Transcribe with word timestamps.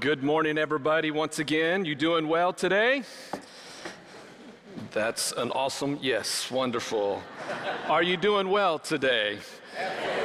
good 0.00 0.22
morning, 0.22 0.56
everybody. 0.56 1.10
Once 1.10 1.40
again, 1.40 1.84
you 1.84 1.94
doing 1.94 2.26
well 2.26 2.54
today? 2.54 3.02
That's 4.92 5.32
an 5.32 5.50
awesome 5.50 5.98
yes, 6.00 6.50
wonderful. 6.50 7.22
Are 7.86 8.02
you 8.02 8.16
doing 8.16 8.48
well 8.48 8.78
today? 8.78 9.40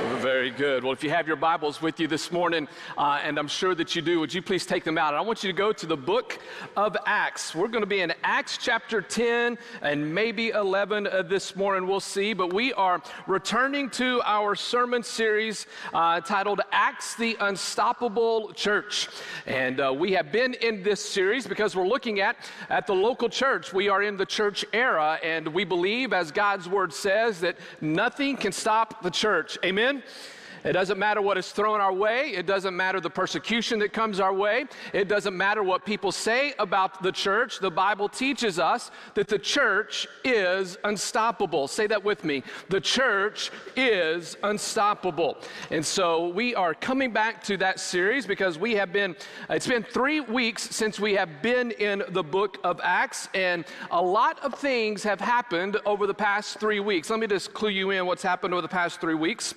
Very 0.06 0.52
good. 0.52 0.84
Well, 0.84 0.94
if 0.94 1.04
you 1.04 1.10
have 1.10 1.26
your 1.26 1.36
Bibles 1.36 1.82
with 1.82 2.00
you 2.00 2.08
this 2.08 2.32
morning, 2.32 2.68
uh, 2.96 3.20
and 3.24 3.40
I'm 3.40 3.48
sure 3.48 3.74
that 3.74 3.96
you 3.96 4.04
do, 4.04 4.20
would 4.20 4.32
you 4.32 4.42
please 4.42 4.64
take 4.64 4.84
them 4.84 5.00
out? 5.00 5.14
And 5.14 5.18
I 5.18 5.22
want 5.22 5.44
you 5.44 5.52
to 5.52 5.58
go 5.58 5.74
to 5.74 5.86
the 5.88 5.98
book 5.98 6.38
of 6.78 6.96
Acts. 7.08 7.56
We're 7.56 7.70
going 7.70 7.82
to 7.82 7.88
be 7.88 8.02
in 8.02 8.14
Acts 8.24 8.60
chapter 8.62 9.02
10 9.02 9.58
and 9.82 10.14
maybe 10.14 10.50
11 10.50 11.08
uh, 11.08 11.24
this 11.24 11.56
morning. 11.56 11.88
We'll 11.90 12.00
see. 12.00 12.34
But 12.34 12.54
we 12.54 12.72
are 12.74 13.02
returning 13.26 13.90
to 13.92 14.22
our 14.26 14.54
sermon 14.54 15.02
series 15.02 15.66
uh, 15.92 16.22
titled 16.22 16.62
Acts 16.72 17.16
the 17.16 17.36
Unstoppable 17.40 18.54
Church. 18.54 19.10
And 19.48 19.80
uh, 19.80 19.92
we 19.92 20.12
have 20.12 20.32
been 20.32 20.54
in 20.54 20.84
this 20.84 21.04
series 21.04 21.48
because 21.48 21.76
we're 21.76 21.88
looking 21.88 22.20
at, 22.20 22.38
at 22.70 22.86
the 22.86 22.94
local 22.94 23.28
church. 23.28 23.74
We 23.74 23.90
are 23.90 24.04
in 24.04 24.18
the 24.18 24.26
church 24.26 24.66
era, 24.72 25.20
and 25.24 25.48
we 25.48 25.64
believe, 25.64 26.14
as 26.14 26.32
God's 26.32 26.70
word 26.70 26.94
says, 26.94 27.40
that 27.40 27.58
nothing 27.82 28.38
can 28.38 28.52
stop 28.52 29.02
the 29.02 29.10
church. 29.10 29.58
Amen? 29.66 29.95
Amen. 29.96 30.35
It 30.66 30.74
doesn't 30.74 30.98
matter 30.98 31.22
what 31.22 31.38
is 31.38 31.52
thrown 31.52 31.80
our 31.80 31.94
way. 31.94 32.30
It 32.30 32.48
doesn't 32.48 32.76
matter 32.76 33.00
the 33.00 33.10
persecution 33.10 33.78
that 33.80 33.94
comes 33.94 34.20
our 34.20 34.34
way. 34.34 34.66
It 34.94 35.08
doesn't 35.08 35.38
matter 35.38 35.62
what 35.62 35.86
people 35.86 36.12
say 36.12 36.56
about 36.58 37.04
the 37.04 37.12
church. 37.12 37.60
The 37.60 37.70
Bible 37.70 38.10
teaches 38.10 38.58
us 38.58 38.90
that 39.14 39.28
the 39.28 39.38
church 39.38 40.08
is 40.24 40.78
unstoppable. 40.84 41.68
Say 41.68 41.86
that 41.88 42.04
with 42.04 42.24
me. 42.24 42.42
The 42.70 42.82
church 42.82 43.52
is 43.76 44.38
unstoppable. 44.42 45.38
And 45.70 45.86
so 45.86 46.30
we 46.30 46.56
are 46.56 46.74
coming 46.74 47.12
back 47.12 47.44
to 47.44 47.58
that 47.58 47.80
series 47.80 48.26
because 48.26 48.58
we 48.58 48.74
have 48.74 48.92
been, 48.92 49.16
it's 49.52 49.68
been 49.68 49.84
three 49.84 50.20
weeks 50.20 50.64
since 50.76 51.00
we 51.00 51.14
have 51.14 51.44
been 51.44 51.72
in 51.72 52.02
the 52.10 52.24
book 52.24 52.58
of 52.64 52.82
Acts, 52.84 53.30
and 53.36 53.66
a 53.92 54.02
lot 54.02 54.44
of 54.44 54.56
things 54.56 55.04
have 55.04 55.22
happened 55.22 55.78
over 55.86 56.08
the 56.08 56.14
past 56.14 56.60
three 56.60 56.80
weeks. 56.80 57.12
Let 57.12 57.20
me 57.20 57.28
just 57.28 57.54
clue 57.54 57.70
you 57.70 57.92
in 57.92 58.08
what's 58.08 58.24
happened 58.24 58.54
over 58.54 58.62
the 58.62 58.68
past 58.68 59.00
three 59.00 59.14
weeks. 59.14 59.54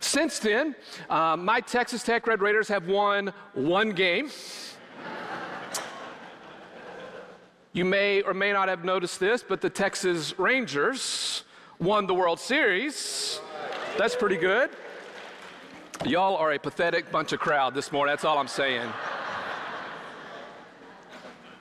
Since 0.00 0.40
then, 0.48 0.74
uh, 1.10 1.36
my 1.36 1.60
Texas 1.60 2.02
Tech 2.02 2.26
Red 2.26 2.40
Raiders 2.40 2.68
have 2.68 2.86
won 2.86 3.32
one 3.52 3.90
game. 3.90 4.30
You 7.74 7.84
may 7.84 8.22
or 8.22 8.32
may 8.32 8.52
not 8.52 8.68
have 8.68 8.82
noticed 8.82 9.20
this, 9.20 9.42
but 9.42 9.60
the 9.60 9.68
Texas 9.68 10.38
Rangers 10.38 11.44
won 11.78 12.06
the 12.06 12.14
World 12.14 12.40
Series. 12.40 13.40
That's 13.98 14.16
pretty 14.16 14.38
good. 14.38 14.70
Y'all 16.06 16.36
are 16.36 16.52
a 16.52 16.58
pathetic 16.58 17.12
bunch 17.12 17.32
of 17.32 17.40
crowd 17.40 17.74
this 17.74 17.92
morning. 17.92 18.12
That's 18.12 18.24
all 18.24 18.38
I'm 18.38 18.48
saying. 18.48 18.88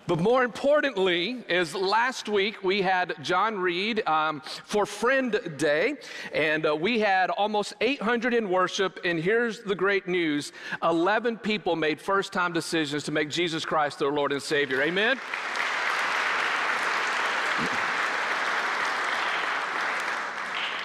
But 0.08 0.22
more 0.22 0.46
importantly, 0.46 1.44
is 1.50 1.76
last 1.76 2.30
week 2.30 2.64
we 2.64 2.82
had 2.82 3.14
John 3.22 3.60
Reed 3.60 4.08
um, 4.08 4.42
for 4.64 4.86
Friend 4.86 5.38
Day, 5.58 5.96
and 6.32 6.66
uh, 6.66 6.74
we 6.74 7.02
had 7.02 7.30
almost 7.30 7.74
800 7.82 8.34
in 8.34 8.50
worship. 8.50 9.02
And 9.04 9.20
here's 9.20 9.60
the 9.60 9.76
great 9.76 10.08
news 10.08 10.54
11 10.82 11.40
people 11.40 11.76
made 11.76 12.00
first 12.00 12.32
time 12.32 12.54
decisions 12.54 13.04
to 13.04 13.12
make 13.12 13.30
Jesus 13.30 13.66
Christ 13.66 14.00
their 14.00 14.12
Lord 14.12 14.32
and 14.32 14.42
Savior. 14.42 14.82
Amen. 14.82 15.20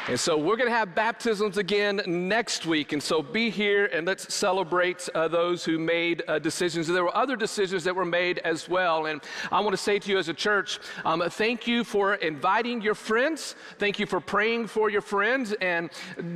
And 0.08 0.18
so 0.18 0.36
we're 0.36 0.56
going 0.56 0.68
to 0.68 0.74
have 0.74 0.96
baptisms 0.96 1.58
again 1.58 2.02
next 2.06 2.66
week. 2.66 2.92
And 2.92 3.00
so 3.00 3.22
be 3.22 3.50
here 3.50 3.86
and 3.86 4.04
let's 4.04 4.34
celebrate 4.34 5.08
uh, 5.14 5.28
those 5.28 5.64
who 5.64 5.78
made 5.78 6.24
uh, 6.26 6.40
decisions. 6.40 6.88
There 6.88 7.04
were 7.04 7.16
other 7.16 7.36
decisions 7.36 7.84
that 7.84 7.94
were 7.94 8.04
made 8.04 8.38
as 8.38 8.68
well. 8.68 9.06
And 9.06 9.22
I 9.52 9.60
want 9.60 9.74
to 9.74 9.76
say 9.76 10.00
to 10.00 10.10
you 10.10 10.18
as 10.18 10.28
a 10.28 10.34
church, 10.34 10.80
um, 11.04 11.22
thank 11.30 11.68
you 11.68 11.84
for 11.84 12.14
inviting 12.16 12.82
your 12.82 12.96
friends. 12.96 13.54
Thank 13.78 14.00
you 14.00 14.06
for 14.06 14.18
praying 14.18 14.66
for 14.66 14.90
your 14.90 15.02
friends. 15.02 15.54
And 15.60 15.88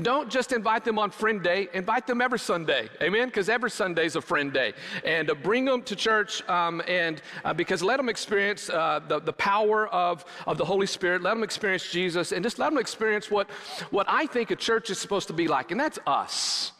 don't 0.03 0.31
just 0.31 0.53
invite 0.53 0.85
them 0.85 1.01
on 1.01 1.11
Friend 1.11 1.43
Day, 1.43 1.69
invite 1.75 2.07
them 2.07 2.21
every 2.21 2.39
Sunday. 2.39 2.89
Amen? 3.03 3.27
Because 3.27 3.49
every 3.49 3.73
Sunday 3.73 4.07
is 4.07 4.15
a 4.15 4.21
Friend 4.21 4.53
Day. 4.53 4.75
And 5.05 5.29
uh, 5.29 5.35
bring 5.35 5.65
them 5.65 5.83
to 5.83 5.97
church 5.97 6.49
um, 6.49 6.83
and 6.87 7.21
uh, 7.45 7.53
because 7.53 7.83
let 7.83 7.97
them 7.97 8.09
experience 8.09 8.71
uh, 8.71 9.01
the, 9.09 9.19
the 9.19 9.33
power 9.33 9.89
of, 9.89 10.25
of 10.47 10.57
the 10.57 10.65
Holy 10.65 10.87
Spirit. 10.87 11.23
Let 11.23 11.35
them 11.35 11.43
experience 11.43 11.91
Jesus 11.91 12.31
and 12.31 12.45
just 12.45 12.61
let 12.61 12.71
them 12.71 12.79
experience 12.79 13.29
what 13.29 13.51
what 13.91 14.06
I 14.09 14.27
think 14.27 14.50
a 14.50 14.56
church 14.56 14.91
is 14.91 14.99
supposed 14.99 15.28
to 15.28 15.34
be 15.34 15.49
like, 15.49 15.71
and 15.71 15.81
that's 15.81 15.99
us. 16.06 16.72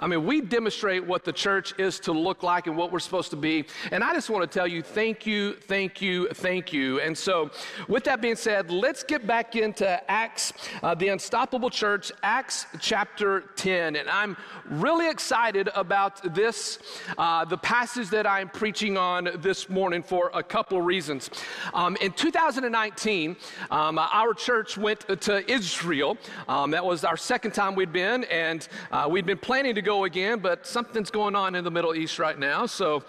I 0.00 0.06
mean, 0.06 0.24
we 0.24 0.40
demonstrate 0.40 1.04
what 1.04 1.24
the 1.24 1.32
church 1.32 1.74
is 1.76 1.98
to 2.00 2.12
look 2.12 2.44
like 2.44 2.68
and 2.68 2.76
what 2.76 2.92
we're 2.92 3.00
supposed 3.00 3.30
to 3.30 3.36
be. 3.36 3.64
And 3.90 4.04
I 4.04 4.14
just 4.14 4.30
want 4.30 4.48
to 4.48 4.58
tell 4.58 4.66
you, 4.68 4.80
thank 4.80 5.26
you, 5.26 5.54
thank 5.54 6.00
you, 6.00 6.28
thank 6.28 6.72
you. 6.72 7.00
And 7.00 7.18
so, 7.18 7.50
with 7.88 8.04
that 8.04 8.20
being 8.20 8.36
said, 8.36 8.70
let's 8.70 9.02
get 9.02 9.26
back 9.26 9.56
into 9.56 10.08
Acts, 10.08 10.52
uh, 10.84 10.94
the 10.94 11.08
Unstoppable 11.08 11.68
Church, 11.68 12.12
Acts 12.22 12.66
chapter 12.78 13.50
10. 13.56 13.96
And 13.96 14.08
I'm 14.08 14.36
really 14.66 15.10
excited 15.10 15.68
about 15.74 16.32
this, 16.32 16.78
uh, 17.18 17.44
the 17.44 17.58
passage 17.58 18.08
that 18.10 18.24
I'm 18.24 18.50
preaching 18.50 18.96
on 18.96 19.28
this 19.38 19.68
morning 19.68 20.04
for 20.04 20.30
a 20.32 20.44
couple 20.44 20.78
of 20.78 20.84
reasons. 20.84 21.28
Um, 21.74 21.96
in 22.00 22.12
2019, 22.12 23.36
um, 23.72 23.98
our 23.98 24.32
church 24.32 24.78
went 24.78 25.00
to 25.22 25.50
Israel. 25.50 26.16
Um, 26.46 26.70
that 26.70 26.84
was 26.84 27.02
our 27.02 27.16
second 27.16 27.50
time 27.50 27.74
we'd 27.74 27.92
been, 27.92 28.22
and 28.24 28.68
uh, 28.92 29.08
we'd 29.10 29.26
been 29.26 29.38
planning 29.38 29.74
to 29.74 29.87
go 29.88 30.04
again, 30.04 30.38
but 30.38 30.66
something's 30.66 31.10
going 31.10 31.34
on 31.34 31.54
in 31.54 31.64
the 31.64 31.70
Middle 31.70 31.94
East 31.94 32.18
right 32.18 32.38
now. 32.38 32.66
So 32.66 33.02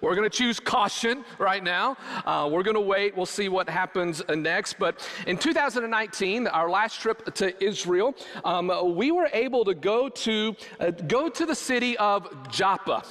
we're 0.00 0.14
going 0.14 0.30
to 0.30 0.36
choose 0.36 0.60
caution 0.60 1.24
right 1.36 1.64
now. 1.64 1.96
Uh, 2.24 2.48
we're 2.48 2.62
going 2.62 2.76
to 2.76 2.80
wait. 2.80 3.16
We'll 3.16 3.26
see 3.26 3.48
what 3.48 3.68
happens 3.68 4.22
uh, 4.28 4.36
next. 4.36 4.78
But 4.78 4.94
in 5.26 5.36
2019, 5.36 6.46
our 6.46 6.70
last 6.70 7.00
trip 7.00 7.34
to 7.34 7.64
Israel, 7.64 8.14
um, 8.44 8.70
we 8.94 9.10
were 9.10 9.30
able 9.32 9.64
to 9.64 9.74
go 9.74 10.08
to 10.08 10.54
uh, 10.78 10.92
go 10.92 11.28
to 11.28 11.44
the 11.44 11.56
city 11.56 11.96
of 11.98 12.28
Joppa 12.48 13.02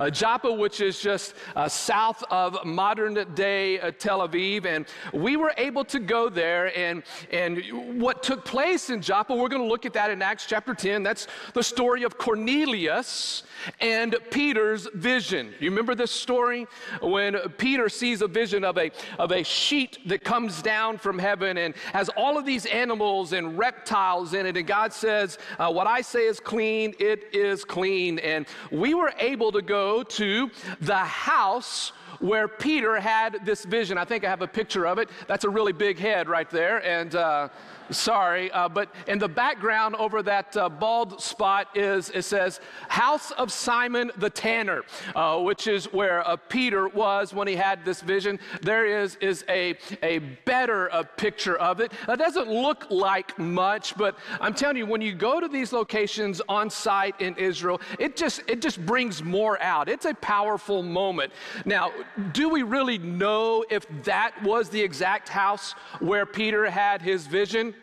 uh, 0.00 0.08
Joppa, 0.08 0.50
which 0.50 0.80
is 0.80 0.98
just 0.98 1.34
uh, 1.54 1.68
south 1.68 2.24
of 2.30 2.64
modern 2.64 3.14
day 3.34 3.78
uh, 3.78 3.92
Tel 3.92 4.26
Aviv. 4.26 4.64
And 4.64 4.86
we 5.12 5.36
were 5.36 5.52
able 5.58 5.84
to 5.84 6.00
go 6.00 6.28
there. 6.30 6.76
And, 6.76 7.02
and 7.30 8.00
what 8.00 8.22
took 8.22 8.44
place 8.44 8.88
in 8.88 9.02
Joppa, 9.02 9.34
we're 9.34 9.48
going 9.48 9.62
to 9.62 9.68
look 9.68 9.84
at 9.84 9.92
that 9.92 10.10
in 10.10 10.22
Acts 10.22 10.46
chapter 10.46 10.74
10. 10.74 11.02
That's 11.02 11.26
the 11.52 11.62
story 11.62 12.02
of 12.02 12.16
Cornelius 12.16 13.42
and 13.80 14.16
Peter's 14.30 14.88
vision. 14.94 15.52
You 15.60 15.68
remember 15.68 15.94
this 15.94 16.10
story? 16.10 16.66
When 17.02 17.36
Peter 17.58 17.90
sees 17.90 18.22
a 18.22 18.28
vision 18.28 18.64
of 18.64 18.78
a, 18.78 18.90
of 19.18 19.32
a 19.32 19.42
sheet 19.42 19.98
that 20.06 20.24
comes 20.24 20.62
down 20.62 20.96
from 20.96 21.18
heaven 21.18 21.58
and 21.58 21.74
has 21.92 22.08
all 22.16 22.38
of 22.38 22.46
these 22.46 22.64
animals 22.64 23.34
and 23.34 23.58
reptiles 23.58 24.32
in 24.32 24.46
it. 24.46 24.56
And 24.56 24.66
God 24.66 24.94
says, 24.94 25.36
uh, 25.58 25.70
What 25.70 25.86
I 25.86 26.00
say 26.00 26.26
is 26.26 26.40
clean, 26.40 26.94
it 26.98 27.34
is 27.34 27.66
clean. 27.66 28.18
And 28.20 28.46
we 28.70 28.94
were 28.94 29.12
able 29.18 29.52
to 29.52 29.60
go 29.60 29.89
to 30.02 30.50
the 30.80 30.96
house 30.96 31.92
where 32.20 32.48
Peter 32.48 33.00
had 33.00 33.44
this 33.44 33.64
vision. 33.64 33.98
I 33.98 34.04
think 34.04 34.24
I 34.24 34.28
have 34.28 34.42
a 34.42 34.46
picture 34.46 34.86
of 34.86 34.98
it. 34.98 35.10
That's 35.26 35.44
a 35.44 35.50
really 35.50 35.72
big 35.72 35.98
head 35.98 36.28
right 36.28 36.48
there. 36.48 36.84
And, 36.86 37.14
uh, 37.14 37.48
Sorry, 37.90 38.52
uh, 38.52 38.68
but 38.68 38.94
in 39.08 39.18
the 39.18 39.28
background 39.28 39.96
over 39.96 40.22
that 40.22 40.56
uh, 40.56 40.68
bald 40.68 41.20
spot 41.20 41.66
is 41.74 42.10
it 42.10 42.22
says 42.22 42.60
House 42.88 43.32
of 43.32 43.50
Simon 43.50 44.12
the 44.16 44.30
Tanner, 44.30 44.82
uh, 45.16 45.40
which 45.40 45.66
is 45.66 45.92
where 45.92 46.26
uh, 46.26 46.36
Peter 46.36 46.88
was 46.88 47.34
when 47.34 47.48
he 47.48 47.56
had 47.56 47.84
this 47.84 48.00
vision. 48.00 48.38
There 48.62 48.86
is 48.86 49.16
is 49.16 49.44
a 49.48 49.76
a 50.04 50.20
better 50.20 50.92
uh, 50.92 51.02
picture 51.02 51.56
of 51.56 51.80
it. 51.80 51.92
It 52.08 52.18
doesn't 52.18 52.48
look 52.48 52.86
like 52.90 53.36
much, 53.38 53.96
but 53.96 54.16
I'm 54.40 54.54
telling 54.54 54.76
you, 54.76 54.86
when 54.86 55.00
you 55.00 55.12
go 55.12 55.40
to 55.40 55.48
these 55.48 55.72
locations 55.72 56.40
on 56.48 56.70
site 56.70 57.20
in 57.20 57.34
Israel, 57.36 57.80
it 57.98 58.16
just 58.16 58.42
it 58.46 58.62
just 58.62 58.84
brings 58.86 59.22
more 59.22 59.60
out. 59.60 59.88
It's 59.88 60.06
a 60.06 60.14
powerful 60.14 60.84
moment. 60.84 61.32
Now, 61.64 61.90
do 62.32 62.48
we 62.48 62.62
really 62.62 62.98
know 62.98 63.64
if 63.70 63.86
that 64.04 64.40
was 64.42 64.68
the 64.68 64.80
exact 64.80 65.28
house 65.28 65.72
where 66.00 66.26
Peter 66.26 66.70
had 66.70 67.02
his 67.02 67.26
vision? 67.26 67.74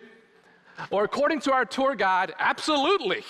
Or 0.92 1.04
according 1.04 1.42
to 1.42 1.54
our 1.54 1.66
tour 1.66 1.96
guide, 1.96 2.34
absolutely. 2.40 3.24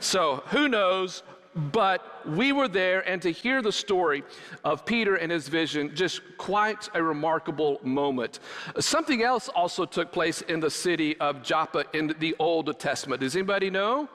so 0.00 0.42
who 0.46 0.68
knows? 0.68 1.22
But 1.54 2.28
we 2.28 2.52
were 2.52 2.68
there, 2.68 3.00
and 3.08 3.22
to 3.22 3.30
hear 3.30 3.62
the 3.62 3.72
story 3.72 4.22
of 4.62 4.84
Peter 4.84 5.16
and 5.16 5.32
his 5.32 5.48
vision, 5.48 5.94
just 5.94 6.20
quite 6.36 6.90
a 6.92 7.02
remarkable 7.02 7.80
moment. 7.82 8.40
Something 8.78 9.22
else 9.22 9.48
also 9.48 9.86
took 9.86 10.12
place 10.12 10.42
in 10.42 10.60
the 10.60 10.70
city 10.70 11.18
of 11.18 11.42
Joppa 11.42 11.86
in 11.94 12.14
the 12.18 12.36
Old 12.38 12.78
Testament. 12.78 13.22
Does 13.22 13.34
anybody 13.36 13.70
know? 13.70 14.06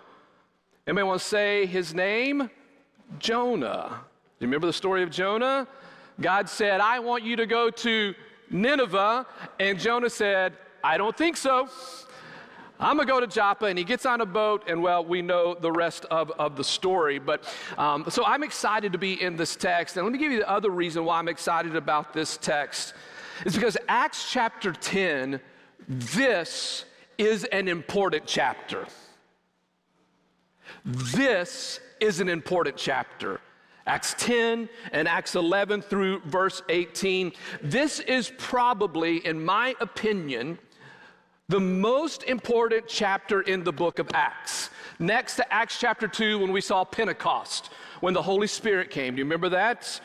Anybody 0.85 1.07
want 1.07 1.21
to 1.21 1.27
say 1.27 1.65
his 1.65 1.95
name? 1.95 2.49
Jonah. 3.17 4.01
You 4.41 4.47
remember 4.47 4.65
the 4.65 4.73
story 4.73 5.03
of 5.03 5.11
Jonah? 5.11 5.67
God 6.19 6.49
said, 6.49 6.81
I 6.81 6.97
want 6.97 7.23
you 7.23 7.35
to 7.35 7.45
go 7.45 7.69
to 7.69 8.15
Nineveh, 8.49 9.27
and 9.59 9.79
Jonah 9.79 10.09
said, 10.09 10.53
I 10.83 10.97
don't 10.97 11.15
think 11.15 11.37
so. 11.37 11.69
I'm 12.79 12.97
gonna 12.97 13.07
go 13.07 13.19
to 13.19 13.27
Joppa, 13.27 13.65
and 13.65 13.77
he 13.77 13.85
gets 13.85 14.03
on 14.03 14.19
a 14.19 14.25
boat, 14.25 14.63
and 14.67 14.81
well, 14.81 15.05
we 15.05 15.21
know 15.21 15.53
the 15.53 15.71
rest 15.71 16.05
of, 16.05 16.31
of 16.31 16.55
the 16.55 16.63
story. 16.63 17.19
But 17.19 17.43
um, 17.77 18.03
so 18.09 18.25
I'm 18.25 18.41
excited 18.41 18.93
to 18.93 18.97
be 18.97 19.21
in 19.21 19.35
this 19.35 19.55
text, 19.55 19.95
and 19.95 20.07
let 20.07 20.11
me 20.11 20.17
give 20.17 20.31
you 20.31 20.39
the 20.39 20.49
other 20.49 20.71
reason 20.71 21.05
why 21.05 21.19
I'm 21.19 21.27
excited 21.27 21.75
about 21.75 22.11
this 22.11 22.37
text. 22.37 22.95
It's 23.45 23.55
because 23.55 23.77
Acts 23.87 24.31
chapter 24.31 24.73
10, 24.73 25.39
this 25.87 26.85
is 27.19 27.43
an 27.43 27.67
important 27.67 28.25
chapter. 28.25 28.87
This 30.83 31.79
is 31.99 32.21
an 32.21 32.27
important 32.27 32.75
chapter. 32.75 33.39
Acts 33.87 34.15
10 34.19 34.69
and 34.91 35.07
Acts 35.07 35.35
11 35.35 35.81
through 35.81 36.21
verse 36.21 36.61
18. 36.69 37.31
This 37.61 37.99
is 37.99 38.31
probably, 38.37 39.25
in 39.25 39.43
my 39.43 39.75
opinion, 39.79 40.59
the 41.49 41.59
most 41.59 42.23
important 42.23 42.87
chapter 42.87 43.41
in 43.41 43.63
the 43.63 43.73
book 43.73 43.99
of 43.99 44.09
Acts. 44.13 44.69
Next 44.99 45.35
to 45.35 45.53
Acts 45.53 45.79
chapter 45.79 46.07
2, 46.07 46.39
when 46.39 46.51
we 46.51 46.61
saw 46.61 46.85
Pentecost, 46.85 47.71
when 47.99 48.13
the 48.13 48.21
Holy 48.21 48.47
Spirit 48.47 48.89
came. 48.89 49.15
Do 49.15 49.19
you 49.19 49.25
remember 49.25 49.49
that? 49.49 49.99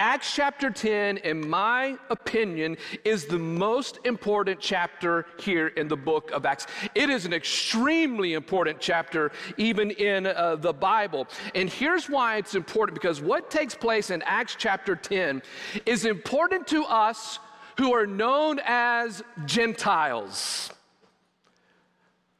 Acts 0.00 0.34
chapter 0.34 0.70
10, 0.70 1.18
in 1.18 1.46
my 1.46 1.94
opinion, 2.08 2.78
is 3.04 3.26
the 3.26 3.38
most 3.38 3.98
important 4.04 4.58
chapter 4.58 5.26
here 5.38 5.66
in 5.68 5.88
the 5.88 5.96
book 5.96 6.30
of 6.30 6.46
Acts. 6.46 6.66
It 6.94 7.10
is 7.10 7.26
an 7.26 7.34
extremely 7.34 8.32
important 8.32 8.80
chapter, 8.80 9.30
even 9.58 9.90
in 9.90 10.26
uh, 10.26 10.56
the 10.56 10.72
Bible. 10.72 11.28
And 11.54 11.68
here's 11.68 12.08
why 12.08 12.38
it's 12.38 12.54
important 12.54 12.94
because 12.94 13.20
what 13.20 13.50
takes 13.50 13.74
place 13.74 14.08
in 14.08 14.22
Acts 14.22 14.56
chapter 14.58 14.96
10 14.96 15.42
is 15.84 16.06
important 16.06 16.66
to 16.68 16.84
us 16.84 17.38
who 17.76 17.92
are 17.92 18.06
known 18.06 18.58
as 18.64 19.22
Gentiles. 19.44 20.70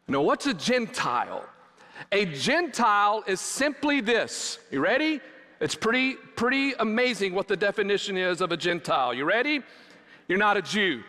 Now, 0.09 0.23
what's 0.23 0.47
a 0.47 0.55
Gentile? 0.55 1.45
A 2.11 2.25
Gentile 2.25 3.23
is 3.27 3.39
simply 3.39 4.01
this. 4.01 4.59
You 4.71 4.81
ready? 4.81 5.21
It's 5.61 5.75
pretty, 5.75 6.15
pretty 6.15 6.73
amazing 6.79 7.35
what 7.35 7.47
the 7.47 7.57
definition 7.57 8.17
is 8.17 8.41
of 8.41 8.51
a 8.51 8.57
Gentile. 8.57 9.13
You 9.13 9.27
ready? 9.27 9.61
You're 10.27 10.39
not 10.39 10.57
a 10.57 10.63
Jew. 10.63 11.03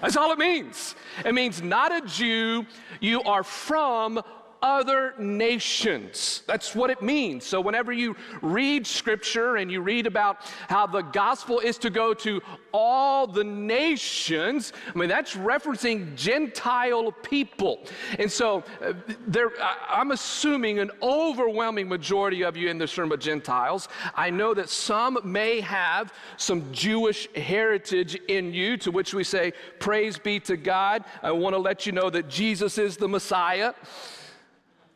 That's 0.00 0.16
all 0.16 0.30
it 0.30 0.38
means. 0.38 0.94
It 1.24 1.34
means 1.34 1.60
not 1.60 1.92
a 1.92 2.06
Jew, 2.06 2.64
you 3.00 3.22
are 3.22 3.42
from 3.42 4.22
other 4.62 5.14
nations. 5.18 6.42
That's 6.46 6.74
what 6.74 6.90
it 6.90 7.02
means. 7.02 7.44
So, 7.44 7.60
whenever 7.60 7.92
you 7.92 8.16
read 8.42 8.86
scripture 8.86 9.56
and 9.56 9.70
you 9.70 9.80
read 9.80 10.06
about 10.06 10.38
how 10.68 10.86
the 10.86 11.02
gospel 11.02 11.60
is 11.60 11.78
to 11.78 11.90
go 11.90 12.14
to 12.14 12.40
all 12.72 13.26
the 13.26 13.44
nations, 13.44 14.72
I 14.94 14.98
mean, 14.98 15.08
that's 15.08 15.34
referencing 15.34 16.14
Gentile 16.16 17.12
people. 17.12 17.84
And 18.18 18.30
so, 18.30 18.64
uh, 18.84 18.94
there, 19.26 19.50
I'm 19.88 20.10
assuming 20.10 20.78
an 20.78 20.90
overwhelming 21.02 21.88
majority 21.88 22.42
of 22.42 22.56
you 22.56 22.68
in 22.68 22.78
this 22.78 22.96
room 22.98 23.12
are 23.12 23.16
Gentiles. 23.16 23.88
I 24.14 24.30
know 24.30 24.54
that 24.54 24.68
some 24.68 25.18
may 25.24 25.60
have 25.60 26.12
some 26.36 26.72
Jewish 26.72 27.28
heritage 27.34 28.14
in 28.28 28.52
you, 28.52 28.76
to 28.78 28.90
which 28.90 29.14
we 29.14 29.24
say, 29.24 29.52
Praise 29.78 30.18
be 30.18 30.40
to 30.40 30.56
God. 30.56 31.04
I 31.22 31.32
want 31.32 31.54
to 31.54 31.58
let 31.58 31.86
you 31.86 31.92
know 31.92 32.10
that 32.10 32.28
Jesus 32.28 32.78
is 32.78 32.96
the 32.96 33.08
Messiah. 33.08 33.74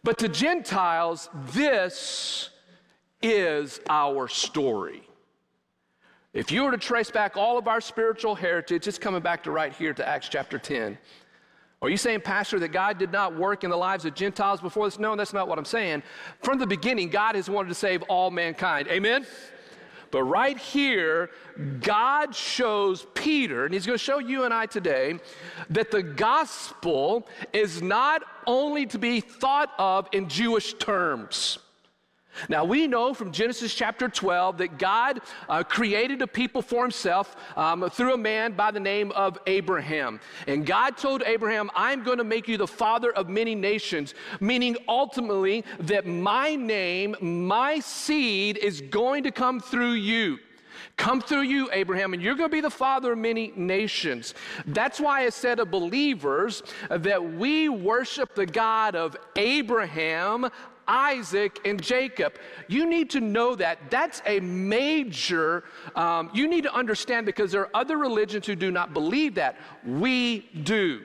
But 0.02 0.18
to 0.18 0.28
Gentiles, 0.28 1.28
this 1.52 2.50
is 3.22 3.80
our 3.88 4.28
story. 4.28 5.02
If 6.32 6.50
you 6.50 6.62
were 6.62 6.70
to 6.70 6.78
trace 6.78 7.10
back 7.10 7.36
all 7.36 7.58
of 7.58 7.68
our 7.68 7.80
spiritual 7.80 8.34
heritage, 8.34 8.86
it's 8.86 8.98
coming 8.98 9.20
back 9.20 9.42
to 9.42 9.50
right 9.50 9.72
here 9.72 9.92
to 9.92 10.08
Acts 10.08 10.28
chapter 10.28 10.58
10. 10.58 10.96
Are 11.82 11.88
you 11.88 11.96
saying, 11.96 12.20
Pastor, 12.20 12.58
that 12.60 12.68
God 12.68 12.98
did 12.98 13.10
not 13.10 13.34
work 13.34 13.64
in 13.64 13.70
the 13.70 13.76
lives 13.76 14.04
of 14.04 14.14
Gentiles 14.14 14.60
before 14.60 14.86
this? 14.86 14.98
No, 14.98 15.16
that's 15.16 15.32
not 15.32 15.48
what 15.48 15.58
I'm 15.58 15.64
saying. 15.64 16.02
From 16.42 16.58
the 16.58 16.66
beginning, 16.66 17.08
God 17.08 17.34
has 17.34 17.48
wanted 17.48 17.68
to 17.68 17.74
save 17.74 18.02
all 18.02 18.30
mankind. 18.30 18.86
Amen? 18.88 19.26
But 20.10 20.24
right 20.24 20.58
here, 20.58 21.30
God 21.80 22.34
shows 22.34 23.06
Peter, 23.14 23.64
and 23.64 23.72
he's 23.72 23.86
going 23.86 23.98
to 23.98 24.04
show 24.04 24.18
you 24.18 24.44
and 24.44 24.52
I 24.52 24.66
today, 24.66 25.20
that 25.70 25.92
the 25.92 26.02
gospel 26.02 27.28
is 27.52 27.80
not 27.80 28.24
only 28.46 28.86
to 28.86 28.98
be 28.98 29.20
thought 29.20 29.72
of 29.78 30.08
in 30.12 30.28
Jewish 30.28 30.74
terms. 30.74 31.59
Now, 32.48 32.64
we 32.64 32.86
know 32.86 33.14
from 33.14 33.32
Genesis 33.32 33.74
chapter 33.74 34.08
12 34.08 34.58
that 34.58 34.78
God 34.78 35.20
uh, 35.48 35.62
created 35.62 36.22
a 36.22 36.26
people 36.26 36.62
for 36.62 36.82
himself 36.82 37.36
um, 37.56 37.88
through 37.90 38.14
a 38.14 38.18
man 38.18 38.52
by 38.52 38.70
the 38.70 38.80
name 38.80 39.12
of 39.12 39.38
Abraham. 39.46 40.20
And 40.46 40.64
God 40.66 40.96
told 40.96 41.22
Abraham, 41.24 41.70
I'm 41.74 42.02
going 42.02 42.18
to 42.18 42.24
make 42.24 42.48
you 42.48 42.56
the 42.56 42.66
father 42.66 43.12
of 43.12 43.28
many 43.28 43.54
nations, 43.54 44.14
meaning 44.40 44.76
ultimately 44.88 45.64
that 45.80 46.06
my 46.06 46.54
name, 46.54 47.16
my 47.20 47.80
seed 47.80 48.56
is 48.58 48.80
going 48.80 49.24
to 49.24 49.30
come 49.30 49.60
through 49.60 49.92
you 49.92 50.38
come 51.00 51.20
through 51.22 51.40
you, 51.40 51.70
Abraham, 51.72 52.12
and 52.12 52.22
you're 52.22 52.34
going 52.34 52.50
to 52.50 52.54
be 52.54 52.60
the 52.60 52.70
father 52.70 53.12
of 53.12 53.18
many 53.18 53.52
nations. 53.56 54.34
That's 54.66 55.00
why 55.00 55.24
I 55.24 55.30
said 55.30 55.58
of 55.58 55.70
believers 55.70 56.62
that 56.90 57.24
we 57.34 57.70
worship 57.70 58.34
the 58.34 58.44
God 58.44 58.94
of 58.94 59.16
Abraham, 59.36 60.50
Isaac, 60.90 61.60
and 61.64 61.80
Jacob. 61.80 62.34
You 62.66 62.84
need 62.84 63.10
to 63.10 63.20
know 63.20 63.54
that. 63.54 63.90
That's 63.90 64.20
a 64.26 64.40
major, 64.40 65.64
um, 65.94 66.30
you 66.34 66.48
need 66.48 66.64
to 66.64 66.74
understand 66.74 67.26
because 67.26 67.52
there 67.52 67.62
are 67.62 67.70
other 67.74 67.96
religions 67.96 68.44
who 68.44 68.56
do 68.56 68.72
not 68.72 68.92
believe 68.92 69.36
that. 69.36 69.56
We 69.86 70.48
do. 70.64 71.02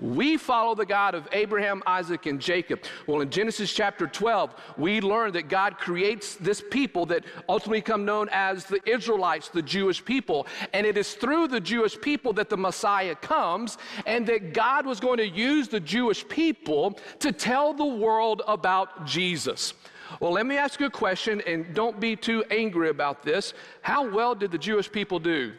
We 0.00 0.36
follow 0.36 0.74
the 0.74 0.84
God 0.84 1.14
of 1.14 1.28
Abraham, 1.30 1.80
Isaac, 1.86 2.26
and 2.26 2.40
Jacob. 2.40 2.80
Well, 3.06 3.20
in 3.20 3.30
Genesis 3.30 3.72
chapter 3.72 4.08
12, 4.08 4.54
we 4.76 5.00
learn 5.00 5.32
that 5.32 5.48
God 5.48 5.78
creates 5.78 6.34
this 6.34 6.60
people 6.68 7.06
that 7.06 7.24
ultimately 7.48 7.78
become 7.78 8.04
known 8.04 8.28
as 8.32 8.64
the 8.64 8.80
Israelites, 8.88 9.50
the 9.50 9.62
Jewish 9.62 10.04
people. 10.04 10.48
And 10.72 10.84
it 10.84 10.98
is 10.98 11.14
through 11.14 11.46
the 11.48 11.60
Jewish 11.60 12.00
people 12.00 12.32
that 12.32 12.50
the 12.50 12.56
Messiah 12.56 13.14
comes, 13.14 13.78
and 14.04 14.26
that 14.26 14.52
God 14.52 14.84
was 14.84 14.98
going 14.98 15.18
to 15.18 15.28
use 15.28 15.68
the 15.68 15.80
Jewish 15.80 16.26
people 16.26 16.98
to 17.20 17.30
tell 17.30 17.72
the 17.72 17.84
world 17.84 18.42
about 18.48 19.06
Jesus. 19.06 19.74
Well, 20.18 20.32
let 20.32 20.44
me 20.44 20.56
ask 20.56 20.80
you 20.80 20.86
a 20.86 20.90
question, 20.90 21.40
and 21.46 21.72
don't 21.72 22.00
be 22.00 22.16
too 22.16 22.44
angry 22.50 22.88
about 22.88 23.22
this. 23.22 23.54
How 23.80 24.08
well 24.08 24.34
did 24.34 24.50
the 24.50 24.58
Jewish 24.58 24.90
people 24.90 25.20
do? 25.20 25.52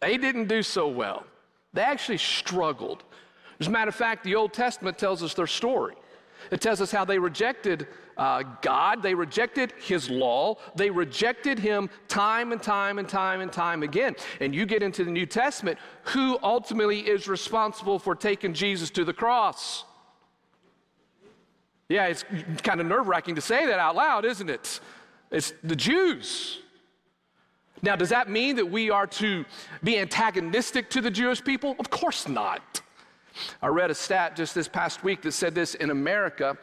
They 0.00 0.18
didn't 0.18 0.48
do 0.48 0.62
so 0.62 0.86
well. 0.86 1.24
They 1.76 1.82
actually 1.82 2.18
struggled. 2.18 3.04
As 3.60 3.66
a 3.66 3.70
matter 3.70 3.90
of 3.90 3.94
fact, 3.94 4.24
the 4.24 4.34
Old 4.34 4.54
Testament 4.54 4.96
tells 4.96 5.22
us 5.22 5.34
their 5.34 5.46
story. 5.46 5.94
It 6.50 6.62
tells 6.62 6.80
us 6.80 6.90
how 6.90 7.04
they 7.04 7.18
rejected 7.18 7.86
uh, 8.16 8.44
God, 8.62 9.02
they 9.02 9.14
rejected 9.14 9.74
His 9.78 10.08
law, 10.08 10.56
they 10.74 10.88
rejected 10.88 11.58
Him 11.58 11.90
time 12.08 12.52
and 12.52 12.62
time 12.62 12.98
and 12.98 13.06
time 13.06 13.42
and 13.42 13.52
time 13.52 13.82
again. 13.82 14.16
And 14.40 14.54
you 14.54 14.64
get 14.64 14.82
into 14.82 15.04
the 15.04 15.10
New 15.10 15.26
Testament, 15.26 15.78
who 16.04 16.38
ultimately 16.42 17.00
is 17.00 17.28
responsible 17.28 17.98
for 17.98 18.14
taking 18.14 18.54
Jesus 18.54 18.88
to 18.90 19.04
the 19.04 19.12
cross? 19.12 19.84
Yeah, 21.90 22.06
it's 22.06 22.24
kind 22.62 22.80
of 22.80 22.86
nerve 22.86 23.06
wracking 23.06 23.34
to 23.34 23.42
say 23.42 23.66
that 23.66 23.78
out 23.78 23.94
loud, 23.94 24.24
isn't 24.24 24.48
it? 24.48 24.80
It's 25.30 25.52
the 25.62 25.76
Jews. 25.76 26.60
Now, 27.82 27.96
does 27.96 28.08
that 28.08 28.30
mean 28.30 28.56
that 28.56 28.66
we 28.66 28.90
are 28.90 29.06
to 29.06 29.44
be 29.84 29.98
antagonistic 29.98 30.90
to 30.90 31.00
the 31.00 31.10
Jewish 31.10 31.42
people? 31.44 31.76
Of 31.78 31.90
course 31.90 32.28
not. 32.28 32.80
I 33.60 33.68
read 33.68 33.90
a 33.90 33.94
stat 33.94 34.34
just 34.34 34.54
this 34.54 34.68
past 34.68 35.04
week 35.04 35.22
that 35.22 35.32
said 35.32 35.54
this 35.54 35.74
in 35.74 35.90
America. 35.90 36.56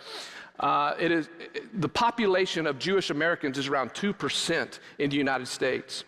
Uh, 0.60 0.94
it 1.00 1.12
is 1.12 1.30
the 1.74 1.90
population 1.90 2.68
of 2.68 2.80
Jewish 2.80 3.10
Americans 3.10 3.58
is 3.58 3.68
around 3.68 3.94
2% 3.94 4.80
in 5.00 5.10
the 5.10 5.16
United 5.16 5.48
States, 5.48 6.04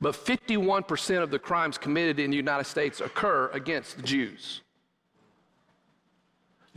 but 0.00 0.14
51% 0.14 1.22
of 1.22 1.30
the 1.30 1.38
crimes 1.38 1.78
committed 1.78 2.18
in 2.18 2.30
the 2.30 2.36
United 2.36 2.64
States 2.64 3.00
occur 3.00 3.48
against 3.52 3.96
the 3.96 4.02
Jews. 4.02 4.62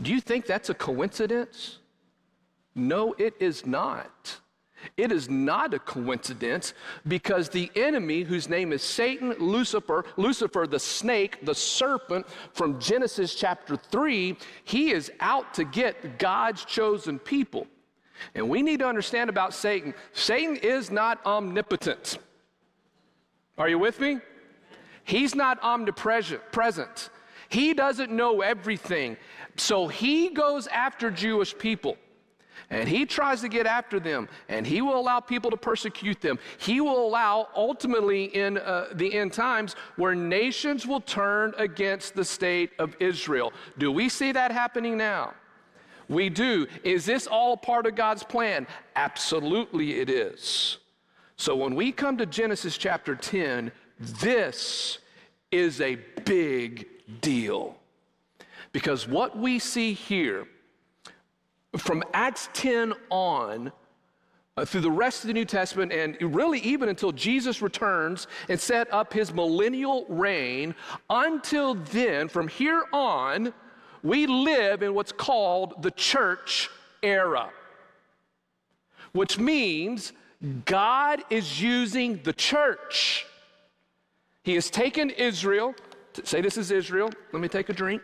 Do 0.01 0.11
you 0.11 0.21
think 0.21 0.45
that's 0.45 0.69
a 0.69 0.75
coincidence? 0.75 1.79
No, 2.75 3.13
it 3.17 3.33
is 3.39 3.65
not. 3.65 4.37
It 4.95 5.11
is 5.11 5.29
not 5.29 5.73
a 5.73 5.79
coincidence 5.79 6.73
because 7.07 7.49
the 7.49 7.71
enemy, 7.75 8.23
whose 8.23 8.47
name 8.47 8.71
is 8.71 8.81
Satan, 8.83 9.35
Lucifer, 9.39 10.05
Lucifer, 10.17 10.67
the 10.67 10.79
snake, 10.79 11.45
the 11.45 11.55
serpent 11.55 12.25
from 12.53 12.79
Genesis 12.79 13.35
chapter 13.35 13.75
3, 13.75 14.37
he 14.63 14.91
is 14.91 15.11
out 15.19 15.53
to 15.55 15.63
get 15.63 16.19
God's 16.19 16.63
chosen 16.65 17.19
people. 17.19 17.67
And 18.35 18.49
we 18.49 18.61
need 18.61 18.79
to 18.79 18.87
understand 18.87 19.29
about 19.29 19.53
Satan 19.53 19.93
Satan 20.13 20.55
is 20.57 20.89
not 20.89 21.23
omnipotent. 21.25 22.17
Are 23.57 23.69
you 23.69 23.79
with 23.79 23.99
me? 23.99 24.19
He's 25.03 25.35
not 25.35 25.61
omnipresent. 25.63 27.09
He 27.49 27.73
doesn't 27.73 28.11
know 28.11 28.41
everything. 28.41 29.17
So 29.55 29.87
he 29.87 30.29
goes 30.29 30.67
after 30.67 31.09
Jewish 31.09 31.57
people. 31.57 31.97
And 32.69 32.87
he 32.87 33.05
tries 33.05 33.41
to 33.41 33.49
get 33.49 33.65
after 33.65 33.99
them, 33.99 34.27
and 34.49 34.65
he 34.65 34.81
will 34.81 34.99
allow 34.99 35.19
people 35.19 35.49
to 35.51 35.57
persecute 35.57 36.21
them. 36.21 36.37
He 36.57 36.81
will 36.81 37.05
allow, 37.07 37.47
ultimately, 37.55 38.25
in 38.35 38.57
uh, 38.57 38.87
the 38.93 39.13
end 39.13 39.33
times, 39.33 39.75
where 39.95 40.15
nations 40.15 40.85
will 40.85 41.01
turn 41.01 41.53
against 41.57 42.15
the 42.15 42.25
state 42.25 42.71
of 42.79 42.95
Israel. 42.99 43.53
Do 43.77 43.91
we 43.91 44.09
see 44.09 44.31
that 44.31 44.51
happening 44.51 44.97
now? 44.97 45.33
We 46.09 46.29
do. 46.29 46.67
Is 46.83 47.05
this 47.05 47.27
all 47.27 47.57
part 47.57 47.85
of 47.85 47.95
God's 47.95 48.23
plan? 48.23 48.67
Absolutely, 48.95 49.99
it 49.99 50.09
is. 50.09 50.77
So 51.35 51.55
when 51.55 51.75
we 51.75 51.91
come 51.91 52.17
to 52.17 52.25
Genesis 52.25 52.77
chapter 52.77 53.15
10, 53.15 53.71
this 53.99 54.99
is 55.51 55.81
a 55.81 55.95
big 56.25 56.87
deal. 57.21 57.77
Because 58.71 59.07
what 59.07 59.37
we 59.37 59.59
see 59.59 59.93
here, 59.93 60.47
from 61.77 62.03
Acts 62.13 62.49
10 62.53 62.93
on, 63.09 63.71
uh, 64.55 64.65
through 64.65 64.81
the 64.81 64.91
rest 64.91 65.23
of 65.23 65.27
the 65.27 65.33
New 65.33 65.45
Testament, 65.45 65.91
and 65.91 66.17
really 66.35 66.59
even 66.59 66.89
until 66.89 67.11
Jesus 67.11 67.61
returns 67.61 68.27
and 68.49 68.59
set 68.59 68.91
up 68.91 69.13
his 69.13 69.33
millennial 69.33 70.05
reign, 70.09 70.73
until 71.09 71.75
then, 71.75 72.27
from 72.27 72.47
here 72.47 72.83
on, 72.91 73.53
we 74.03 74.25
live 74.25 74.83
in 74.83 74.93
what's 74.93 75.11
called 75.11 75.81
the 75.83 75.91
church 75.91 76.69
era, 77.03 77.49
which 79.11 79.37
means 79.37 80.13
God 80.65 81.23
is 81.29 81.61
using 81.61 82.19
the 82.23 82.33
church. 82.33 83.25
He 84.43 84.55
has 84.55 84.69
taken 84.69 85.09
Israel, 85.09 85.75
say 86.23 86.41
this 86.41 86.57
is 86.57 86.71
Israel, 86.71 87.09
let 87.33 87.41
me 87.41 87.47
take 87.47 87.69
a 87.69 87.73
drink. 87.73 88.01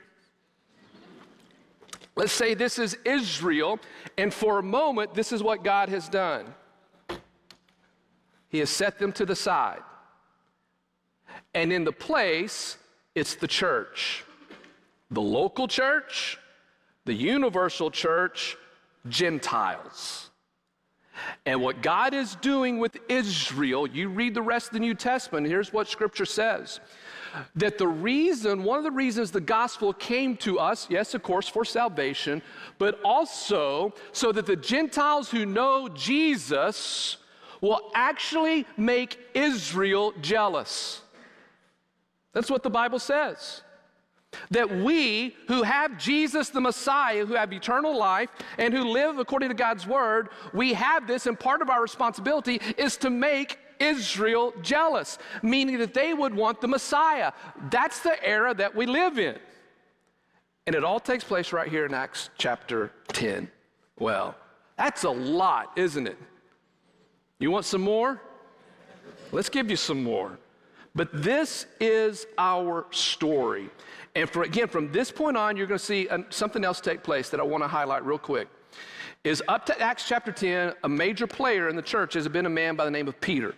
Let's 2.15 2.33
say 2.33 2.53
this 2.53 2.77
is 2.77 2.97
Israel, 3.05 3.79
and 4.17 4.33
for 4.33 4.59
a 4.59 4.63
moment, 4.63 5.13
this 5.15 5.31
is 5.31 5.41
what 5.41 5.63
God 5.63 5.89
has 5.89 6.07
done. 6.07 6.53
He 8.49 8.59
has 8.59 8.69
set 8.69 8.99
them 8.99 9.11
to 9.13 9.25
the 9.25 9.35
side. 9.35 9.81
And 11.55 11.73
in 11.73 11.83
the 11.83 11.91
place, 11.91 12.77
it's 13.15 13.35
the 13.35 13.47
church 13.47 14.23
the 15.11 15.21
local 15.21 15.67
church, 15.67 16.39
the 17.05 17.13
universal 17.13 17.91
church, 17.91 18.57
Gentiles. 19.07 20.31
And 21.45 21.61
what 21.61 21.81
God 21.81 22.13
is 22.13 22.35
doing 22.35 22.79
with 22.79 22.97
Israel, 23.09 23.87
you 23.87 24.09
read 24.09 24.33
the 24.33 24.41
rest 24.41 24.67
of 24.67 24.73
the 24.73 24.79
New 24.79 24.95
Testament, 24.95 25.47
here's 25.47 25.71
what 25.73 25.87
Scripture 25.87 26.25
says 26.25 26.79
that 27.55 27.77
the 27.77 27.87
reason, 27.87 28.63
one 28.63 28.77
of 28.77 28.83
the 28.83 28.91
reasons 28.91 29.31
the 29.31 29.41
gospel 29.41 29.93
came 29.93 30.37
to 30.37 30.59
us, 30.59 30.87
yes, 30.89 31.13
of 31.13 31.23
course, 31.23 31.47
for 31.47 31.65
salvation, 31.65 32.41
but 32.77 32.99
also 33.03 33.93
so 34.11 34.31
that 34.31 34.45
the 34.45 34.55
Gentiles 34.55 35.31
who 35.31 35.45
know 35.45 35.89
Jesus 35.89 37.17
will 37.61 37.91
actually 37.95 38.67
make 38.77 39.17
Israel 39.33 40.13
jealous. 40.21 41.01
That's 42.33 42.51
what 42.51 42.63
the 42.63 42.69
Bible 42.69 42.99
says. 42.99 43.61
That 44.51 44.69
we 44.69 45.35
who 45.47 45.63
have 45.63 45.97
Jesus 45.97 46.49
the 46.49 46.61
Messiah, 46.61 47.25
who 47.25 47.35
have 47.35 47.53
eternal 47.53 47.97
life, 47.97 48.29
and 48.57 48.73
who 48.73 48.83
live 48.83 49.19
according 49.19 49.49
to 49.49 49.55
God's 49.55 49.87
word, 49.87 50.29
we 50.53 50.73
have 50.73 51.07
this, 51.07 51.25
and 51.25 51.39
part 51.39 51.61
of 51.61 51.69
our 51.69 51.81
responsibility 51.81 52.61
is 52.77 52.97
to 52.97 53.09
make 53.09 53.59
Israel 53.79 54.53
jealous, 54.61 55.17
meaning 55.41 55.77
that 55.79 55.93
they 55.93 56.13
would 56.13 56.33
want 56.33 56.61
the 56.61 56.67
Messiah. 56.67 57.31
That's 57.69 57.99
the 57.99 58.23
era 58.25 58.53
that 58.53 58.75
we 58.75 58.85
live 58.85 59.19
in. 59.19 59.37
And 60.65 60.75
it 60.75 60.83
all 60.83 60.99
takes 60.99 61.23
place 61.23 61.51
right 61.51 61.67
here 61.67 61.85
in 61.85 61.93
Acts 61.93 62.29
chapter 62.37 62.91
10. 63.09 63.49
Well, 63.99 64.35
that's 64.77 65.03
a 65.03 65.09
lot, 65.09 65.71
isn't 65.75 66.07
it? 66.07 66.17
You 67.39 67.51
want 67.51 67.65
some 67.65 67.81
more? 67.81 68.21
Let's 69.31 69.49
give 69.49 69.69
you 69.69 69.75
some 69.75 70.03
more. 70.03 70.37
But 70.95 71.09
this 71.11 71.65
is 71.79 72.27
our 72.37 72.85
story. 72.91 73.69
And 74.15 74.29
for, 74.29 74.43
again, 74.43 74.67
from 74.67 74.91
this 74.91 75.11
point 75.11 75.35
on, 75.37 75.57
you're 75.57 75.65
going 75.65 75.79
to 75.79 75.83
see 75.83 76.07
something 76.29 76.63
else 76.63 76.79
take 76.79 77.01
place 77.01 77.29
that 77.29 77.39
I 77.39 77.43
want 77.43 77.63
to 77.63 77.67
highlight 77.67 78.05
real 78.05 78.19
quick. 78.19 78.47
Is 79.23 79.41
up 79.47 79.65
to 79.67 79.81
Acts 79.81 80.07
chapter 80.07 80.31
10, 80.31 80.73
a 80.83 80.89
major 80.89 81.25
player 81.25 81.69
in 81.69 81.75
the 81.75 81.81
church 81.81 82.13
has 82.13 82.27
been 82.27 82.45
a 82.45 82.49
man 82.49 82.75
by 82.75 82.85
the 82.85 82.91
name 82.91 83.07
of 83.07 83.19
Peter. 83.21 83.55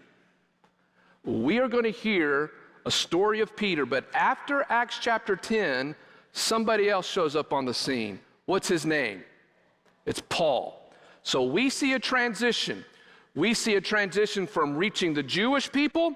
We 1.24 1.60
are 1.60 1.68
going 1.68 1.84
to 1.84 1.90
hear 1.90 2.52
a 2.86 2.92
story 2.92 3.40
of 3.40 3.56
Peter, 3.56 3.86
but 3.86 4.06
after 4.14 4.64
Acts 4.70 5.00
chapter 5.02 5.36
10, 5.36 5.96
somebody 6.34 6.90
else 6.90 7.08
shows 7.08 7.36
up 7.36 7.52
on 7.52 7.66
the 7.66 7.74
scene. 7.74 8.20
What's 8.46 8.68
his 8.68 8.86
name? 8.86 9.24
It's 10.06 10.22
Paul. 10.30 10.88
So 11.24 11.44
we 11.44 11.72
see 11.72 11.94
a 11.94 12.00
transition. 12.00 12.86
We 13.34 13.56
see 13.56 13.76
a 13.76 13.82
transition 13.82 14.46
from 14.46 14.78
reaching 14.78 15.16
the 15.16 15.24
Jewish 15.24 15.72
people, 15.72 16.16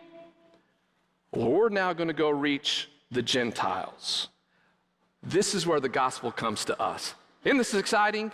well, 1.31 1.49
we're 1.49 1.69
now 1.69 1.93
going 1.93 2.07
to 2.07 2.13
go 2.13 2.29
reach 2.29 2.89
the 3.11 3.21
Gentiles. 3.21 4.29
This 5.21 5.53
is 5.53 5.67
where 5.67 5.79
the 5.79 5.89
gospel 5.89 6.31
comes 6.31 6.65
to 6.65 6.81
us. 6.81 7.13
Isn't 7.43 7.57
this 7.57 7.73
exciting? 7.73 8.31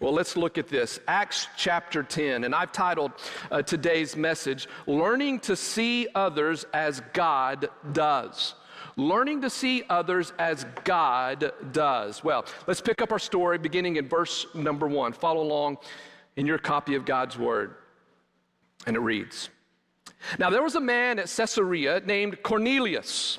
Well, 0.00 0.12
let's 0.12 0.36
look 0.36 0.58
at 0.58 0.68
this. 0.68 1.00
Acts 1.08 1.48
chapter 1.56 2.02
10. 2.02 2.44
And 2.44 2.54
I've 2.54 2.72
titled 2.72 3.12
uh, 3.50 3.62
today's 3.62 4.16
message, 4.16 4.68
Learning 4.86 5.40
to 5.40 5.56
See 5.56 6.06
Others 6.14 6.66
as 6.72 7.02
God 7.12 7.68
Does. 7.92 8.54
Learning 8.96 9.40
to 9.42 9.50
see 9.50 9.84
others 9.88 10.32
as 10.40 10.66
God 10.82 11.52
does. 11.70 12.24
Well, 12.24 12.44
let's 12.66 12.80
pick 12.80 13.00
up 13.00 13.12
our 13.12 13.18
story 13.20 13.56
beginning 13.56 13.94
in 13.94 14.08
verse 14.08 14.44
number 14.54 14.88
one. 14.88 15.12
Follow 15.12 15.40
along 15.40 15.78
in 16.34 16.46
your 16.46 16.58
copy 16.58 16.96
of 16.96 17.04
God's 17.04 17.38
Word. 17.38 17.76
And 18.88 18.96
it 18.96 19.00
reads 19.00 19.50
Now 20.38 20.50
there 20.50 20.62
was 20.62 20.74
a 20.74 20.80
man 20.80 21.18
at 21.18 21.28
Caesarea 21.28 22.00
named 22.04 22.42
Cornelius. 22.42 23.38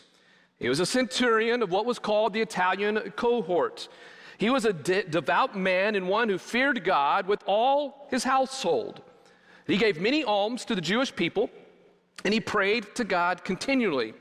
He 0.59 0.69
was 0.69 0.79
a 0.79 0.85
centurion 0.85 1.63
of 1.63 1.71
what 1.71 1.85
was 1.85 1.99
called 1.99 2.33
the 2.33 2.41
Italian 2.41 3.11
cohort. 3.15 3.87
He 4.37 4.49
was 4.49 4.65
a 4.65 4.73
de- 4.73 5.03
devout 5.03 5.57
man 5.57 5.95
and 5.95 6.07
one 6.07 6.29
who 6.29 6.37
feared 6.37 6.83
God 6.83 7.27
with 7.27 7.43
all 7.45 8.07
his 8.09 8.23
household. 8.23 9.01
He 9.67 9.77
gave 9.77 10.01
many 10.01 10.23
alms 10.23 10.65
to 10.65 10.75
the 10.75 10.81
Jewish 10.81 11.15
people, 11.15 11.49
and 12.25 12.33
he 12.33 12.39
prayed 12.39 12.95
to 12.95 13.03
God 13.03 13.43
continually. 13.43 14.13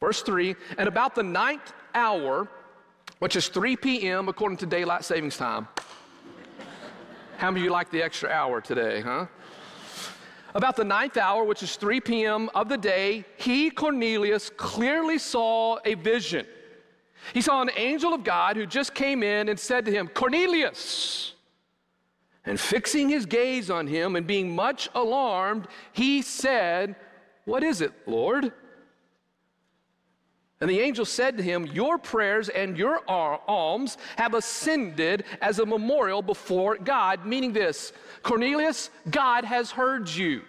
Verse 0.00 0.22
3 0.22 0.54
And 0.78 0.88
about 0.88 1.14
the 1.14 1.22
ninth 1.22 1.72
hour, 1.94 2.48
which 3.18 3.34
is 3.34 3.48
3 3.48 3.76
p.m. 3.76 4.28
according 4.28 4.58
to 4.58 4.66
daylight 4.66 5.04
savings 5.04 5.36
time. 5.36 5.68
How 7.38 7.50
many 7.50 7.60
of 7.60 7.64
you 7.64 7.70
like 7.70 7.90
the 7.90 8.02
extra 8.02 8.30
hour 8.30 8.60
today, 8.60 9.00
huh? 9.00 9.26
About 10.54 10.76
the 10.76 10.84
ninth 10.84 11.16
hour, 11.16 11.44
which 11.44 11.62
is 11.62 11.76
3 11.76 12.00
p.m. 12.00 12.48
of 12.54 12.68
the 12.68 12.78
day, 12.78 13.24
he, 13.36 13.70
Cornelius, 13.70 14.50
clearly 14.56 15.18
saw 15.18 15.78
a 15.84 15.94
vision. 15.94 16.46
He 17.34 17.40
saw 17.40 17.60
an 17.62 17.70
angel 17.76 18.14
of 18.14 18.24
God 18.24 18.56
who 18.56 18.66
just 18.66 18.94
came 18.94 19.22
in 19.22 19.48
and 19.48 19.58
said 19.58 19.84
to 19.86 19.90
him, 19.90 20.08
Cornelius. 20.08 21.34
And 22.44 22.60
fixing 22.60 23.08
his 23.08 23.26
gaze 23.26 23.70
on 23.70 23.88
him 23.88 24.14
and 24.14 24.26
being 24.26 24.54
much 24.54 24.88
alarmed, 24.94 25.66
he 25.92 26.22
said, 26.22 26.94
What 27.44 27.64
is 27.64 27.80
it, 27.80 27.92
Lord? 28.06 28.52
And 30.60 30.70
the 30.70 30.80
angel 30.80 31.04
said 31.04 31.36
to 31.36 31.42
him, 31.42 31.66
Your 31.66 31.98
prayers 31.98 32.48
and 32.48 32.78
your 32.78 33.00
alms 33.08 33.98
have 34.16 34.34
ascended 34.34 35.24
as 35.42 35.58
a 35.58 35.66
memorial 35.66 36.22
before 36.22 36.76
God. 36.76 37.26
Meaning 37.26 37.52
this 37.52 37.92
Cornelius, 38.22 38.90
God 39.10 39.44
has 39.44 39.70
heard 39.70 40.08
you. 40.08 40.42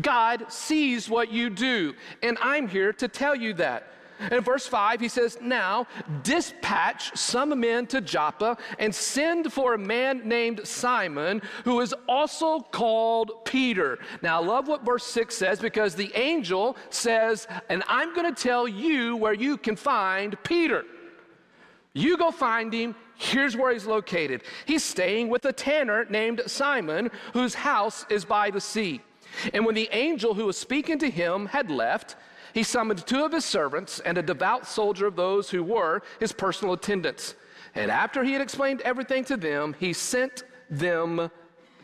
God 0.00 0.52
sees 0.52 1.08
what 1.08 1.32
you 1.32 1.48
do. 1.48 1.94
And 2.22 2.36
I'm 2.42 2.68
here 2.68 2.92
to 2.94 3.08
tell 3.08 3.34
you 3.34 3.54
that. 3.54 3.88
In 4.30 4.40
verse 4.40 4.66
5, 4.66 5.00
he 5.00 5.08
says, 5.08 5.38
Now 5.40 5.86
dispatch 6.22 7.16
some 7.16 7.58
men 7.58 7.86
to 7.88 8.00
Joppa 8.00 8.56
and 8.78 8.94
send 8.94 9.52
for 9.52 9.74
a 9.74 9.78
man 9.78 10.26
named 10.26 10.66
Simon, 10.66 11.42
who 11.64 11.80
is 11.80 11.94
also 12.08 12.60
called 12.60 13.44
Peter. 13.44 13.98
Now, 14.22 14.40
I 14.40 14.44
love 14.44 14.68
what 14.68 14.84
verse 14.84 15.04
6 15.04 15.34
says 15.34 15.60
because 15.60 15.94
the 15.94 16.12
angel 16.14 16.76
says, 16.90 17.46
And 17.68 17.82
I'm 17.88 18.14
going 18.14 18.32
to 18.32 18.42
tell 18.42 18.66
you 18.66 19.16
where 19.16 19.34
you 19.34 19.56
can 19.56 19.76
find 19.76 20.36
Peter. 20.42 20.84
You 21.92 22.16
go 22.16 22.30
find 22.30 22.72
him. 22.72 22.94
Here's 23.16 23.56
where 23.56 23.72
he's 23.72 23.86
located. 23.86 24.42
He's 24.66 24.84
staying 24.84 25.28
with 25.28 25.46
a 25.46 25.52
tanner 25.52 26.04
named 26.10 26.42
Simon, 26.46 27.10
whose 27.32 27.54
house 27.54 28.04
is 28.10 28.24
by 28.24 28.50
the 28.50 28.60
sea. 28.60 29.00
And 29.54 29.64
when 29.64 29.74
the 29.74 29.88
angel 29.92 30.34
who 30.34 30.46
was 30.46 30.58
speaking 30.58 30.98
to 30.98 31.10
him 31.10 31.46
had 31.46 31.70
left, 31.70 32.16
he 32.56 32.62
summoned 32.62 33.06
two 33.06 33.22
of 33.22 33.32
his 33.32 33.44
servants 33.44 34.00
and 34.00 34.16
a 34.16 34.22
devout 34.22 34.66
soldier 34.66 35.06
of 35.06 35.14
those 35.14 35.50
who 35.50 35.62
were 35.62 36.00
his 36.18 36.32
personal 36.32 36.72
attendants. 36.72 37.34
And 37.74 37.90
after 37.90 38.24
he 38.24 38.32
had 38.32 38.40
explained 38.40 38.80
everything 38.80 39.26
to 39.26 39.36
them, 39.36 39.76
he 39.78 39.92
sent 39.92 40.42
them 40.70 41.30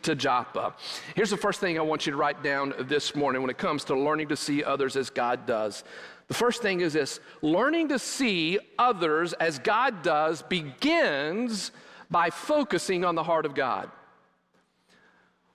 to 0.01 0.15
Joppa. 0.15 0.73
Here's 1.13 1.29
the 1.29 1.37
first 1.37 1.59
thing 1.59 1.77
I 1.77 1.83
want 1.83 2.07
you 2.07 2.11
to 2.11 2.17
write 2.17 2.41
down 2.41 2.73
this 2.87 3.13
morning 3.13 3.43
when 3.43 3.51
it 3.51 3.59
comes 3.59 3.83
to 3.83 3.95
learning 3.95 4.29
to 4.29 4.35
see 4.35 4.63
others 4.63 4.95
as 4.95 5.11
God 5.11 5.45
does. 5.45 5.83
The 6.27 6.33
first 6.33 6.63
thing 6.63 6.81
is 6.81 6.93
this 6.93 7.19
learning 7.43 7.89
to 7.89 7.99
see 7.99 8.57
others 8.79 9.33
as 9.33 9.59
God 9.59 10.01
does 10.01 10.41
begins 10.41 11.71
by 12.09 12.31
focusing 12.31 13.05
on 13.05 13.13
the 13.13 13.23
heart 13.23 13.45
of 13.45 13.53
God. 13.53 13.91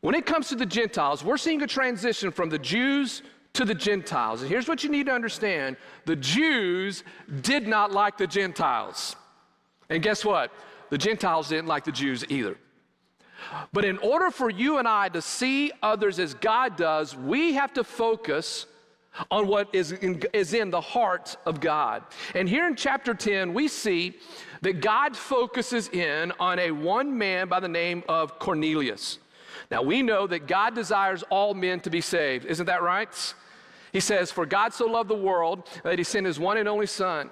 when 0.01 0.15
it 0.15 0.27
comes 0.27 0.51
to 0.51 0.55
the 0.55 0.65
Gentiles, 0.65 1.25
we're 1.25 1.39
seeing 1.39 1.61
a 1.63 1.67
transition 1.67 2.31
from 2.31 2.51
the 2.51 2.59
Jews 2.61 3.23
to 3.59 3.65
the 3.65 3.75
Gentiles. 3.75 4.41
And 4.41 4.49
here's 4.49 4.69
what 4.69 4.85
you 4.85 4.89
need 4.89 5.07
to 5.07 5.13
understand 5.13 5.77
the 6.05 6.15
Jews 6.15 7.03
did 7.41 7.67
not 7.67 7.91
like 7.91 8.17
the 8.17 8.27
Gentiles. 8.27 9.17
And 9.91 10.01
guess 10.01 10.25
what? 10.25 10.53
The 10.91 10.99
Gentiles 10.99 11.49
didn't 11.49 11.67
like 11.67 11.85
the 11.85 11.91
Jews 11.91 12.25
either. 12.29 12.57
But 13.73 13.85
in 13.85 13.99
order 13.99 14.31
for 14.31 14.49
you 14.49 14.79
and 14.79 14.87
I 14.87 15.09
to 15.09 15.21
see 15.21 15.73
others 15.83 16.21
as 16.21 16.35
God 16.35 16.77
does, 16.77 17.17
we 17.17 17.55
have 17.55 17.73
to 17.73 17.83
focus 17.83 18.67
on 19.29 19.49
what 19.49 19.75
is 19.75 19.91
in, 19.91 20.23
is 20.33 20.55
in 20.55 20.71
the 20.71 20.81
heart 20.81 21.37
of 21.45 21.59
God. 21.59 22.05
And 22.37 22.49
here 22.49 22.69
in 22.69 22.77
chapter 22.77 23.13
10, 23.13 23.55
we 23.55 23.67
see 23.67 24.19
that 24.61 24.81
God 24.81 25.17
focuses 25.17 25.89
in 25.89 26.33
on 26.39 26.61
a 26.61 26.71
one 26.71 27.19
man 27.19 27.49
by 27.49 27.59
the 27.59 27.69
name 27.69 28.05
of 28.09 28.39
Cornelius. 28.39 29.19
Now, 29.69 29.83
we 29.83 30.03
know 30.03 30.29
that 30.29 30.47
God 30.47 30.77
desires 30.77 31.25
all 31.29 31.55
men 31.55 31.81
to 31.81 31.91
be 31.91 32.01
saved. 32.01 32.47
Isn't 32.47 32.67
that 32.67 32.83
right? 32.83 33.35
He 33.93 34.01
says, 34.01 34.31
For 34.31 34.47
God 34.47 34.73
so 34.73 34.87
loved 34.87 35.11
the 35.11 35.15
world 35.15 35.69
that 35.85 35.99
he 35.99 36.05
sent 36.05 36.27
his 36.27 36.39
one 36.39 36.57
and 36.57 36.69
only 36.69 36.87
Son 36.87 37.31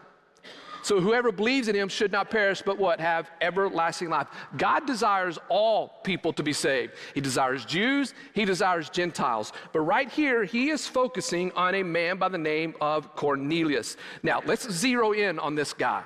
so 0.86 1.00
whoever 1.00 1.32
believes 1.32 1.66
in 1.66 1.74
him 1.74 1.88
should 1.88 2.12
not 2.12 2.30
perish, 2.30 2.62
but 2.64 2.78
what? 2.78 3.00
Have 3.00 3.28
everlasting 3.40 4.08
life. 4.08 4.28
God 4.56 4.86
desires 4.86 5.36
all 5.48 5.94
people 6.04 6.32
to 6.34 6.44
be 6.44 6.52
saved. 6.52 6.92
He 7.12 7.20
desires 7.20 7.64
Jews, 7.64 8.14
he 8.34 8.44
desires 8.44 8.88
Gentiles. 8.88 9.52
But 9.72 9.80
right 9.80 10.08
here, 10.08 10.44
he 10.44 10.70
is 10.70 10.86
focusing 10.86 11.50
on 11.56 11.74
a 11.74 11.82
man 11.82 12.18
by 12.18 12.28
the 12.28 12.38
name 12.38 12.76
of 12.80 13.16
Cornelius. 13.16 13.96
Now, 14.22 14.42
let's 14.46 14.70
zero 14.70 15.10
in 15.10 15.40
on 15.40 15.56
this 15.56 15.72
guy. 15.72 16.04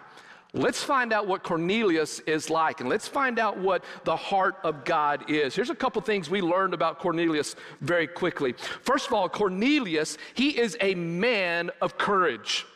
Let's 0.52 0.82
find 0.82 1.12
out 1.12 1.28
what 1.28 1.44
Cornelius 1.44 2.18
is 2.20 2.50
like 2.50 2.80
and 2.80 2.88
let's 2.88 3.06
find 3.06 3.38
out 3.38 3.58
what 3.58 3.84
the 4.04 4.16
heart 4.16 4.56
of 4.64 4.84
God 4.84 5.30
is. 5.30 5.54
Here's 5.54 5.70
a 5.70 5.74
couple 5.74 6.02
things 6.02 6.28
we 6.28 6.40
learned 6.40 6.74
about 6.74 6.98
Cornelius 6.98 7.54
very 7.80 8.08
quickly. 8.08 8.54
First 8.82 9.06
of 9.06 9.12
all, 9.12 9.28
Cornelius, 9.28 10.18
he 10.34 10.58
is 10.58 10.76
a 10.80 10.94
man 10.96 11.70
of 11.80 11.96
courage. 11.96 12.66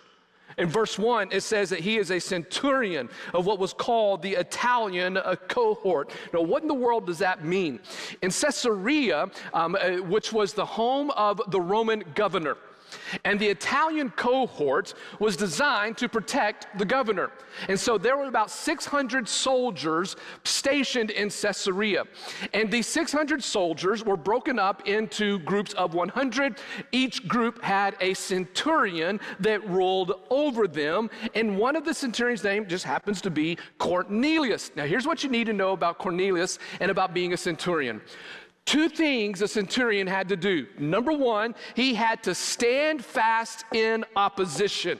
In 0.56 0.68
verse 0.68 0.98
1, 0.98 1.30
it 1.32 1.40
says 1.42 1.70
that 1.70 1.80
he 1.80 1.96
is 1.96 2.12
a 2.12 2.20
centurion 2.20 3.08
of 3.32 3.44
what 3.44 3.58
was 3.58 3.72
called 3.72 4.22
the 4.22 4.34
Italian 4.34 5.18
cohort. 5.48 6.10
Now, 6.32 6.42
what 6.42 6.62
in 6.62 6.68
the 6.68 6.74
world 6.74 7.06
does 7.06 7.18
that 7.18 7.44
mean? 7.44 7.80
In 8.22 8.30
Caesarea, 8.30 9.30
um, 9.52 9.74
uh, 9.74 9.96
which 9.96 10.32
was 10.32 10.52
the 10.52 10.64
home 10.64 11.10
of 11.12 11.40
the 11.48 11.60
Roman 11.60 12.04
governor, 12.14 12.56
and 13.24 13.38
the 13.38 13.48
Italian 13.48 14.10
cohort 14.10 14.94
was 15.18 15.36
designed 15.36 15.96
to 15.98 16.08
protect 16.08 16.66
the 16.78 16.84
governor. 16.84 17.30
And 17.68 17.78
so 17.78 17.98
there 17.98 18.16
were 18.16 18.26
about 18.26 18.50
600 18.50 19.28
soldiers 19.28 20.16
stationed 20.44 21.10
in 21.10 21.30
Caesarea. 21.30 22.04
And 22.52 22.70
these 22.70 22.86
600 22.86 23.42
soldiers 23.42 24.04
were 24.04 24.16
broken 24.16 24.58
up 24.58 24.86
into 24.88 25.38
groups 25.40 25.72
of 25.74 25.94
100. 25.94 26.58
Each 26.92 27.26
group 27.26 27.62
had 27.62 27.96
a 28.00 28.14
centurion 28.14 29.20
that 29.40 29.66
ruled 29.68 30.12
over 30.30 30.66
them. 30.66 31.10
And 31.34 31.58
one 31.58 31.76
of 31.76 31.84
the 31.84 31.94
centurions' 31.94 32.44
name 32.44 32.66
just 32.66 32.84
happens 32.84 33.20
to 33.22 33.30
be 33.30 33.58
Cornelius. 33.78 34.70
Now, 34.76 34.84
here's 34.84 35.06
what 35.06 35.22
you 35.22 35.30
need 35.30 35.46
to 35.46 35.52
know 35.52 35.72
about 35.72 35.98
Cornelius 35.98 36.58
and 36.80 36.90
about 36.90 37.14
being 37.14 37.32
a 37.32 37.36
centurion. 37.36 38.00
Two 38.66 38.88
things 38.88 39.42
a 39.42 39.48
centurion 39.48 40.06
had 40.06 40.28
to 40.30 40.36
do. 40.36 40.66
Number 40.78 41.12
one, 41.12 41.54
he 41.74 41.94
had 41.94 42.22
to 42.22 42.34
stand 42.34 43.04
fast 43.04 43.64
in 43.72 44.04
opposition. 44.16 44.98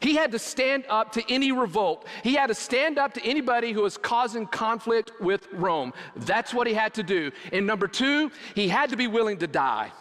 He 0.00 0.14
had 0.14 0.32
to 0.32 0.38
stand 0.38 0.84
up 0.88 1.12
to 1.12 1.22
any 1.28 1.52
revolt. 1.52 2.06
He 2.22 2.34
had 2.34 2.46
to 2.46 2.54
stand 2.54 2.98
up 2.98 3.14
to 3.14 3.24
anybody 3.24 3.72
who 3.72 3.82
was 3.82 3.96
causing 3.96 4.46
conflict 4.46 5.12
with 5.20 5.48
Rome. 5.52 5.92
That's 6.16 6.54
what 6.54 6.66
he 6.66 6.74
had 6.74 6.94
to 6.94 7.02
do. 7.02 7.32
And 7.52 7.66
number 7.66 7.88
two, 7.88 8.30
he 8.54 8.68
had 8.68 8.90
to 8.90 8.96
be 8.96 9.06
willing 9.06 9.38
to 9.38 9.46
die. 9.46 9.92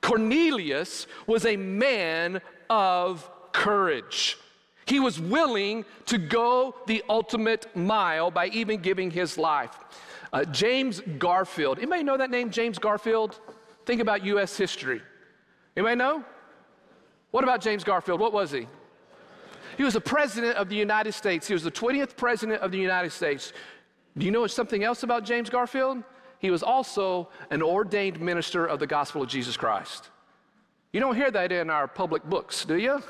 Cornelius 0.00 1.06
was 1.26 1.44
a 1.44 1.56
man 1.56 2.40
of 2.70 3.28
courage. 3.52 4.38
He 4.86 5.00
was 5.00 5.20
willing 5.20 5.84
to 6.06 6.16
go 6.16 6.74
the 6.86 7.04
ultimate 7.10 7.66
mile 7.76 8.30
by 8.30 8.46
even 8.48 8.80
giving 8.80 9.10
his 9.10 9.36
life. 9.36 9.76
Uh, 10.32 10.44
James 10.44 11.00
Garfield. 11.18 11.78
Anybody 11.78 12.02
know 12.02 12.16
that 12.16 12.30
name, 12.30 12.50
James 12.50 12.78
Garfield? 12.78 13.40
Think 13.86 14.00
about 14.00 14.24
U.S. 14.24 14.56
history. 14.56 15.00
Anybody 15.76 15.96
know? 15.96 16.24
What 17.30 17.44
about 17.44 17.60
James 17.60 17.84
Garfield? 17.84 18.20
What 18.20 18.32
was 18.32 18.50
he? 18.50 18.66
He 19.76 19.84
was 19.84 19.94
the 19.94 20.00
president 20.00 20.56
of 20.56 20.68
the 20.68 20.76
United 20.76 21.12
States. 21.12 21.46
He 21.46 21.54
was 21.54 21.62
the 21.62 21.70
20th 21.70 22.16
president 22.16 22.60
of 22.62 22.72
the 22.72 22.78
United 22.78 23.10
States. 23.10 23.52
Do 24.16 24.26
you 24.26 24.32
know 24.32 24.46
something 24.46 24.82
else 24.82 25.02
about 25.04 25.24
James 25.24 25.48
Garfield? 25.48 26.02
He 26.40 26.50
was 26.50 26.62
also 26.62 27.28
an 27.50 27.62
ordained 27.62 28.20
minister 28.20 28.66
of 28.66 28.80
the 28.80 28.86
gospel 28.86 29.22
of 29.22 29.28
Jesus 29.28 29.56
Christ. 29.56 30.10
You 30.92 31.00
don't 31.00 31.14
hear 31.14 31.30
that 31.30 31.52
in 31.52 31.70
our 31.70 31.86
public 31.86 32.24
books, 32.24 32.64
do 32.64 32.76
you? 32.76 33.02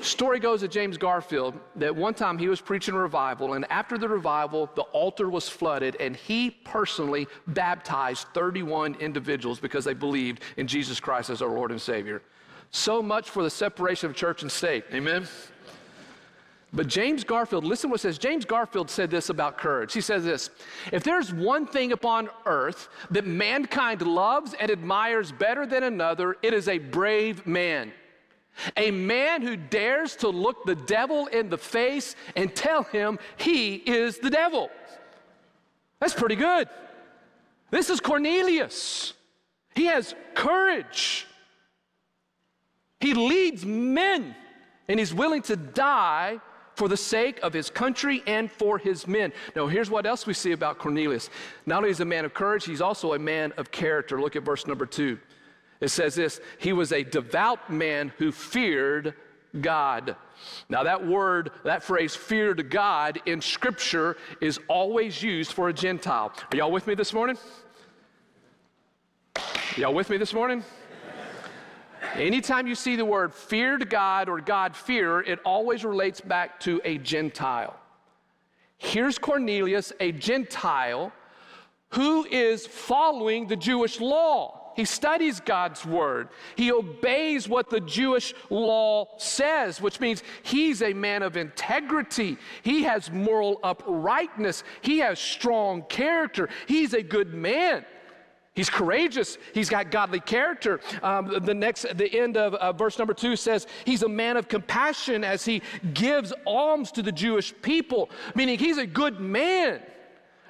Story 0.00 0.38
goes 0.38 0.62
of 0.62 0.70
James 0.70 0.96
Garfield 0.96 1.54
that 1.74 1.94
one 1.94 2.14
time 2.14 2.38
he 2.38 2.48
was 2.48 2.60
preaching 2.60 2.94
a 2.94 2.98
revival, 2.98 3.54
and 3.54 3.64
after 3.70 3.98
the 3.98 4.08
revival, 4.08 4.70
the 4.76 4.82
altar 4.82 5.28
was 5.28 5.48
flooded, 5.48 5.96
and 5.98 6.14
he 6.14 6.50
personally 6.50 7.26
baptized 7.48 8.28
31 8.32 8.94
individuals 9.00 9.58
because 9.58 9.84
they 9.84 9.94
believed 9.94 10.42
in 10.56 10.68
Jesus 10.68 11.00
Christ 11.00 11.30
as 11.30 11.42
our 11.42 11.48
Lord 11.48 11.72
and 11.72 11.80
Savior. 11.80 12.22
So 12.70 13.02
much 13.02 13.28
for 13.28 13.42
the 13.42 13.50
separation 13.50 14.08
of 14.08 14.14
church 14.14 14.42
and 14.42 14.52
state. 14.52 14.84
Amen? 14.92 15.26
But 16.72 16.86
James 16.86 17.24
Garfield, 17.24 17.64
listen 17.64 17.90
what 17.90 17.96
it 17.96 18.02
says. 18.02 18.18
James 18.18 18.44
Garfield 18.44 18.90
said 18.90 19.10
this 19.10 19.30
about 19.30 19.56
courage. 19.58 19.94
He 19.94 20.02
says 20.02 20.22
this 20.22 20.50
If 20.92 21.02
there's 21.02 21.32
one 21.32 21.66
thing 21.66 21.90
upon 21.92 22.28
earth 22.46 22.88
that 23.10 23.26
mankind 23.26 24.02
loves 24.02 24.54
and 24.54 24.70
admires 24.70 25.32
better 25.32 25.66
than 25.66 25.82
another, 25.82 26.36
it 26.42 26.52
is 26.52 26.68
a 26.68 26.78
brave 26.78 27.46
man. 27.46 27.90
A 28.76 28.90
man 28.90 29.42
who 29.42 29.56
dares 29.56 30.16
to 30.16 30.28
look 30.28 30.64
the 30.64 30.74
devil 30.74 31.26
in 31.26 31.48
the 31.48 31.58
face 31.58 32.16
and 32.36 32.54
tell 32.54 32.82
him 32.84 33.18
he 33.36 33.76
is 33.76 34.18
the 34.18 34.30
devil. 34.30 34.70
That's 36.00 36.14
pretty 36.14 36.36
good. 36.36 36.68
This 37.70 37.90
is 37.90 38.00
Cornelius. 38.00 39.14
He 39.74 39.86
has 39.86 40.14
courage. 40.34 41.26
He 43.00 43.14
leads 43.14 43.64
men 43.64 44.34
and 44.88 44.98
he's 44.98 45.14
willing 45.14 45.42
to 45.42 45.56
die 45.56 46.40
for 46.74 46.88
the 46.88 46.96
sake 46.96 47.40
of 47.42 47.52
his 47.52 47.70
country 47.70 48.22
and 48.26 48.50
for 48.50 48.78
his 48.78 49.06
men. 49.06 49.32
Now, 49.56 49.66
here's 49.66 49.90
what 49.90 50.06
else 50.06 50.26
we 50.26 50.34
see 50.34 50.52
about 50.52 50.78
Cornelius. 50.78 51.28
Not 51.66 51.78
only 51.78 51.90
is 51.90 52.00
a 52.00 52.04
man 52.04 52.24
of 52.24 52.32
courage, 52.34 52.64
he's 52.64 52.80
also 52.80 53.14
a 53.14 53.18
man 53.18 53.52
of 53.56 53.70
character. 53.72 54.20
Look 54.20 54.36
at 54.36 54.44
verse 54.44 54.66
number 54.66 54.86
two. 54.86 55.18
It 55.80 55.88
says 55.88 56.14
this 56.14 56.40
He 56.58 56.72
was 56.72 56.92
a 56.92 57.02
devout 57.02 57.70
man 57.70 58.12
who 58.18 58.32
feared 58.32 59.14
God. 59.60 60.16
Now, 60.68 60.82
that 60.84 61.06
word, 61.06 61.50
that 61.64 61.82
phrase, 61.82 62.14
feared 62.14 62.70
God 62.70 63.20
in 63.26 63.40
Scripture 63.40 64.16
is 64.40 64.60
always 64.68 65.22
used 65.22 65.52
for 65.52 65.68
a 65.68 65.72
Gentile. 65.72 66.32
Are 66.52 66.56
y'all 66.56 66.70
with 66.70 66.86
me 66.86 66.94
this 66.94 67.12
morning? 67.12 67.36
Y'all 69.76 69.94
with 69.94 70.10
me 70.10 70.16
this 70.16 70.34
morning? 70.34 70.64
Anytime 72.14 72.66
you 72.66 72.74
see 72.74 72.96
the 72.96 73.04
word 73.04 73.34
feared 73.34 73.90
God 73.90 74.28
or 74.28 74.40
God 74.40 74.74
fear, 74.76 75.20
it 75.20 75.40
always 75.44 75.84
relates 75.84 76.20
back 76.20 76.58
to 76.60 76.80
a 76.84 76.98
Gentile. 76.98 77.76
Here's 78.76 79.18
Cornelius, 79.18 79.92
a 80.00 80.12
Gentile, 80.12 81.12
who 81.90 82.24
is 82.26 82.66
following 82.66 83.46
the 83.46 83.56
Jewish 83.56 84.00
law. 84.00 84.57
He 84.78 84.84
studies 84.84 85.40
God's 85.40 85.84
word. 85.84 86.28
He 86.54 86.70
obeys 86.70 87.48
what 87.48 87.68
the 87.68 87.80
Jewish 87.80 88.32
law 88.48 89.08
says, 89.18 89.82
which 89.82 89.98
means 89.98 90.22
he's 90.44 90.82
a 90.82 90.92
man 90.92 91.24
of 91.24 91.36
integrity. 91.36 92.38
He 92.62 92.84
has 92.84 93.10
moral 93.10 93.58
uprightness. 93.64 94.62
He 94.80 95.00
has 95.00 95.18
strong 95.18 95.82
character. 95.82 96.48
He's 96.68 96.94
a 96.94 97.02
good 97.02 97.34
man. 97.34 97.84
He's 98.54 98.70
courageous. 98.70 99.36
He's 99.52 99.68
got 99.68 99.90
godly 99.90 100.20
character. 100.20 100.78
Um, 101.02 101.44
the 101.44 101.54
next, 101.54 101.98
the 101.98 102.16
end 102.16 102.36
of 102.36 102.54
uh, 102.54 102.72
verse 102.72 103.00
number 103.00 103.14
two 103.14 103.34
says 103.34 103.66
he's 103.84 104.04
a 104.04 104.08
man 104.08 104.36
of 104.36 104.46
compassion 104.46 105.24
as 105.24 105.44
he 105.44 105.60
gives 105.92 106.32
alms 106.46 106.92
to 106.92 107.02
the 107.02 107.10
Jewish 107.10 107.52
people, 107.62 108.10
meaning 108.36 108.60
he's 108.60 108.78
a 108.78 108.86
good 108.86 109.18
man. 109.18 109.82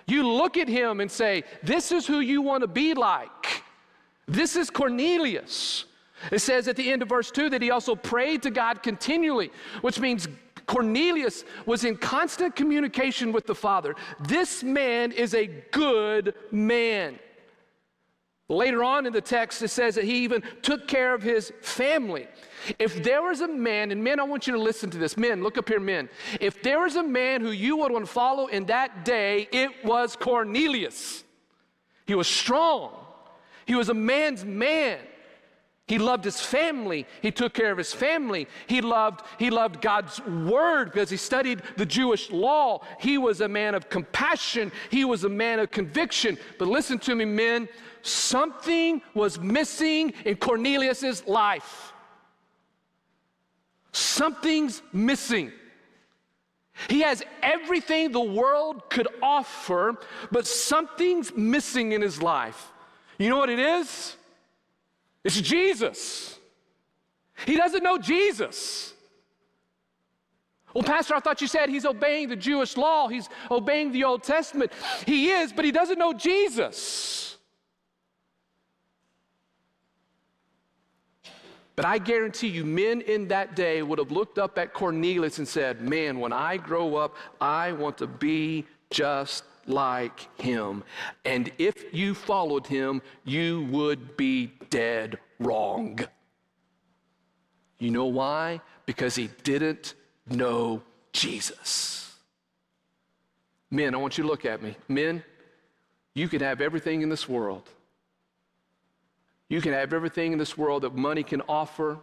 You 0.07 0.29
look 0.29 0.59
at 0.59 0.69
him 0.69 1.01
and 1.01 1.11
say, 1.11 1.45
This 1.63 1.93
is 1.93 2.07
who 2.07 2.21
you 2.21 2.43
want 2.43 2.61
to 2.61 2.69
be 2.69 2.93
like. 2.93 3.58
This 4.29 4.55
is 4.55 4.71
Cornelius. 4.71 5.87
It 6.31 6.41
says 6.41 6.69
at 6.69 6.77
the 6.77 6.91
end 6.91 7.03
of 7.03 7.09
verse 7.09 7.31
2 7.31 7.51
that 7.51 7.63
he 7.63 7.71
also 7.71 7.95
prayed 7.95 8.43
to 8.43 8.51
God 8.51 8.83
continually, 8.83 9.51
which 9.81 9.99
means 9.99 10.29
Cornelius 10.67 11.45
was 11.65 11.85
in 11.85 11.97
constant 11.97 12.55
communication 12.55 13.33
with 13.33 13.47
the 13.47 13.55
Father. 13.55 13.95
This 14.21 14.63
man 14.63 15.13
is 15.13 15.35
a 15.35 15.47
good 15.47 16.35
man. 16.51 17.19
Later 18.51 18.83
on 18.83 19.07
in 19.07 19.13
the 19.13 19.21
text, 19.21 19.63
it 19.63 19.69
says 19.69 19.95
that 19.97 20.05
he 20.05 20.25
even 20.25 20.43
took 20.63 20.89
care 20.89 21.15
of 21.15 21.23
his 21.23 21.53
family. 21.61 22.27
If 22.79 23.03
there 23.03 23.23
was 23.23 23.43
a 23.43 23.49
man, 23.49 23.91
and 23.91 24.03
men, 24.03 24.19
I 24.19 24.23
want 24.23 24.47
you 24.47 24.55
to 24.55 24.59
listen 24.59 24.89
to 24.91 24.99
this. 24.99 25.19
Men, 25.19 25.43
look 25.43 25.59
up 25.59 25.69
here, 25.69 25.81
men. 25.81 26.09
If 26.41 26.63
there 26.63 26.81
was 26.81 26.97
a 26.97 27.03
man 27.03 27.43
who 27.43 27.51
you 27.51 27.77
would 27.77 27.93
want 27.93 28.07
to 28.07 28.11
follow 28.11 28.47
in 28.47 28.65
that 28.67 29.05
day, 29.05 29.49
it 29.53 29.85
was 29.85 30.17
Cornelius. 30.17 31.25
He 32.07 32.15
was 32.15 32.27
strong, 32.27 32.93
he 33.69 33.75
was 33.75 33.91
a 33.91 33.95
man's 33.95 34.47
man. 34.47 34.99
He 35.87 35.99
loved 35.99 36.25
his 36.25 36.41
family. 36.41 37.07
He 37.21 37.31
took 37.31 37.53
care 37.53 37.71
of 37.71 37.77
his 37.77 37.93
family. 37.93 38.49
He 38.67 38.81
loved, 38.81 39.21
he 39.39 39.51
loved 39.51 39.83
God's 39.83 40.19
word 40.25 40.87
because 40.91 41.11
he 41.11 41.19
studied 41.19 41.61
the 41.77 41.85
Jewish 41.85 42.31
law. 42.31 42.81
He 42.99 43.19
was 43.19 43.43
a 43.43 43.49
man 43.49 43.75
of 43.75 43.91
compassion. 43.91 44.73
He 44.91 45.05
was 45.05 45.25
a 45.25 45.29
man 45.29 45.59
of 45.59 45.71
conviction. 45.71 46.39
But 46.59 46.69
listen 46.69 46.99
to 47.01 47.15
me, 47.15 47.27
men, 47.27 47.69
something 48.01 49.03
was 49.13 49.39
missing 49.39 50.15
in 50.25 50.37
Cornelius's 50.37 51.27
life. 51.27 51.93
Something's 53.93 54.81
missing. 54.95 55.53
He 56.89 57.01
has 57.01 57.23
everything 57.43 58.13
the 58.13 58.21
world 58.21 58.89
could 58.89 59.09
offer, 59.23 59.99
but 60.33 60.47
something's 60.47 61.35
missing 61.35 61.93
in 61.93 62.01
his 62.01 62.23
life. 62.23 62.73
You 63.19 63.29
know 63.29 63.39
what 63.39 63.51
it 63.51 63.59
is? 63.59 64.17
It's 65.25 65.41
Jesus. 65.41 66.39
He 67.45 67.57
doesn't 67.57 67.83
know 67.83 67.99
Jesus. 67.99 68.95
Well, 70.73 70.85
Pastor, 70.85 71.15
I 71.15 71.21
thought 71.21 71.41
you 71.41 71.49
said 71.49 71.69
he's 71.69 71.85
obeying 71.85 72.29
the 72.29 72.37
Jewish 72.37 72.77
law, 72.77 73.09
he's 73.09 73.29
obeying 73.51 73.91
the 73.93 74.05
Old 74.05 74.23
Testament. 74.23 74.73
He 75.07 75.31
is, 75.31 75.53
but 75.53 75.65
he 75.65 75.73
doesn't 75.73 75.99
know 75.99 76.13
Jesus. 76.13 77.37
But 81.75 81.85
I 81.85 81.99
guarantee 81.99 82.49
you, 82.49 82.65
men 82.65 83.03
in 83.03 83.29
that 83.29 83.55
day 83.55 83.83
would 83.83 84.01
have 84.01 84.11
looked 84.11 84.37
up 84.39 84.59
at 84.59 84.75
Cornelius 84.75 85.39
and 85.39 85.47
said, 85.47 85.81
Man, 85.81 86.19
when 86.19 86.33
I 86.33 86.57
grow 86.57 86.97
up, 86.97 87.15
I 87.41 87.71
want 87.73 87.99
to 87.99 88.09
be 88.09 88.67
just 88.91 89.45
like 89.69 90.41
him. 90.41 90.85
And 91.25 91.53
if 91.59 91.93
you 91.93 92.15
followed 92.15 92.67
him, 92.67 93.03
you 93.25 93.67
would 93.71 94.17
be 94.17 94.53
dead 94.71 95.19
wrong. 95.39 96.01
You 97.79 97.91
know 97.91 98.07
why? 98.07 98.61
Because 98.87 99.15
he 99.15 99.31
didn't 99.45 99.95
know 100.29 100.83
Jesus. 101.13 102.17
Men, 103.71 103.95
I 103.95 103.99
want 103.99 104.19
you 104.19 104.25
to 104.25 104.29
look 104.29 104.45
at 104.45 104.63
me. 104.63 104.77
Men, 104.89 105.23
you 106.15 106.29
can 106.29 106.41
have 106.41 106.61
everything 106.61 107.03
in 107.03 107.09
this 107.09 107.29
world. 107.29 107.69
You 109.49 109.61
can 109.61 109.73
have 109.73 109.93
everything 109.93 110.33
in 110.33 110.39
this 110.39 110.59
world 110.59 110.83
that 110.83 110.95
money 110.95 111.23
can 111.23 111.43
offer, 111.43 111.99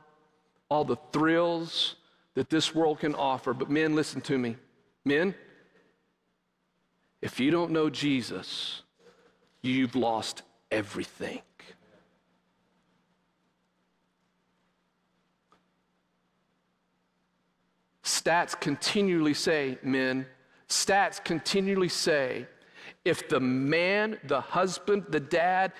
all 0.69 0.83
the 0.83 0.97
thrills 1.11 1.95
that 2.33 2.49
this 2.49 2.73
world 2.73 2.99
can 2.99 3.13
offer. 3.15 3.53
But 3.53 3.69
men, 3.69 3.95
listen 3.95 4.21
to 4.21 4.37
me. 4.37 4.57
Men, 5.03 5.35
if 7.25 7.39
you 7.39 7.49
don't 7.49 7.71
know 7.71 7.89
Jesus, 7.89 8.83
you've 9.63 9.95
lost 9.95 10.43
everything. 10.69 11.41
Stats 18.03 18.57
continually 18.59 19.33
say, 19.33 19.79
men, 19.81 20.27
stats 20.69 21.21
continually 21.23 21.89
say, 21.89 22.45
if 23.03 23.27
the 23.27 23.39
man, 23.39 24.19
the 24.25 24.41
husband, 24.41 25.05
the 25.09 25.19
dad, 25.19 25.73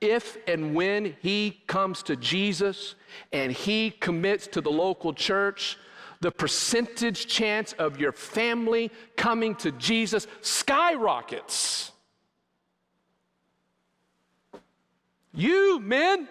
if 0.00 0.36
and 0.48 0.74
when 0.74 1.16
he 1.20 1.62
comes 1.68 2.02
to 2.02 2.16
Jesus 2.16 2.96
and 3.32 3.52
he 3.52 3.92
commits 3.92 4.48
to 4.48 4.60
the 4.60 4.70
local 4.70 5.14
church, 5.14 5.78
the 6.20 6.30
percentage 6.30 7.26
chance 7.26 7.72
of 7.74 8.00
your 8.00 8.12
family 8.12 8.90
coming 9.16 9.54
to 9.56 9.72
Jesus 9.72 10.26
skyrockets. 10.40 11.92
You 15.32 15.78
men, 15.78 16.26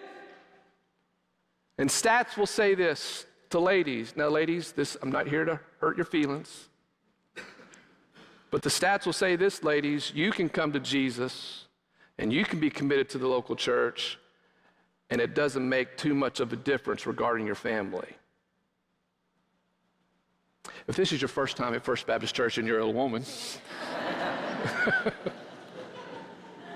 and 1.78 1.88
stats 1.88 2.36
will 2.36 2.46
say 2.46 2.74
this 2.74 3.24
to 3.50 3.58
ladies. 3.58 4.14
Now, 4.16 4.28
ladies, 4.28 4.72
this 4.72 4.96
I'm 5.00 5.10
not 5.10 5.26
here 5.26 5.44
to 5.44 5.60
hurt 5.80 5.96
your 5.96 6.04
feelings. 6.04 6.68
But 8.50 8.62
the 8.62 8.70
stats 8.70 9.06
will 9.06 9.12
say 9.12 9.36
this, 9.36 9.62
ladies, 9.62 10.12
you 10.14 10.32
can 10.32 10.48
come 10.48 10.72
to 10.72 10.80
Jesus 10.80 11.66
and 12.18 12.32
you 12.32 12.44
can 12.44 12.60
be 12.60 12.70
committed 12.70 13.08
to 13.10 13.18
the 13.18 13.28
local 13.28 13.54
church, 13.54 14.18
and 15.10 15.20
it 15.20 15.34
doesn't 15.34 15.66
make 15.68 15.96
too 15.96 16.14
much 16.14 16.40
of 16.40 16.52
a 16.52 16.56
difference 16.56 17.06
regarding 17.06 17.46
your 17.46 17.54
family. 17.54 18.08
If 20.88 20.96
this 20.96 21.12
is 21.12 21.20
your 21.20 21.28
first 21.28 21.58
time 21.58 21.74
at 21.74 21.84
First 21.84 22.06
Baptist 22.06 22.34
Church 22.34 22.56
and 22.56 22.66
you're 22.66 22.78
a 22.78 22.88
woman, 22.88 23.22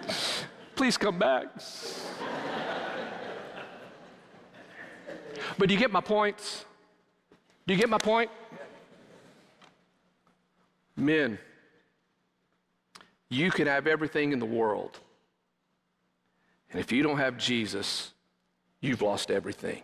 please 0.75 0.98
come 0.98 1.18
back. 1.18 1.46
But 5.57 5.68
do 5.68 5.75
you 5.75 5.81
get 5.81 5.90
my 5.90 6.03
points? 6.03 6.66
Do 7.66 7.72
you 7.72 7.81
get 7.81 7.88
my 7.88 7.98
point? 7.98 8.31
Men, 10.94 11.38
you 13.31 13.51
can 13.51 13.66
have 13.66 13.87
everything 13.87 14.33
in 14.33 14.38
the 14.38 14.46
world. 14.46 14.98
And 16.70 16.81
if 16.81 16.92
you 16.92 17.03
don't 17.03 17.18
have 17.18 17.38
Jesus, 17.38 18.12
you've 18.81 19.01
lost 19.01 19.31
everything. 19.31 19.83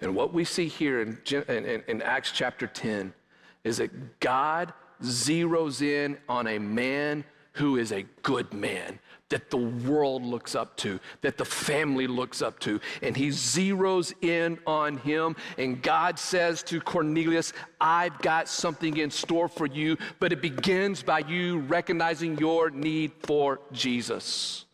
And 0.00 0.14
what 0.14 0.32
we 0.32 0.44
see 0.44 0.68
here 0.68 1.00
in, 1.00 1.18
in, 1.48 1.82
in, 1.86 2.02
Acts 2.02 2.30
chapter 2.32 2.66
10 2.66 3.14
is 3.64 3.78
that 3.78 4.20
God 4.20 4.72
zeroes 5.02 5.80
in 5.82 6.18
on 6.28 6.46
a 6.46 6.58
man 6.58 7.24
who 7.52 7.76
is 7.76 7.92
a 7.92 8.02
good 8.22 8.52
man 8.52 8.98
that 9.28 9.50
the 9.50 9.56
world 9.56 10.22
looks 10.22 10.54
up 10.54 10.76
to, 10.76 11.00
that 11.22 11.36
the 11.36 11.44
family 11.44 12.06
looks 12.06 12.42
up 12.42 12.58
to. 12.60 12.80
And 13.02 13.16
he 13.16 13.28
zeroes 13.28 14.12
in 14.22 14.58
on 14.66 14.98
him. 14.98 15.34
And 15.58 15.82
God 15.82 16.18
says 16.18 16.62
to 16.64 16.80
Cornelius, 16.80 17.52
I've 17.80 18.16
got 18.20 18.48
something 18.48 18.96
in 18.98 19.10
store 19.10 19.48
for 19.48 19.66
you, 19.66 19.96
but 20.20 20.32
it 20.32 20.40
begins 20.40 21.02
by 21.02 21.20
you 21.20 21.58
recognizing 21.60 22.38
your 22.38 22.70
need 22.70 23.12
for 23.20 23.60
Jesus. 23.72 24.66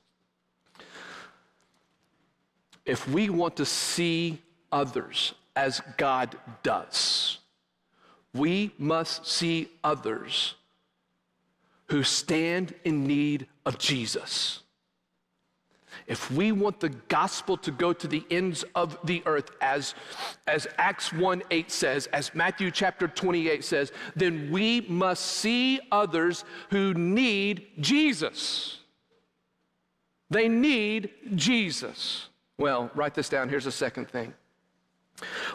If 2.85 3.09
we 3.09 3.31
want 3.31 3.57
to 3.57 3.65
see 3.65 4.43
others 4.73 5.35
as 5.55 5.83
God 5.97 6.37
does, 6.63 7.39
we 8.35 8.73
must 8.79 9.27
see 9.27 9.69
others 9.85 10.55
who 11.89 12.03
stand 12.03 12.75
in 12.85 13.07
need 13.07 13.47
of 13.67 13.79
Jesus. 13.79 14.61
If 16.07 16.31
we 16.31 16.51
want 16.51 16.81
the 16.81 16.89
gospel 16.89 17.57
to 17.59 17.71
go 17.71 17.93
to 17.93 18.09
the 18.09 18.25
ends 18.31 18.65
of 18.75 18.99
the 19.05 19.23
earth, 19.27 19.51
as, 19.61 19.95
as 20.47 20.67
Acts 20.79 21.13
1 21.13 21.43
8 21.51 21.71
says, 21.71 22.07
as 22.09 22.35
Matthew 22.35 22.71
chapter 22.71 23.07
28 23.07 23.63
says, 23.63 23.93
then 24.17 24.51
we 24.51 24.81
must 24.83 25.23
see 25.23 25.81
others 25.93 26.45
who 26.71 26.95
need 26.95 27.67
Jesus. 27.79 28.79
They 30.31 30.49
need 30.49 31.11
Jesus. 31.35 32.29
Well, 32.59 32.91
write 32.95 33.15
this 33.15 33.29
down. 33.29 33.49
Here's 33.49 33.67
a 33.67 33.73
second 33.73 34.09
thing 34.09 34.35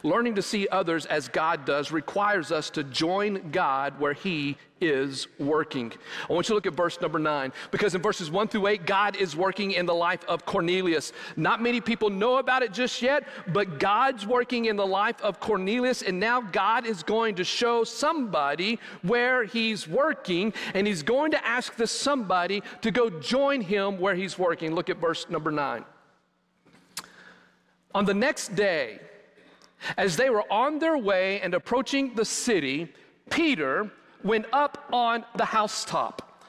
Learning 0.03 0.36
to 0.36 0.41
see 0.41 0.67
others 0.69 1.06
as 1.06 1.27
God 1.27 1.65
does 1.65 1.91
requires 1.91 2.51
us 2.51 2.69
to 2.71 2.84
join 2.84 3.51
God 3.51 3.99
where 3.99 4.13
He 4.13 4.58
is 4.80 5.27
working. 5.39 5.91
I 6.30 6.34
want 6.34 6.47
you 6.47 6.51
to 6.51 6.56
look 6.56 6.67
at 6.67 6.73
verse 6.73 7.01
number 7.01 7.17
nine, 7.17 7.51
because 7.71 7.95
in 7.95 8.01
verses 8.01 8.30
one 8.30 8.47
through 8.47 8.67
eight, 8.67 8.86
God 8.86 9.15
is 9.15 9.36
working 9.36 9.71
in 9.71 9.88
the 9.88 9.93
life 9.95 10.23
of 10.25 10.45
Cornelius. 10.45 11.13
Not 11.36 11.63
many 11.63 11.82
people 11.82 12.12
know 12.12 12.38
about 12.38 12.62
it 12.62 12.73
just 12.73 13.01
yet, 13.01 13.27
but 13.47 13.80
God's 13.80 14.27
working 14.27 14.65
in 14.65 14.75
the 14.75 14.86
life 14.86 15.19
of 15.21 15.39
Cornelius, 15.39 16.03
and 16.03 16.19
now 16.19 16.41
God 16.41 16.86
is 16.86 17.01
going 17.01 17.36
to 17.36 17.43
show 17.43 17.84
somebody 17.84 18.80
where 19.01 19.45
He's 19.45 19.88
working, 19.88 20.53
and 20.75 20.86
He's 20.86 21.01
going 21.01 21.32
to 21.32 21.43
ask 21.43 21.75
this 21.75 21.91
somebody 21.91 22.62
to 22.82 22.91
go 22.91 23.10
join 23.10 23.62
Him 23.62 23.99
where 23.99 24.13
He's 24.13 24.38
working. 24.38 24.75
Look 24.75 24.91
at 24.91 24.97
verse 24.97 25.27
number 25.27 25.49
nine. 25.49 25.86
On 27.95 28.06
the 28.06 28.13
next 28.13 28.56
day, 28.56 28.99
as 29.97 30.17
they 30.17 30.29
were 30.29 30.43
on 30.51 30.79
their 30.79 30.97
way 30.97 31.39
and 31.41 31.53
approaching 31.53 32.13
the 32.15 32.25
city, 32.25 32.91
Peter 33.29 33.91
went 34.23 34.45
up 34.51 34.87
on 34.91 35.23
the 35.35 35.45
housetop. 35.45 36.43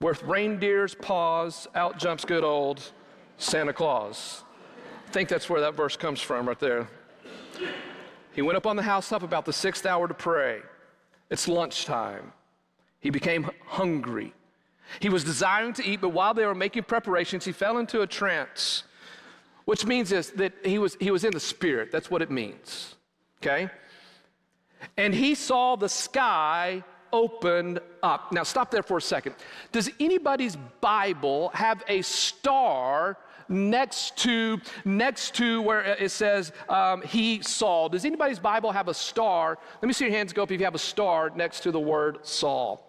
With 0.00 0.22
reindeer's 0.22 0.94
paws, 0.94 1.66
out 1.74 1.98
jumps 1.98 2.24
good 2.24 2.44
old 2.44 2.92
Santa 3.36 3.72
Claus. 3.72 4.44
I 5.06 5.10
think 5.10 5.28
that's 5.28 5.50
where 5.50 5.60
that 5.60 5.74
verse 5.74 5.96
comes 5.96 6.20
from, 6.20 6.46
right 6.46 6.58
there. 6.58 6.88
He 8.32 8.42
went 8.42 8.56
up 8.56 8.66
on 8.66 8.76
the 8.76 8.82
housetop 8.82 9.22
about 9.22 9.44
the 9.44 9.52
sixth 9.52 9.84
hour 9.86 10.06
to 10.06 10.14
pray. 10.14 10.60
It's 11.30 11.48
lunchtime. 11.48 12.32
He 13.00 13.10
became 13.10 13.50
hungry. 13.66 14.32
He 15.00 15.08
was 15.08 15.24
desiring 15.24 15.72
to 15.74 15.84
eat, 15.84 16.00
but 16.00 16.10
while 16.10 16.34
they 16.34 16.46
were 16.46 16.54
making 16.54 16.84
preparations, 16.84 17.44
he 17.44 17.52
fell 17.52 17.78
into 17.78 18.02
a 18.02 18.06
trance, 18.06 18.84
which 19.68 19.84
means 19.84 20.08
this 20.08 20.30
that 20.30 20.54
he 20.64 20.78
was, 20.78 20.96
he 20.98 21.10
was 21.10 21.24
in 21.24 21.30
the 21.30 21.38
spirit. 21.40 21.92
That's 21.92 22.10
what 22.10 22.22
it 22.22 22.30
means. 22.30 22.94
Okay? 23.42 23.68
And 24.96 25.14
he 25.14 25.34
saw 25.34 25.76
the 25.76 25.90
sky 25.90 26.82
opened 27.12 27.80
up. 28.02 28.32
Now, 28.32 28.44
stop 28.44 28.70
there 28.70 28.82
for 28.82 28.96
a 28.96 29.02
second. 29.02 29.34
Does 29.70 29.90
anybody's 30.00 30.56
Bible 30.80 31.50
have 31.52 31.84
a 31.86 32.00
star 32.00 33.18
next 33.50 34.16
to 34.18 34.58
next 34.86 35.34
to 35.34 35.60
where 35.60 35.82
it 35.82 36.12
says 36.12 36.50
um, 36.70 37.02
he 37.02 37.42
saw? 37.42 37.88
Does 37.88 38.06
anybody's 38.06 38.38
Bible 38.38 38.72
have 38.72 38.88
a 38.88 38.94
star? 38.94 39.58
Let 39.82 39.86
me 39.86 39.92
see 39.92 40.06
your 40.06 40.14
hands 40.14 40.32
go 40.32 40.44
up 40.44 40.50
if 40.50 40.60
you 40.60 40.64
have 40.64 40.76
a 40.76 40.78
star 40.78 41.28
next 41.36 41.60
to 41.64 41.72
the 41.72 41.80
word 41.80 42.20
Saul. 42.22 42.87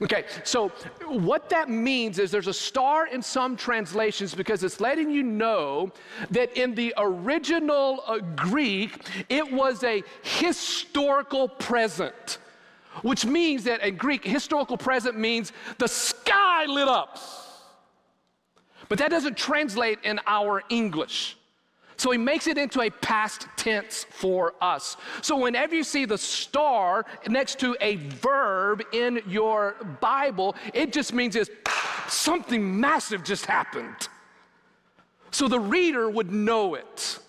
Okay, 0.00 0.24
so 0.44 0.68
what 1.06 1.48
that 1.50 1.68
means 1.68 2.18
is 2.18 2.30
there's 2.30 2.46
a 2.46 2.54
star 2.54 3.06
in 3.06 3.22
some 3.22 3.56
translations 3.56 4.34
because 4.34 4.64
it's 4.64 4.80
letting 4.80 5.10
you 5.10 5.22
know 5.22 5.92
that 6.30 6.56
in 6.56 6.74
the 6.74 6.94
original 6.96 8.02
uh, 8.06 8.18
Greek, 8.36 8.96
it 9.28 9.50
was 9.50 9.84
a 9.84 10.02
historical 10.22 11.48
present 11.48 12.38
which 13.00 13.24
means 13.24 13.64
that 13.64 13.80
in 13.80 13.96
Greek, 13.96 14.22
historical 14.22 14.76
present 14.76 15.18
means 15.18 15.52
the 15.78 15.88
sky 15.88 16.66
lit 16.66 16.88
up. 16.88 17.18
But 18.88 18.98
that 18.98 19.10
doesn't 19.10 19.38
translate 19.38 19.98
in 20.04 20.20
our 20.26 20.62
English. 20.68 21.38
So 22.02 22.10
he 22.10 22.18
makes 22.18 22.48
it 22.48 22.58
into 22.58 22.80
a 22.80 22.90
past 22.90 23.46
tense 23.56 24.02
for 24.10 24.54
us. 24.60 24.96
So 25.20 25.36
whenever 25.36 25.76
you 25.76 25.84
see 25.84 26.04
the 26.04 26.18
star 26.18 27.06
next 27.28 27.60
to 27.60 27.76
a 27.80 27.94
verb 27.94 28.82
in 28.92 29.22
your 29.28 29.76
Bible, 30.00 30.56
it 30.74 30.92
just 30.92 31.12
means 31.12 31.36
is 31.36 31.48
something 32.08 32.80
massive 32.80 33.22
just 33.22 33.46
happened. 33.46 34.08
So 35.30 35.46
the 35.46 35.60
reader 35.60 36.10
would 36.10 36.32
know 36.32 36.74
it. 36.74 37.20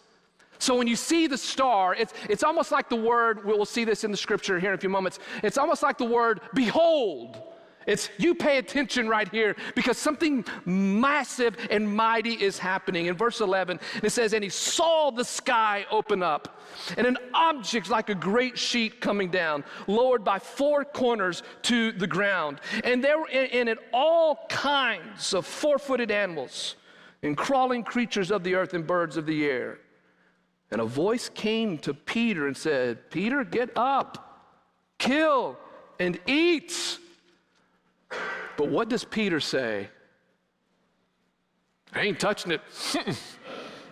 So 0.57 0.75
when 0.75 0.88
you 0.88 0.95
see 0.95 1.27
the 1.27 1.38
star, 1.38 1.93
it's, 1.93 2.15
it's 2.27 2.41
almost 2.41 2.71
like 2.71 2.89
the 2.89 2.95
word, 2.95 3.45
we'll 3.45 3.65
see 3.65 3.86
this 3.86 4.03
in 4.03 4.09
the 4.09 4.17
scripture 4.17 4.59
here 4.59 4.69
in 4.69 4.75
a 4.75 4.79
few 4.79 4.89
moments, 4.89 5.19
it's 5.43 5.59
almost 5.59 5.83
like 5.83 5.99
the 5.99 6.05
word 6.05 6.41
behold. 6.55 7.52
It's 7.86 8.10
you 8.17 8.36
pay 8.36 8.58
attention 8.58 9.08
right 9.08 9.28
here 9.30 9.56
because 9.76 9.98
something 9.98 10.46
massive 10.65 11.58
and 11.69 11.96
mighty 11.96 12.34
is 12.34 12.58
happening. 12.58 13.08
In 13.08 13.15
verse 13.15 13.41
11, 13.41 13.80
it 14.02 14.12
says, 14.12 14.34
And 14.34 14.43
he 14.43 14.50
saw 14.50 15.12
the 15.12 15.26
sky 15.26 15.86
open 15.91 16.24
up, 16.24 16.62
and 16.98 17.06
an 17.06 17.17
object 17.34 17.89
like 17.89 18.10
a 18.10 18.15
great 18.15 18.58
sheet 18.58 19.02
coming 19.02 19.30
down, 19.30 19.63
lowered 19.88 20.24
by 20.24 20.39
four 20.39 20.86
corners 20.86 21.43
to 21.63 21.91
the 21.91 22.08
ground. 22.08 22.62
And 22.84 23.04
there 23.04 23.19
were 23.19 23.30
in 23.30 23.67
it 23.67 23.80
all 23.91 24.46
kinds 24.50 25.34
of 25.34 25.46
four 25.46 25.78
footed 25.78 26.12
animals, 26.12 26.76
and 27.22 27.38
crawling 27.38 27.84
creatures 27.84 28.32
of 28.32 28.43
the 28.43 28.56
earth, 28.56 28.74
and 28.74 28.86
birds 28.86 29.17
of 29.17 29.26
the 29.26 29.46
air. 29.46 29.80
And 30.72 30.82
a 30.82 30.86
voice 30.86 31.30
came 31.30 31.78
to 31.80 31.93
Peter 31.93 32.48
and 32.48 32.58
said, 32.58 33.12
Peter, 33.12 33.43
get 33.43 33.69
up, 33.76 34.41
kill, 34.98 35.58
and 36.00 36.19
eat. 36.26 36.98
But 38.58 38.69
what 38.69 38.89
does 38.89 39.04
Peter 39.04 39.39
say? 39.39 39.89
I 41.93 42.02
ain't 42.02 42.19
touching 42.19 42.52
it. 42.52 42.62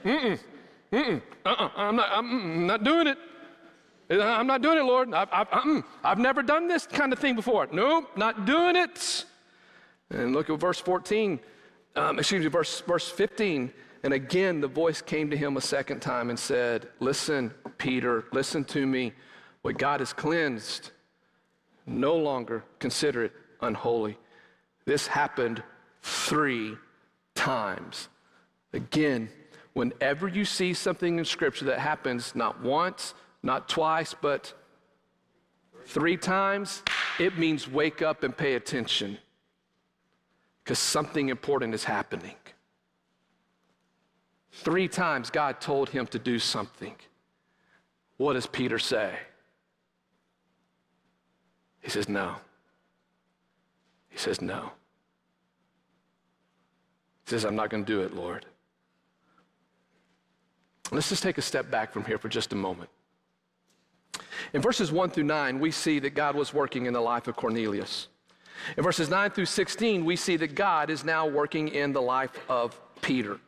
Mm-mm. 0.04 0.40
Mm-mm. 0.92 1.22
Uh-uh. 1.46 1.70
I'm, 1.76 1.96
not, 1.96 2.10
I'm 2.12 2.68
not 2.68 2.84
doing 2.84 3.08
it. 3.08 3.18
I'm 4.10 4.48
not 4.48 4.62
doing 4.62 4.78
it, 4.78 4.84
Lord. 4.84 5.14
I've, 5.14 5.30
I've. 5.32 5.84
I've 6.04 6.20
never 6.20 6.44
done 6.44 6.68
this 6.68 6.86
kind 6.86 7.14
of 7.14 7.20
thing 7.20 7.36
before. 7.36 7.68
Nope, 7.72 8.10
not 8.18 8.46
doing 8.46 8.76
it. 8.76 9.26
And 10.10 10.34
look 10.34 10.50
at 10.50 10.60
verse 10.60 10.80
14, 10.80 11.40
um, 11.96 12.20
excuse 12.20 12.44
me, 12.44 12.50
verse, 12.50 12.82
verse 12.82 13.08
15. 13.08 13.72
And 14.04 14.14
again, 14.14 14.60
the 14.60 14.68
voice 14.68 15.02
came 15.02 15.30
to 15.30 15.38
him 15.38 15.56
a 15.56 15.62
second 15.62 16.02
time 16.02 16.30
and 16.30 16.38
said, 16.38 16.90
Listen, 17.00 17.54
Peter, 17.78 18.26
listen 18.34 18.66
to 18.66 18.86
me. 18.86 19.14
What 19.62 19.78
God 19.78 20.00
has 20.00 20.12
cleansed, 20.12 20.92
no 21.86 22.16
longer 22.16 22.64
consider 22.80 23.26
it 23.26 23.34
unholy. 23.62 24.18
This 24.86 25.08
happened 25.08 25.64
three 26.02 26.76
times. 27.36 28.10
Again, 28.74 29.30
whenever 29.74 30.28
you 30.28 30.46
see 30.46 30.74
something 30.74 31.18
in 31.20 31.26
Scripture 31.26 31.66
that 31.66 31.80
happens 31.80 32.36
not 32.36 32.62
once, 32.62 33.14
not 33.44 33.70
twice, 33.70 34.14
but 34.20 34.54
three 35.86 36.18
times, 36.18 36.84
it 37.20 37.38
means 37.38 37.70
wake 37.70 38.02
up 38.02 38.24
and 38.24 38.36
pay 38.36 38.56
attention 38.56 39.18
because 40.64 40.80
something 40.80 41.30
important 41.30 41.74
is 41.74 41.84
happening. 41.84 42.36
Three 44.52 44.88
times 44.88 45.30
God 45.30 45.62
told 45.62 45.90
him 45.90 46.06
to 46.08 46.20
do 46.20 46.38
something. 46.38 46.96
What 48.18 48.34
does 48.34 48.46
Peter 48.46 48.78
say? 48.78 49.18
He 51.82 51.90
says, 51.90 52.08
No. 52.08 52.36
He 54.12 54.20
says, 54.20 54.42
No. 54.42 54.74
He 57.26 57.32
says, 57.32 57.46
I'm 57.46 57.56
not 57.56 57.70
going 57.70 57.84
to 57.84 57.92
do 57.92 58.02
it, 58.02 58.14
Lord. 58.14 58.46
Let's 60.92 61.10
just 61.10 61.24
take 61.24 61.38
a 61.38 61.42
step 61.42 61.72
back 61.72 61.94
from 61.94 62.04
here 62.04 62.18
for 62.18 62.28
just 62.28 62.52
a 62.52 62.56
moment. 62.56 62.90
In 64.54 64.62
verses 64.62 64.92
1 64.92 65.12
through 65.12 65.24
9, 65.24 65.60
we 65.60 65.72
see 65.72 66.00
that 66.00 66.12
God 66.12 66.36
was 66.36 66.54
working 66.54 66.86
in 66.86 66.94
the 66.94 67.00
life 67.00 67.28
of 67.28 67.38
Cornelius. 67.38 68.10
In 68.78 68.84
verses 68.84 69.10
9 69.10 69.32
through 69.32 69.46
16, 69.46 70.04
we 70.04 70.18
see 70.18 70.36
that 70.38 70.54
God 70.56 70.90
is 70.90 71.06
now 71.06 71.26
working 71.26 71.70
in 71.70 71.94
the 71.94 72.02
life 72.02 72.38
of 72.50 72.80
Peter. 73.02 73.40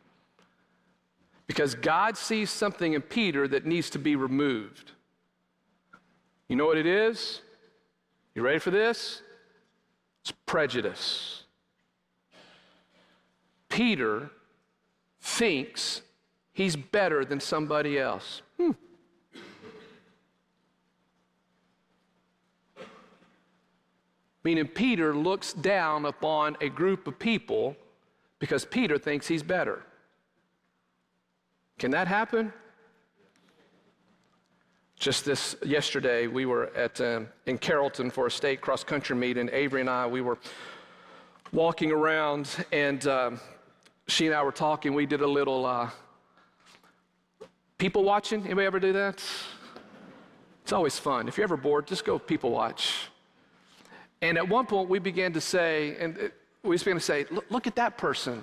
Because 1.46 1.76
God 1.76 2.16
sees 2.18 2.50
something 2.50 2.94
in 2.94 3.02
Peter 3.02 3.48
that 3.50 3.66
needs 3.66 3.90
to 3.92 4.00
be 4.00 4.16
removed. 4.16 4.92
You 6.48 6.56
know 6.56 6.66
what 6.66 6.78
it 6.78 6.86
is? 6.86 7.42
You 8.34 8.42
ready 8.42 8.60
for 8.60 8.72
this? 8.72 9.22
It's 10.24 10.32
prejudice. 10.46 11.44
Peter 13.68 14.30
thinks 15.20 16.02
he's 16.54 16.78
better 16.78 17.26
than 17.26 17.42
somebody 17.42 18.00
else. 18.00 18.42
Hmm. 18.58 18.72
Meaning, 24.46 24.68
Peter 24.68 25.14
looks 25.14 25.52
down 25.52 26.06
upon 26.06 26.56
a 26.62 26.70
group 26.70 27.06
of 27.06 27.20
people 27.20 27.76
because 28.40 28.64
Peter 28.64 28.98
thinks 28.98 29.28
he's 29.28 29.44
better. 29.44 29.84
Can 31.80 31.92
that 31.92 32.08
happen? 32.08 32.54
Just 35.04 35.26
this 35.26 35.58
yesterday, 35.66 36.28
we 36.28 36.46
were 36.46 36.74
at 36.78 37.02
um, 37.02 37.28
in 37.46 37.58
Carrollton 37.58 38.10
for 38.10 38.28
a 38.28 38.32
state 38.32 38.62
cross 38.62 38.86
country 38.86 39.18
meet, 39.18 39.38
and 39.38 39.50
Avery 39.50 39.82
and 39.82 39.90
I 39.90 40.08
we 40.08 40.22
were 40.22 40.38
walking 41.52 41.92
around, 41.92 42.48
and 42.72 43.06
um, 43.08 43.42
she 44.08 44.28
and 44.28 44.34
I 44.34 44.42
were 44.42 44.54
talking. 44.54 44.94
We 44.94 45.06
did 45.06 45.20
a 45.20 45.28
little 45.28 45.66
uh, 45.66 45.90
people 47.78 48.06
watching. 48.06 48.46
Anybody 48.46 48.66
ever 48.66 48.80
do 48.80 48.94
that? 48.94 49.22
It's 50.62 50.72
always 50.72 50.98
fun. 50.98 51.28
If 51.28 51.36
you're 51.36 51.44
ever 51.44 51.58
bored, 51.58 51.86
just 51.86 52.06
go 52.06 52.18
people 52.18 52.52
watch. 52.52 53.10
And 54.22 54.38
at 54.38 54.48
one 54.48 54.66
point, 54.66 54.88
we 54.88 55.00
began 55.00 55.34
to 55.34 55.42
say, 55.42 55.98
and 56.00 56.18
uh, 56.18 56.22
we 56.64 56.78
began 56.78 56.94
to 56.94 57.02
say, 57.02 57.26
look, 57.30 57.44
look 57.50 57.68
at 57.68 57.76
that 57.76 57.98
person. 57.98 58.42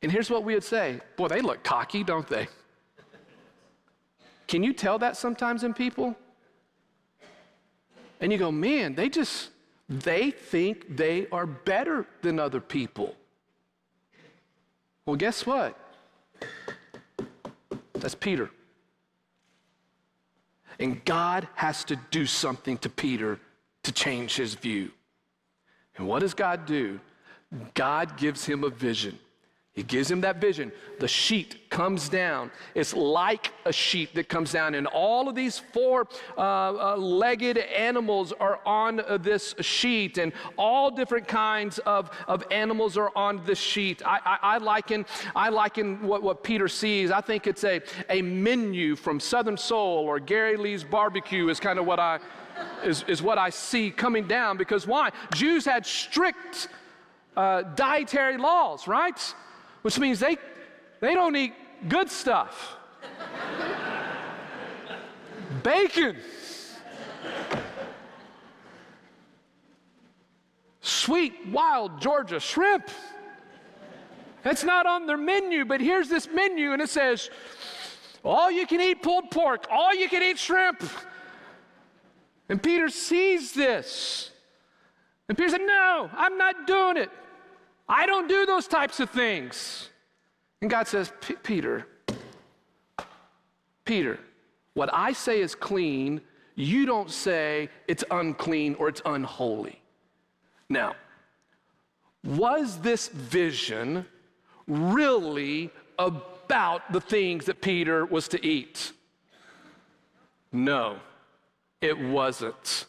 And 0.00 0.12
here's 0.12 0.30
what 0.30 0.44
we 0.44 0.54
would 0.54 0.62
say 0.62 1.00
Boy, 1.16 1.26
they 1.26 1.40
look 1.40 1.64
cocky, 1.64 2.04
don't 2.04 2.28
they? 2.28 2.46
Can 4.52 4.62
you 4.62 4.74
tell 4.74 4.98
that 4.98 5.16
sometimes 5.16 5.64
in 5.64 5.72
people? 5.72 6.14
And 8.20 8.30
you 8.30 8.36
go, 8.36 8.52
man, 8.52 8.94
they 8.94 9.08
just, 9.08 9.48
they 9.88 10.30
think 10.30 10.94
they 10.94 11.26
are 11.32 11.46
better 11.46 12.06
than 12.20 12.38
other 12.38 12.60
people. 12.60 13.16
Well, 15.06 15.16
guess 15.16 15.46
what? 15.46 15.74
That's 17.94 18.14
Peter. 18.14 18.50
And 20.78 21.02
God 21.06 21.48
has 21.54 21.82
to 21.84 21.96
do 22.10 22.26
something 22.26 22.76
to 22.76 22.90
Peter 22.90 23.40
to 23.84 23.90
change 23.90 24.36
his 24.36 24.54
view. 24.54 24.90
And 25.96 26.06
what 26.06 26.18
does 26.18 26.34
God 26.34 26.66
do? 26.66 27.00
God 27.72 28.18
gives 28.18 28.44
him 28.44 28.64
a 28.64 28.68
vision. 28.68 29.18
He 29.74 29.82
gives 29.82 30.10
him 30.10 30.20
that 30.20 30.36
vision. 30.36 30.70
The 31.00 31.08
sheet 31.08 31.70
comes 31.70 32.10
down. 32.10 32.50
It's 32.74 32.92
like 32.92 33.52
a 33.64 33.72
sheet 33.72 34.14
that 34.16 34.28
comes 34.28 34.52
down, 34.52 34.74
and 34.74 34.86
all 34.86 35.30
of 35.30 35.34
these 35.34 35.58
four 35.58 36.06
uh, 36.36 36.40
uh, 36.40 36.96
legged 36.98 37.56
animals 37.56 38.34
are 38.38 38.60
on 38.66 39.00
uh, 39.00 39.16
this 39.16 39.54
sheet, 39.62 40.18
and 40.18 40.34
all 40.58 40.90
different 40.90 41.26
kinds 41.26 41.78
of, 41.80 42.10
of 42.28 42.44
animals 42.50 42.98
are 42.98 43.12
on 43.16 43.42
this 43.46 43.58
sheet. 43.58 44.02
I, 44.04 44.20
I, 44.22 44.38
I, 44.42 44.58
liken, 44.58 45.06
I 45.34 45.48
liken 45.48 46.02
what, 46.02 46.22
what 46.22 46.44
Peter 46.44 46.68
sees. 46.68 47.10
I 47.10 47.22
think 47.22 47.46
it's 47.46 47.64
a, 47.64 47.80
a 48.10 48.20
menu 48.20 48.94
from 48.94 49.20
Southern 49.20 49.56
Soul 49.56 50.04
or 50.04 50.20
Gary 50.20 50.58
Lee's 50.58 50.84
barbecue, 50.84 51.48
is 51.48 51.58
kind 51.58 51.78
of 51.78 51.86
what 51.86 51.98
I. 51.98 52.18
Is, 52.84 53.02
is 53.08 53.22
what 53.22 53.38
I 53.38 53.48
see 53.48 53.90
coming 53.90 54.28
down 54.28 54.58
because 54.58 54.86
why? 54.86 55.10
Jews 55.34 55.64
had 55.64 55.86
strict 55.86 56.68
uh, 57.34 57.62
dietary 57.74 58.36
laws, 58.36 58.86
right? 58.86 59.34
Which 59.82 59.98
means 59.98 60.20
they, 60.20 60.38
they 61.00 61.14
don't 61.14 61.36
eat 61.36 61.52
good 61.88 62.10
stuff. 62.10 62.76
Bacon. 65.62 66.16
Sweet, 70.80 71.34
wild 71.50 72.00
Georgia 72.00 72.40
shrimp. 72.40 72.88
It's 74.44 74.64
not 74.64 74.86
on 74.86 75.06
their 75.06 75.16
menu, 75.16 75.64
but 75.64 75.80
here's 75.80 76.08
this 76.08 76.28
menu, 76.28 76.72
and 76.72 76.82
it 76.82 76.88
says, 76.88 77.30
all 78.24 78.50
you 78.50 78.66
can 78.66 78.80
eat 78.80 79.02
pulled 79.02 79.30
pork, 79.30 79.66
all 79.70 79.94
you 79.94 80.08
can 80.08 80.22
eat 80.22 80.38
shrimp. 80.38 80.82
And 82.48 82.62
Peter 82.62 82.88
sees 82.88 83.52
this. 83.52 84.30
And 85.28 85.36
Peter 85.36 85.50
said, 85.50 85.62
No, 85.62 86.10
I'm 86.12 86.36
not 86.36 86.66
doing 86.66 86.96
it. 86.96 87.10
I 87.88 88.06
don't 88.06 88.28
do 88.28 88.46
those 88.46 88.66
types 88.66 89.00
of 89.00 89.10
things. 89.10 89.90
And 90.60 90.70
God 90.70 90.86
says, 90.86 91.12
Peter, 91.42 91.86
Peter, 93.84 94.18
what 94.74 94.88
I 94.92 95.12
say 95.12 95.40
is 95.40 95.54
clean, 95.54 96.20
you 96.54 96.86
don't 96.86 97.10
say 97.10 97.68
it's 97.88 98.04
unclean 98.10 98.74
or 98.76 98.88
it's 98.88 99.02
unholy. 99.04 99.80
Now, 100.68 100.94
was 102.24 102.78
this 102.78 103.08
vision 103.08 104.06
really 104.66 105.70
about 105.98 106.92
the 106.92 107.00
things 107.00 107.46
that 107.46 107.60
Peter 107.60 108.06
was 108.06 108.28
to 108.28 108.46
eat? 108.46 108.92
No, 110.52 110.96
it 111.80 111.98
wasn't. 111.98 112.86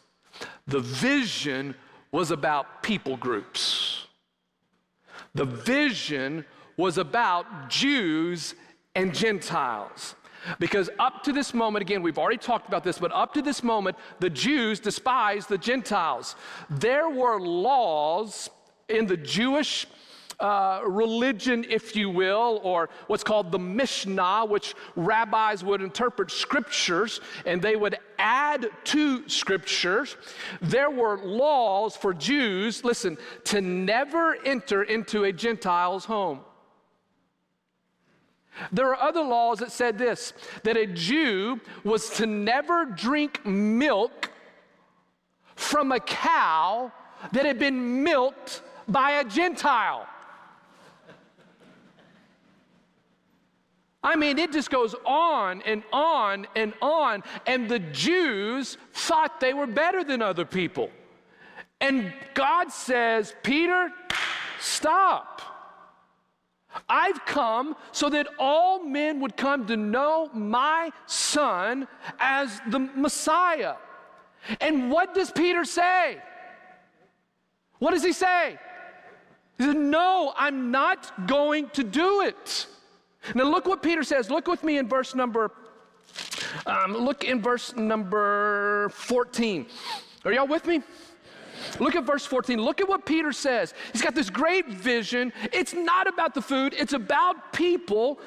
The 0.66 0.80
vision 0.80 1.74
was 2.12 2.30
about 2.30 2.82
people 2.82 3.16
groups. 3.16 4.03
The 5.34 5.44
vision 5.44 6.44
was 6.76 6.98
about 6.98 7.68
Jews 7.68 8.54
and 8.94 9.14
Gentiles. 9.14 10.14
Because 10.58 10.90
up 10.98 11.22
to 11.24 11.32
this 11.32 11.54
moment, 11.54 11.82
again, 11.82 12.02
we've 12.02 12.18
already 12.18 12.36
talked 12.38 12.68
about 12.68 12.84
this, 12.84 12.98
but 12.98 13.12
up 13.12 13.32
to 13.34 13.42
this 13.42 13.62
moment, 13.62 13.96
the 14.20 14.28
Jews 14.28 14.78
despised 14.78 15.48
the 15.48 15.58
Gentiles. 15.58 16.36
There 16.68 17.08
were 17.08 17.40
laws 17.40 18.50
in 18.88 19.06
the 19.06 19.16
Jewish 19.16 19.86
uh, 20.44 20.82
religion, 20.86 21.64
if 21.70 21.96
you 21.96 22.10
will, 22.10 22.60
or 22.62 22.90
what's 23.06 23.24
called 23.24 23.50
the 23.50 23.58
Mishnah, 23.58 24.44
which 24.44 24.74
rabbis 24.94 25.64
would 25.64 25.80
interpret 25.80 26.30
scriptures 26.30 27.22
and 27.46 27.62
they 27.62 27.76
would 27.76 27.96
add 28.18 28.68
to 28.84 29.26
scriptures. 29.26 30.18
There 30.60 30.90
were 30.90 31.16
laws 31.24 31.96
for 31.96 32.12
Jews, 32.12 32.84
listen, 32.84 33.16
to 33.44 33.62
never 33.62 34.36
enter 34.44 34.82
into 34.82 35.24
a 35.24 35.32
Gentile's 35.32 36.04
home. 36.04 36.40
There 38.70 38.90
are 38.90 39.02
other 39.02 39.22
laws 39.22 39.60
that 39.60 39.72
said 39.72 39.96
this 39.96 40.34
that 40.62 40.76
a 40.76 40.86
Jew 40.86 41.58
was 41.84 42.10
to 42.18 42.26
never 42.26 42.84
drink 42.84 43.46
milk 43.46 44.30
from 45.56 45.90
a 45.90 46.00
cow 46.00 46.92
that 47.32 47.46
had 47.46 47.58
been 47.58 48.04
milked 48.04 48.60
by 48.86 49.12
a 49.12 49.24
Gentile. 49.24 50.06
I 54.04 54.16
mean, 54.16 54.38
it 54.38 54.52
just 54.52 54.70
goes 54.70 54.94
on 55.06 55.62
and 55.62 55.82
on 55.90 56.46
and 56.54 56.74
on. 56.82 57.24
And 57.46 57.70
the 57.70 57.78
Jews 57.78 58.76
thought 58.92 59.40
they 59.40 59.54
were 59.54 59.66
better 59.66 60.04
than 60.04 60.20
other 60.20 60.44
people. 60.44 60.90
And 61.80 62.12
God 62.34 62.70
says, 62.70 63.34
Peter, 63.42 63.90
stop. 64.60 65.40
I've 66.88 67.24
come 67.24 67.76
so 67.92 68.10
that 68.10 68.28
all 68.38 68.84
men 68.84 69.20
would 69.20 69.36
come 69.38 69.66
to 69.68 69.76
know 69.76 70.28
my 70.34 70.90
son 71.06 71.88
as 72.18 72.60
the 72.68 72.80
Messiah. 72.80 73.76
And 74.60 74.90
what 74.90 75.14
does 75.14 75.30
Peter 75.30 75.64
say? 75.64 76.18
What 77.78 77.92
does 77.92 78.04
he 78.04 78.12
say? 78.12 78.58
He 79.56 79.64
said, 79.64 79.76
No, 79.76 80.34
I'm 80.36 80.70
not 80.70 81.26
going 81.26 81.70
to 81.70 81.84
do 81.84 82.22
it. 82.22 82.66
Now, 83.34 83.44
look 83.44 83.66
what 83.66 83.82
Peter 83.82 84.02
says. 84.02 84.30
Look 84.30 84.46
with 84.46 84.62
me 84.62 84.78
in 84.78 84.88
verse 84.88 85.14
number, 85.14 85.50
um, 86.66 86.96
look 86.96 87.24
in 87.24 87.40
verse 87.40 87.74
number 87.76 88.88
14. 88.90 89.66
Are 90.24 90.32
y'all 90.32 90.46
with 90.46 90.66
me? 90.66 90.82
Look 91.80 91.94
at 91.94 92.04
verse 92.04 92.26
14. 92.26 92.60
Look 92.60 92.80
at 92.80 92.88
what 92.88 93.06
Peter 93.06 93.32
says. 93.32 93.74
He's 93.92 94.02
got 94.02 94.14
this 94.14 94.30
great 94.30 94.68
vision. 94.68 95.32
It's 95.52 95.74
not 95.74 96.06
about 96.06 96.34
the 96.34 96.42
food, 96.42 96.74
it's 96.76 96.92
about 96.92 97.52
people. 97.52 98.20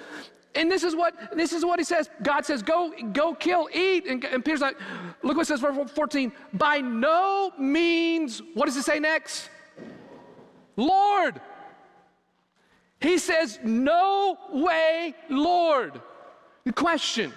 And 0.56 0.72
this 0.72 0.84
is 0.84 0.96
what 0.96 1.14
this 1.36 1.54
is 1.54 1.64
what 1.64 1.78
he 1.80 1.86
says. 1.86 2.10
God 2.24 2.44
says, 2.44 2.64
"Go, 2.64 2.92
go, 3.14 3.36
kill, 3.36 3.70
eat." 3.72 4.08
And, 4.08 4.24
and 4.26 4.44
Peter's 4.44 4.62
like, 4.62 4.78
"Look 5.22 5.38
what 5.38 5.44
it 5.44 5.46
says, 5.46 5.60
verse 5.60 5.92
14. 5.92 6.32
By 6.54 6.80
no 6.80 7.52
means, 7.60 8.42
what 8.56 8.66
does 8.66 8.76
it 8.76 8.84
say 8.84 9.00
next? 9.00 9.50
Lord." 10.76 11.40
He 13.00 13.18
says, 13.18 13.60
No 13.64 14.38
way, 14.52 15.14
Lord. 15.30 16.02
The 16.64 16.74
question 16.74 17.34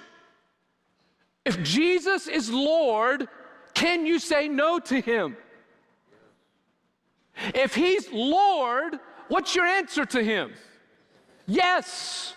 if 1.45 1.63
Jesus 1.63 2.27
is 2.29 2.51
Lord, 2.51 3.29
can 3.75 4.07
you 4.07 4.19
say 4.19 4.49
no 4.49 4.79
to 4.81 5.01
him? 5.01 5.37
If 7.55 7.75
he's 7.75 8.11
Lord, 8.13 8.99
what's 9.29 9.55
your 9.55 9.65
answer 9.65 10.05
to 10.05 10.23
him? 10.23 10.53
Yes. 11.47 12.35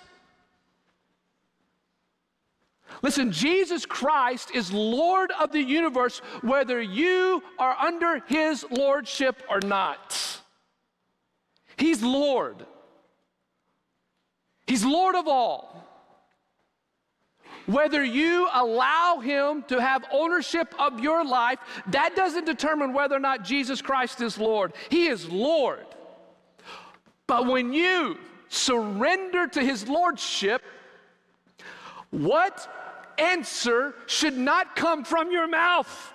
Listen, 3.02 3.32
Jesus 3.32 3.86
Christ 3.86 4.52
is 4.56 4.72
Lord 4.72 5.32
of 5.40 5.52
the 5.52 5.62
universe, 5.62 6.20
whether 6.42 6.82
you 6.82 7.44
are 7.60 7.76
under 7.78 8.20
his 8.28 8.66
lordship 8.72 9.44
or 9.50 9.60
not. 9.60 10.42
He's 11.76 12.02
Lord. 12.02 12.66
He's 14.74 14.84
Lord 14.84 15.14
of 15.14 15.28
all. 15.28 15.86
Whether 17.68 18.04
you 18.04 18.50
allow 18.52 19.20
Him 19.20 19.64
to 19.68 19.80
have 19.80 20.04
ownership 20.12 20.74
of 20.80 21.00
your 21.00 21.24
life, 21.24 21.60
that 21.92 22.16
doesn't 22.16 22.46
determine 22.46 22.92
whether 22.92 23.16
or 23.16 23.20
not 23.20 23.44
Jesus 23.44 23.84
Christ 23.84 24.20
is 24.20 24.40
Lord. 24.40 24.74
He 24.90 25.06
is 25.06 25.30
Lord. 25.30 25.86
But 27.28 27.46
when 27.46 27.72
you 27.72 28.18
surrender 28.50 29.46
to 29.46 29.62
His 29.62 29.88
Lordship, 29.88 30.64
what 32.10 32.68
answer 33.20 33.94
should 34.08 34.36
not 34.36 34.76
come 34.76 35.04
from 35.04 35.32
your 35.32 35.48
mouth? 35.48 36.14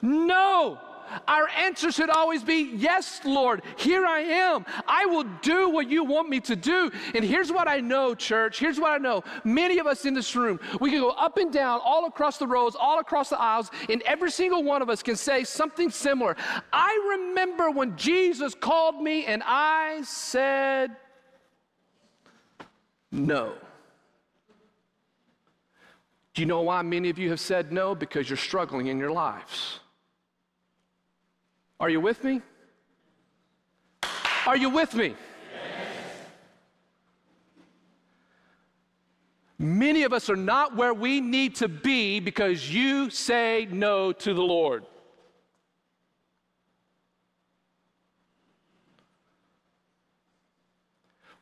No. 0.00 0.78
Our 1.26 1.48
answer 1.48 1.90
should 1.90 2.10
always 2.10 2.42
be, 2.42 2.70
Yes, 2.74 3.20
Lord, 3.24 3.62
here 3.76 4.06
I 4.06 4.20
am. 4.20 4.64
I 4.86 5.06
will 5.06 5.24
do 5.42 5.70
what 5.70 5.88
you 5.88 6.04
want 6.04 6.28
me 6.28 6.40
to 6.40 6.56
do. 6.56 6.90
And 7.14 7.24
here's 7.24 7.52
what 7.52 7.68
I 7.68 7.80
know, 7.80 8.14
church. 8.14 8.58
Here's 8.58 8.78
what 8.78 8.92
I 8.92 8.98
know. 8.98 9.24
Many 9.44 9.78
of 9.78 9.86
us 9.86 10.04
in 10.04 10.14
this 10.14 10.34
room, 10.34 10.60
we 10.80 10.90
can 10.90 11.00
go 11.00 11.10
up 11.10 11.36
and 11.36 11.52
down, 11.52 11.80
all 11.84 12.06
across 12.06 12.38
the 12.38 12.46
rows, 12.46 12.74
all 12.74 12.98
across 12.98 13.30
the 13.30 13.40
aisles, 13.40 13.70
and 13.88 14.02
every 14.02 14.30
single 14.30 14.62
one 14.62 14.82
of 14.82 14.90
us 14.90 15.02
can 15.02 15.16
say 15.16 15.44
something 15.44 15.90
similar. 15.90 16.36
I 16.72 17.16
remember 17.18 17.70
when 17.70 17.96
Jesus 17.96 18.54
called 18.54 19.02
me 19.02 19.26
and 19.26 19.42
I 19.44 20.02
said, 20.02 20.96
No. 23.10 23.54
Do 26.34 26.42
you 26.42 26.46
know 26.46 26.62
why 26.62 26.82
many 26.82 27.10
of 27.10 27.18
you 27.18 27.30
have 27.30 27.40
said 27.40 27.72
no? 27.72 27.96
Because 27.96 28.30
you're 28.30 28.36
struggling 28.36 28.86
in 28.86 28.98
your 28.98 29.10
lives. 29.10 29.80
Are 31.80 31.88
you 31.88 32.00
with 32.00 32.24
me? 32.24 32.42
Are 34.46 34.56
you 34.56 34.70
with 34.70 34.94
me? 34.94 35.14
Many 39.58 40.04
of 40.04 40.12
us 40.12 40.30
are 40.30 40.36
not 40.36 40.76
where 40.76 40.94
we 40.94 41.20
need 41.20 41.56
to 41.56 41.68
be 41.68 42.20
because 42.20 42.72
you 42.72 43.10
say 43.10 43.66
no 43.70 44.12
to 44.12 44.32
the 44.32 44.42
Lord. 44.42 44.84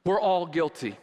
We're 0.04 0.20
all 0.20 0.46
guilty. 0.46 0.96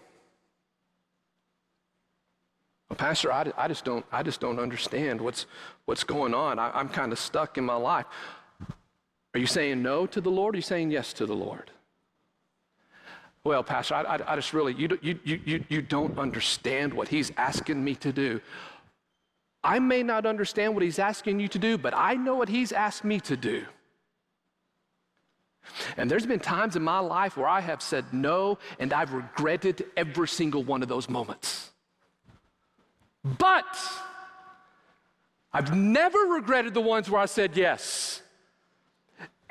Well, 2.90 2.98
Pastor, 2.98 3.32
I, 3.32 3.52
I, 3.58 3.68
just 3.68 3.86
don't, 3.86 4.06
I 4.12 4.24
just 4.24 4.40
don't 4.40 4.60
understand 4.60 5.20
what's, 5.20 5.46
what's 5.86 6.04
going 6.04 6.34
on. 6.34 6.58
I, 6.58 6.72
I'm 6.72 6.90
kind 6.90 7.12
of 7.12 7.20
stuck 7.20 7.58
in 7.58 7.64
my 7.64 7.76
life. 7.76 8.06
Are 9.34 9.40
you 9.40 9.48
saying 9.48 9.82
no 9.82 10.06
to 10.08 10.22
the 10.22 10.30
Lord? 10.30 10.54
Or 10.54 10.56
are 10.56 10.60
you 10.60 10.62
saying 10.62 10.92
yes 10.92 11.14
to 11.14 11.26
the 11.26 11.36
Lord? 11.36 11.72
Well, 13.44 13.64
Pastor, 13.64 13.96
I, 13.96 14.04
I, 14.04 14.34
I 14.34 14.36
just 14.36 14.54
really, 14.54 14.74
you, 14.74 14.98
you, 15.02 15.20
you, 15.24 15.66
you 15.68 15.82
don't 15.82 16.18
understand 16.18 16.94
what 16.94 17.10
He's 17.10 17.32
asking 17.36 17.84
me 17.84 17.96
to 17.96 18.14
do. 18.14 18.40
I 19.64 19.80
may 19.80 20.04
not 20.04 20.26
understand 20.26 20.74
what 20.74 20.84
He's 20.84 21.00
asking 21.00 21.40
you 21.40 21.48
to 21.50 21.60
do, 21.60 21.78
but 21.78 21.94
I 21.96 22.16
know 22.16 22.36
what 22.36 22.50
He's 22.50 22.72
asked 22.72 23.04
me 23.04 23.20
to 23.22 23.36
do. 23.36 23.66
And 25.98 26.10
there's 26.10 26.26
been 26.26 26.40
times 26.40 26.76
in 26.76 26.84
my 26.84 27.00
life 27.00 27.38
where 27.38 27.48
I 27.48 27.62
have 27.62 27.82
said 27.82 28.06
no, 28.14 28.60
and 28.80 28.94
I've 28.94 29.14
regretted 29.14 29.86
every 29.96 30.28
single 30.28 30.64
one 30.64 30.82
of 30.82 30.90
those 30.90 31.10
moments. 31.10 31.72
But 33.24 33.78
I've 35.54 35.76
never 35.76 36.18
regretted 36.20 36.74
the 36.74 36.82
ones 36.82 37.10
where 37.10 37.22
I 37.22 37.26
said 37.26 37.56
yes. 37.56 38.23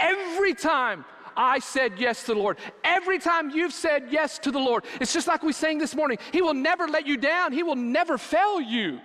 Every 0.02 0.52
time 0.52 1.04
I 1.36 1.58
said 1.60 1.94
yes 1.98 2.24
to 2.24 2.34
the 2.34 2.40
Lord. 2.40 2.58
Every 2.84 3.18
time 3.18 3.50
you've 3.50 3.72
said 3.72 4.08
yes 4.10 4.38
to 4.40 4.50
the 4.50 4.58
Lord, 4.58 4.84
it's 5.00 5.12
just 5.12 5.26
like 5.26 5.42
we 5.42 5.52
sang 5.52 5.78
this 5.78 5.94
morning. 5.94 6.18
He 6.32 6.42
will 6.42 6.54
never 6.54 6.86
let 6.86 7.06
you 7.06 7.16
down, 7.16 7.52
He 7.52 7.62
will 7.62 7.76
never 7.76 8.18
fail 8.18 8.60
you. 8.60 9.00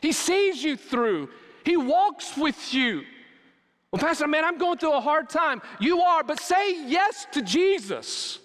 He 0.00 0.12
sees 0.12 0.62
you 0.62 0.76
through, 0.76 1.30
He 1.64 1.76
walks 1.76 2.36
with 2.36 2.72
you. 2.72 3.02
Well, 3.90 4.00
Pastor, 4.00 4.26
man, 4.26 4.44
I'm 4.44 4.56
going 4.56 4.78
through 4.78 4.94
a 4.94 5.00
hard 5.00 5.28
time. 5.28 5.60
You 5.78 6.00
are, 6.00 6.22
but 6.22 6.40
say 6.40 6.86
yes 6.86 7.26
to 7.32 7.42
Jesus. 7.42 8.38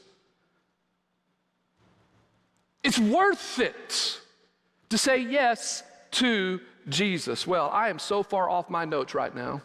It's 2.83 2.99
worth 2.99 3.59
it 3.59 4.19
to 4.89 4.97
say 4.97 5.19
yes 5.19 5.83
to 6.11 6.59
Jesus. 6.89 7.47
Well, 7.47 7.69
I 7.71 7.89
am 7.89 7.99
so 7.99 8.23
far 8.23 8.49
off 8.49 8.69
my 8.69 8.85
notes 8.85 9.13
right 9.13 9.33
now. 9.33 9.61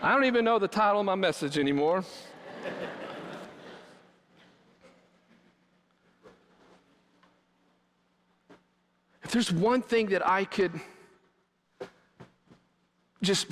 I 0.00 0.12
don't 0.12 0.26
even 0.26 0.44
know 0.44 0.60
the 0.60 0.68
title 0.68 1.00
of 1.00 1.06
my 1.06 1.16
message 1.16 1.58
anymore. 1.58 2.04
if 9.24 9.32
there's 9.32 9.52
one 9.52 9.82
thing 9.82 10.06
that 10.06 10.26
I 10.26 10.44
could 10.44 10.80
just 13.22 13.48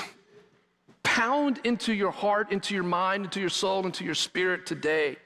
pound 1.03 1.61
into 1.65 1.93
your 1.93 2.13
heart, 2.13 2.53
into 2.53 2.75
your 2.75 2.85
mind, 2.85 3.25
into 3.25 3.41
your 3.41 3.49
soul, 3.49 3.85
into 3.85 4.05
your 4.05 4.15
spirit 4.15 4.67
today 4.67 5.17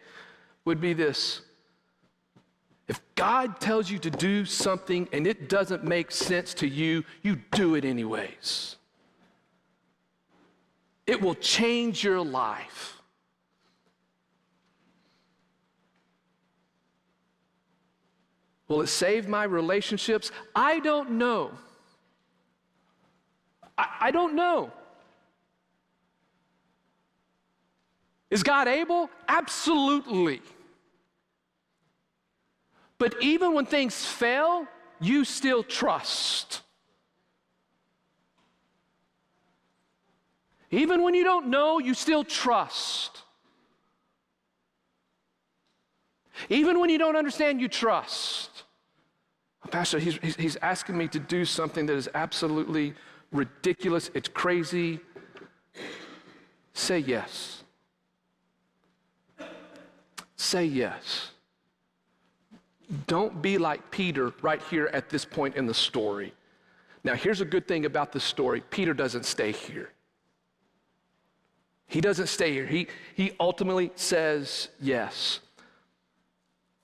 would 0.64 0.80
be 0.80 0.94
this. 0.94 1.42
If 2.88 3.00
God 3.14 3.60
tells 3.60 3.90
you 3.90 3.98
to 3.98 4.10
do 4.10 4.46
something 4.46 5.06
and 5.12 5.26
it 5.26 5.50
doesn't 5.50 5.84
make 5.84 6.10
sense 6.10 6.54
to 6.54 6.66
you, 6.66 7.04
you 7.22 7.36
do 7.52 7.74
it 7.74 7.84
anyways. 7.84 8.76
It 11.10 11.20
will 11.20 11.34
change 11.34 12.04
your 12.04 12.20
life. 12.20 13.02
Will 18.68 18.82
it 18.82 18.86
save 18.86 19.26
my 19.26 19.42
relationships? 19.42 20.30
I 20.54 20.78
don't 20.78 21.10
know. 21.18 21.50
I, 23.76 23.88
I 24.02 24.10
don't 24.12 24.36
know. 24.36 24.70
Is 28.30 28.44
God 28.44 28.68
able? 28.68 29.10
Absolutely. 29.26 30.40
But 32.98 33.20
even 33.20 33.52
when 33.52 33.66
things 33.66 34.06
fail, 34.06 34.68
you 35.00 35.24
still 35.24 35.64
trust. 35.64 36.60
Even 40.70 41.02
when 41.02 41.14
you 41.14 41.24
don't 41.24 41.48
know, 41.48 41.78
you 41.78 41.94
still 41.94 42.24
trust. 42.24 43.22
Even 46.48 46.80
when 46.80 46.90
you 46.90 46.98
don't 46.98 47.16
understand, 47.16 47.60
you 47.60 47.68
trust. 47.68 48.64
Pastor, 49.70 49.98
he's, 49.98 50.16
he's 50.36 50.56
asking 50.56 50.96
me 50.96 51.06
to 51.08 51.18
do 51.18 51.44
something 51.44 51.86
that 51.86 51.94
is 51.94 52.08
absolutely 52.14 52.94
ridiculous, 53.32 54.10
it's 54.14 54.28
crazy. 54.28 55.00
Say 56.72 56.98
yes. 57.00 57.62
Say 60.36 60.64
yes. 60.64 61.32
Don't 63.06 63.40
be 63.40 63.58
like 63.58 63.90
Peter 63.90 64.32
right 64.42 64.62
here 64.70 64.90
at 64.92 65.10
this 65.10 65.24
point 65.24 65.56
in 65.56 65.66
the 65.66 65.74
story. 65.74 66.32
Now, 67.04 67.14
here's 67.14 67.40
a 67.40 67.44
good 67.44 67.68
thing 67.68 67.84
about 67.84 68.12
this 68.12 68.24
story 68.24 68.62
Peter 68.70 68.94
doesn't 68.94 69.24
stay 69.24 69.52
here. 69.52 69.90
He 71.90 72.00
doesn't 72.00 72.28
stay 72.28 72.52
here. 72.52 72.66
He, 72.66 72.86
he 73.16 73.32
ultimately 73.40 73.90
says 73.96 74.68
yes. 74.80 75.40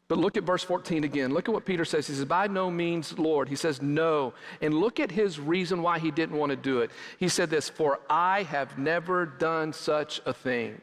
But 0.09 0.19
look 0.19 0.37
at 0.37 0.43
verse 0.43 0.65
14 0.65 1.05
again. 1.05 1.33
Look 1.33 1.49
at 1.49 1.55
what 1.55 1.65
Peter 1.65 1.85
says. 1.85 2.09
He 2.09 2.15
says, 2.15 2.25
By 2.25 2.49
no 2.49 2.73
means, 2.73 3.17
Lord. 3.17 3.49
He 3.49 3.55
says, 3.55 3.81
No. 3.81 4.35
And 4.61 4.75
look 4.75 4.99
at 4.99 5.13
his 5.13 5.39
reason 5.39 5.81
why 5.81 6.01
he 6.01 6.11
didn't 6.11 6.37
want 6.37 6.51
to 6.51 6.57
do 6.57 6.81
it. 6.81 6.91
He 7.19 7.29
said 7.29 7.51
this, 7.51 7.69
For 7.69 8.01
I 8.11 8.43
have 8.45 8.79
never 8.79 9.27
done 9.27 9.73
such 9.73 10.21
a 10.27 10.33
thing. 10.33 10.81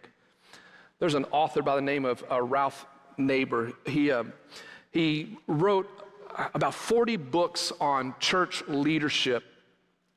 There's 0.99 1.15
an 1.15 1.26
author 1.32 1.61
by 1.61 1.76
the 1.76 1.82
name 1.82 2.05
of 2.05 2.24
uh, 2.32 2.41
Ralph 2.41 2.86
Neighbour. 3.17 3.74
He, 3.86 4.09
uh, 4.09 4.24
he 4.91 5.38
wrote 5.47 5.89
about 6.53 6.74
40 6.74 7.17
books 7.17 7.74
on 7.82 8.15
church 8.21 8.63
leadership. 8.69 9.43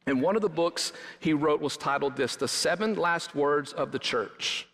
And 0.07 0.23
one 0.23 0.37
of 0.37 0.43
the 0.43 0.49
books 0.49 0.93
he 1.19 1.33
wrote 1.33 1.61
was 1.61 1.77
titled 1.77 2.17
this 2.17 2.37
The 2.37 2.47
Seven 2.47 2.95
Last 2.95 3.35
Words 3.35 3.73
of 3.73 3.91
the 3.91 3.99
Church. 3.99 4.69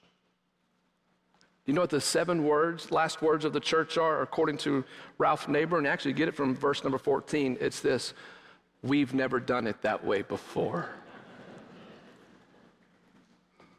You 1.64 1.72
know 1.72 1.80
what 1.80 1.90
the 1.90 2.00
seven 2.00 2.44
words, 2.44 2.90
last 2.90 3.22
words 3.22 3.44
of 3.44 3.52
the 3.52 3.60
church 3.60 3.96
are, 3.96 4.20
according 4.20 4.58
to 4.58 4.84
Ralph 5.16 5.48
Neighbour? 5.48 5.78
And 5.78 5.86
actually, 5.86 6.12
get 6.12 6.28
it 6.28 6.34
from 6.34 6.56
verse 6.56 6.82
number 6.82 6.98
14. 6.98 7.56
It's 7.60 7.80
this 7.80 8.14
We've 8.82 9.14
never 9.14 9.38
done 9.38 9.68
it 9.68 9.80
that 9.82 10.04
way 10.04 10.22
before. 10.22 10.88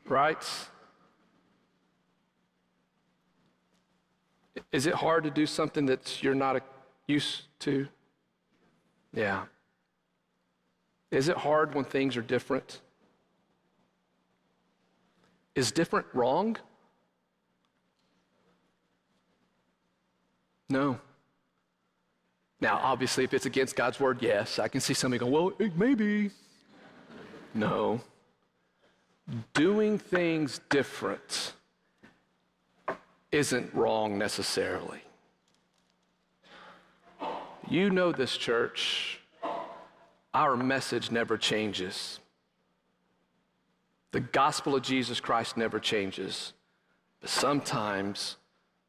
right? 0.07 0.41
Is 4.71 4.85
it 4.85 4.93
hard 4.93 5.25
to 5.25 5.29
do 5.29 5.45
something 5.45 5.85
that 5.87 6.23
you're 6.23 6.33
not 6.33 6.63
used 7.05 7.43
to? 7.59 7.87
Yeah. 9.13 9.43
Is 11.14 11.28
it 11.30 11.38
hard 11.38 11.76
when 11.76 11.86
things 11.86 12.18
are 12.18 12.24
different? 12.24 12.82
Is 15.53 15.72
different 15.72 16.07
wrong? 16.11 16.57
No. 20.70 20.99
Now, 22.59 22.80
obviously, 22.82 23.24
if 23.24 23.34
it's 23.36 23.45
against 23.45 23.76
God's 23.76 23.99
word, 23.99 24.24
yes. 24.24 24.57
I 24.57 24.68
can 24.68 24.82
see 24.82 24.95
somebody 24.95 25.20
go, 25.20 25.28
well, 25.28 25.51
maybe. 25.76 26.32
No. 27.53 28.01
Doing 29.53 29.99
things 29.99 30.61
different 30.70 31.53
isn't 33.32 33.72
wrong 33.76 34.18
necessarily. 34.18 35.01
You 37.70 37.91
know 37.91 38.11
this 38.11 38.36
church. 38.36 39.20
Our 40.34 40.57
message 40.57 41.11
never 41.11 41.38
changes. 41.38 42.19
The 44.11 44.19
gospel 44.19 44.75
of 44.75 44.81
Jesus 44.81 45.19
Christ 45.19 45.57
never 45.57 45.79
changes. 45.79 46.53
But 47.19 47.29
sometimes 47.29 48.38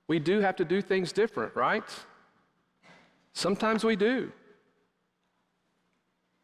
we 0.06 0.18
do 0.18 0.40
have 0.40 0.56
to 0.56 0.64
do 0.64 0.82
things 0.82 1.12
different, 1.12 1.54
right? 1.54 1.84
Sometimes 3.32 3.84
we 3.84 3.96
do. 3.96 4.32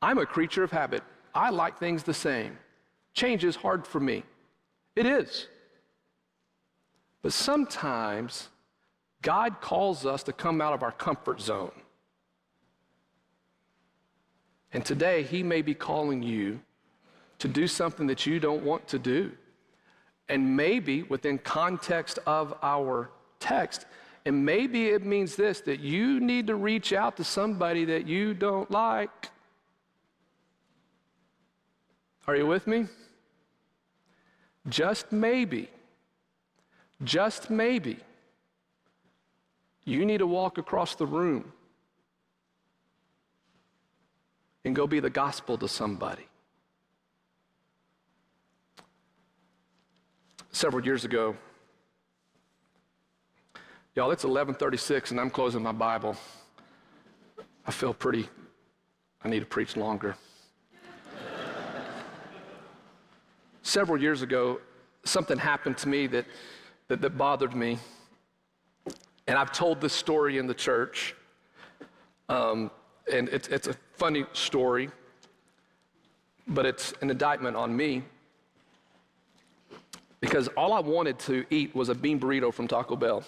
I'm 0.02 0.18
a 0.18 0.26
creature 0.26 0.62
of 0.62 0.70
habit. 0.70 1.02
I 1.34 1.50
like 1.50 1.78
things 1.78 2.02
the 2.02 2.14
same. 2.14 2.58
Change 3.14 3.44
is 3.44 3.56
hard 3.56 3.86
for 3.86 4.00
me. 4.00 4.24
It 4.96 5.06
is. 5.06 5.46
But 7.22 7.32
sometimes 7.32 8.48
God 9.22 9.60
calls 9.60 10.06
us 10.06 10.22
to 10.24 10.32
come 10.32 10.60
out 10.60 10.72
of 10.72 10.82
our 10.82 10.92
comfort 10.92 11.40
zone. 11.40 11.72
And 14.72 14.84
today, 14.84 15.22
He 15.22 15.42
may 15.42 15.62
be 15.62 15.74
calling 15.74 16.22
you 16.22 16.60
to 17.38 17.48
do 17.48 17.66
something 17.66 18.06
that 18.06 18.26
you 18.26 18.38
don't 18.38 18.62
want 18.62 18.86
to 18.88 18.98
do. 18.98 19.32
And 20.28 20.56
maybe 20.56 21.02
within 21.04 21.38
context 21.38 22.18
of 22.26 22.54
our 22.62 23.10
text. 23.40 23.86
And 24.24 24.44
maybe 24.44 24.88
it 24.88 25.04
means 25.04 25.34
this 25.34 25.60
that 25.62 25.80
you 25.80 26.20
need 26.20 26.46
to 26.46 26.54
reach 26.54 26.92
out 26.92 27.16
to 27.16 27.24
somebody 27.24 27.84
that 27.86 28.06
you 28.06 28.34
don't 28.34 28.70
like. 28.70 29.30
Are 32.26 32.36
you 32.36 32.46
with 32.46 32.66
me? 32.66 32.86
Just 34.68 35.10
maybe, 35.10 35.68
just 37.02 37.50
maybe, 37.50 37.96
you 39.84 40.04
need 40.04 40.18
to 40.18 40.26
walk 40.26 40.58
across 40.58 40.94
the 40.94 41.06
room 41.06 41.52
and 44.64 44.74
go 44.74 44.86
be 44.86 45.00
the 45.00 45.10
gospel 45.10 45.58
to 45.58 45.68
somebody. 45.68 46.26
Several 50.52 50.84
years 50.84 51.04
ago, 51.04 51.36
Y'all, 53.96 54.12
it's 54.12 54.24
11:36 54.24 55.10
and 55.10 55.20
I'm 55.20 55.30
closing 55.30 55.62
my 55.62 55.72
Bible. 55.72 56.16
I 57.66 57.72
feel 57.72 57.92
pretty 57.92 58.28
I 59.22 59.28
need 59.28 59.40
to 59.40 59.46
preach 59.46 59.76
longer. 59.76 60.16
Several 63.62 64.00
years 64.00 64.22
ago, 64.22 64.60
something 65.04 65.36
happened 65.36 65.76
to 65.78 65.88
me 65.88 66.06
that, 66.06 66.24
that, 66.88 67.02
that 67.02 67.18
bothered 67.18 67.54
me. 67.54 67.78
And 69.26 69.36
I've 69.36 69.52
told 69.52 69.80
this 69.80 69.92
story 69.92 70.38
in 70.38 70.46
the 70.46 70.54
church. 70.54 71.14
Um, 72.28 72.70
and 73.12 73.28
it's, 73.28 73.48
it's 73.48 73.66
a 73.66 73.74
funny 74.00 74.24
story, 74.32 74.88
but 76.48 76.64
it's 76.64 76.94
an 77.02 77.10
indictment 77.10 77.54
on 77.54 77.76
me. 77.76 78.02
Because 80.20 80.48
all 80.56 80.72
I 80.72 80.80
wanted 80.80 81.18
to 81.20 81.44
eat 81.50 81.74
was 81.74 81.90
a 81.90 81.94
bean 81.94 82.18
burrito 82.18 82.52
from 82.52 82.66
Taco 82.66 82.96
Bell. 82.96 83.22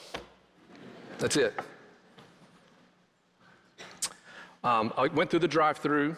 That's 1.19 1.37
it. 1.37 1.53
Um, 4.65 4.95
I 4.97 5.09
went 5.09 5.29
through 5.29 5.41
the 5.41 5.49
drive 5.49 5.77
through. 5.77 6.17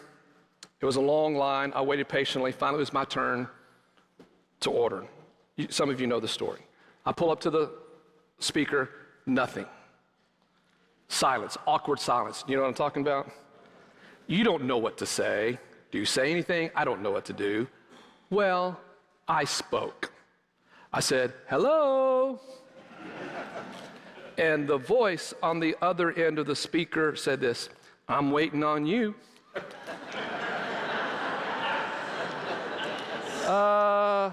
It 0.79 0.85
was 0.85 0.95
a 0.95 1.01
long 1.01 1.35
line. 1.35 1.73
I 1.75 1.81
waited 1.81 2.07
patiently. 2.07 2.53
Finally, 2.53 2.77
it 2.77 2.87
was 2.87 2.93
my 2.93 3.03
turn 3.03 3.49
to 4.61 4.69
order. 4.69 5.03
You, 5.57 5.67
some 5.69 5.89
of 5.89 5.99
you 5.99 6.07
know 6.07 6.21
the 6.21 6.29
story. 6.29 6.61
I 7.05 7.11
pull 7.11 7.29
up 7.29 7.41
to 7.41 7.49
the 7.49 7.71
speaker, 8.39 8.89
nothing. 9.25 9.65
Silence, 11.09 11.57
awkward 11.67 11.99
silence. 11.99 12.45
You 12.47 12.55
know 12.55 12.61
what 12.61 12.69
I'm 12.69 12.73
talking 12.73 13.01
about? 13.01 13.29
You 14.27 14.43
don't 14.43 14.63
know 14.63 14.77
what 14.77 14.97
to 14.97 15.05
say. 15.05 15.59
Do 15.91 15.99
you 15.99 16.05
say 16.05 16.31
anything? 16.31 16.71
I 16.75 16.83
don't 16.83 17.01
know 17.01 17.11
what 17.11 17.25
to 17.25 17.33
do. 17.33 17.67
Well, 18.31 18.79
I 19.27 19.43
spoke. 19.43 20.11
I 20.91 20.99
said, 20.99 21.33
hello. 21.47 22.39
and 24.37 24.67
the 24.67 24.77
voice 24.77 25.33
on 25.43 25.59
the 25.59 25.75
other 25.81 26.11
end 26.13 26.39
of 26.39 26.47
the 26.47 26.55
speaker 26.55 27.15
said 27.15 27.39
this 27.39 27.69
I'm 28.07 28.31
waiting 28.31 28.63
on 28.63 28.85
you. 28.87 29.13
uh, 33.45 34.31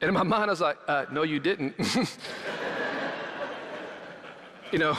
and 0.00 0.08
in 0.08 0.14
my 0.14 0.22
mind, 0.22 0.44
I 0.44 0.52
was 0.52 0.60
like, 0.60 0.76
uh, 0.86 1.06
no, 1.10 1.22
you 1.22 1.40
didn't. 1.40 1.74
you 4.72 4.78
know, 4.78 4.96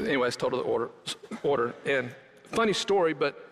anyways, 0.00 0.36
total 0.36 0.60
order, 0.60 0.90
order. 1.42 1.74
And 1.84 2.14
funny 2.52 2.72
story, 2.72 3.14
but 3.14 3.48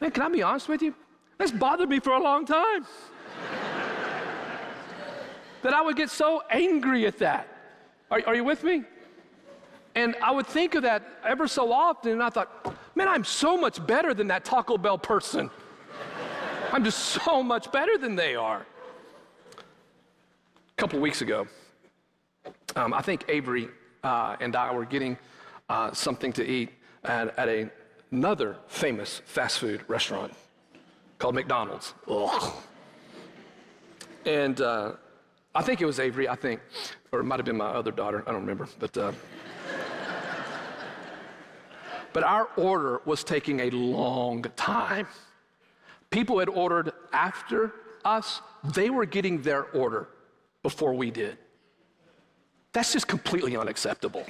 man, 0.00 0.10
can 0.10 0.22
I 0.22 0.28
be 0.28 0.42
honest 0.42 0.68
with 0.68 0.82
you? 0.82 0.94
That's 1.38 1.52
bothered 1.52 1.88
me 1.88 2.00
for 2.00 2.12
a 2.12 2.22
long 2.22 2.46
time. 2.46 2.86
that 5.62 5.72
I 5.72 5.82
would 5.82 5.96
get 5.96 6.10
so 6.10 6.42
angry 6.50 7.06
at 7.06 7.18
that. 7.18 7.48
Are, 8.10 8.20
are 8.26 8.34
you 8.34 8.44
with 8.44 8.62
me? 8.62 8.84
And 9.94 10.16
I 10.22 10.30
would 10.32 10.46
think 10.46 10.74
of 10.74 10.82
that 10.82 11.02
ever 11.24 11.46
so 11.46 11.72
often, 11.72 12.12
and 12.12 12.22
I 12.22 12.28
thought, 12.28 12.76
man, 12.96 13.08
I'm 13.08 13.24
so 13.24 13.56
much 13.56 13.84
better 13.86 14.12
than 14.12 14.28
that 14.28 14.44
Taco 14.44 14.76
Bell 14.76 14.98
person. 14.98 15.50
I'm 16.72 16.82
just 16.82 16.98
so 16.98 17.42
much 17.42 17.70
better 17.70 17.96
than 17.96 18.16
they 18.16 18.34
are. 18.34 18.66
A 19.56 20.76
couple 20.76 20.98
weeks 20.98 21.22
ago, 21.22 21.46
um, 22.74 22.92
I 22.92 23.00
think 23.00 23.24
Avery 23.28 23.68
uh, 24.02 24.36
and 24.40 24.56
I 24.56 24.72
were 24.74 24.84
getting 24.84 25.16
uh, 25.68 25.92
something 25.92 26.32
to 26.32 26.44
eat 26.44 26.70
at, 27.04 27.36
at 27.38 27.48
a, 27.48 27.70
another 28.10 28.56
famous 28.66 29.20
fast 29.24 29.58
food 29.58 29.84
restaurant 29.88 30.32
called 31.18 31.34
McDonald's. 31.34 31.94
Ugh. 32.08 32.52
And 34.26 34.60
uh, 34.60 34.92
I 35.54 35.62
think 35.62 35.80
it 35.80 35.86
was 35.86 36.00
Avery, 36.00 36.28
I 36.28 36.36
think, 36.36 36.60
or 37.12 37.20
it 37.20 37.24
might 37.24 37.38
have 37.38 37.46
been 37.46 37.56
my 37.56 37.66
other 37.66 37.90
daughter, 37.90 38.22
I 38.26 38.32
don't 38.32 38.40
remember, 38.40 38.68
but. 38.78 38.96
Uh, 38.96 39.12
but 42.12 42.22
our 42.22 42.48
order 42.56 43.00
was 43.04 43.24
taking 43.24 43.58
a 43.58 43.70
long 43.70 44.42
time. 44.54 45.08
People 46.10 46.38
had 46.38 46.48
ordered 46.48 46.92
after 47.12 47.74
us, 48.04 48.40
they 48.72 48.88
were 48.88 49.04
getting 49.04 49.42
their 49.42 49.64
order 49.64 50.08
before 50.62 50.94
we 50.94 51.10
did. 51.10 51.36
That's 52.72 52.92
just 52.92 53.08
completely 53.08 53.56
unacceptable. 53.56 54.24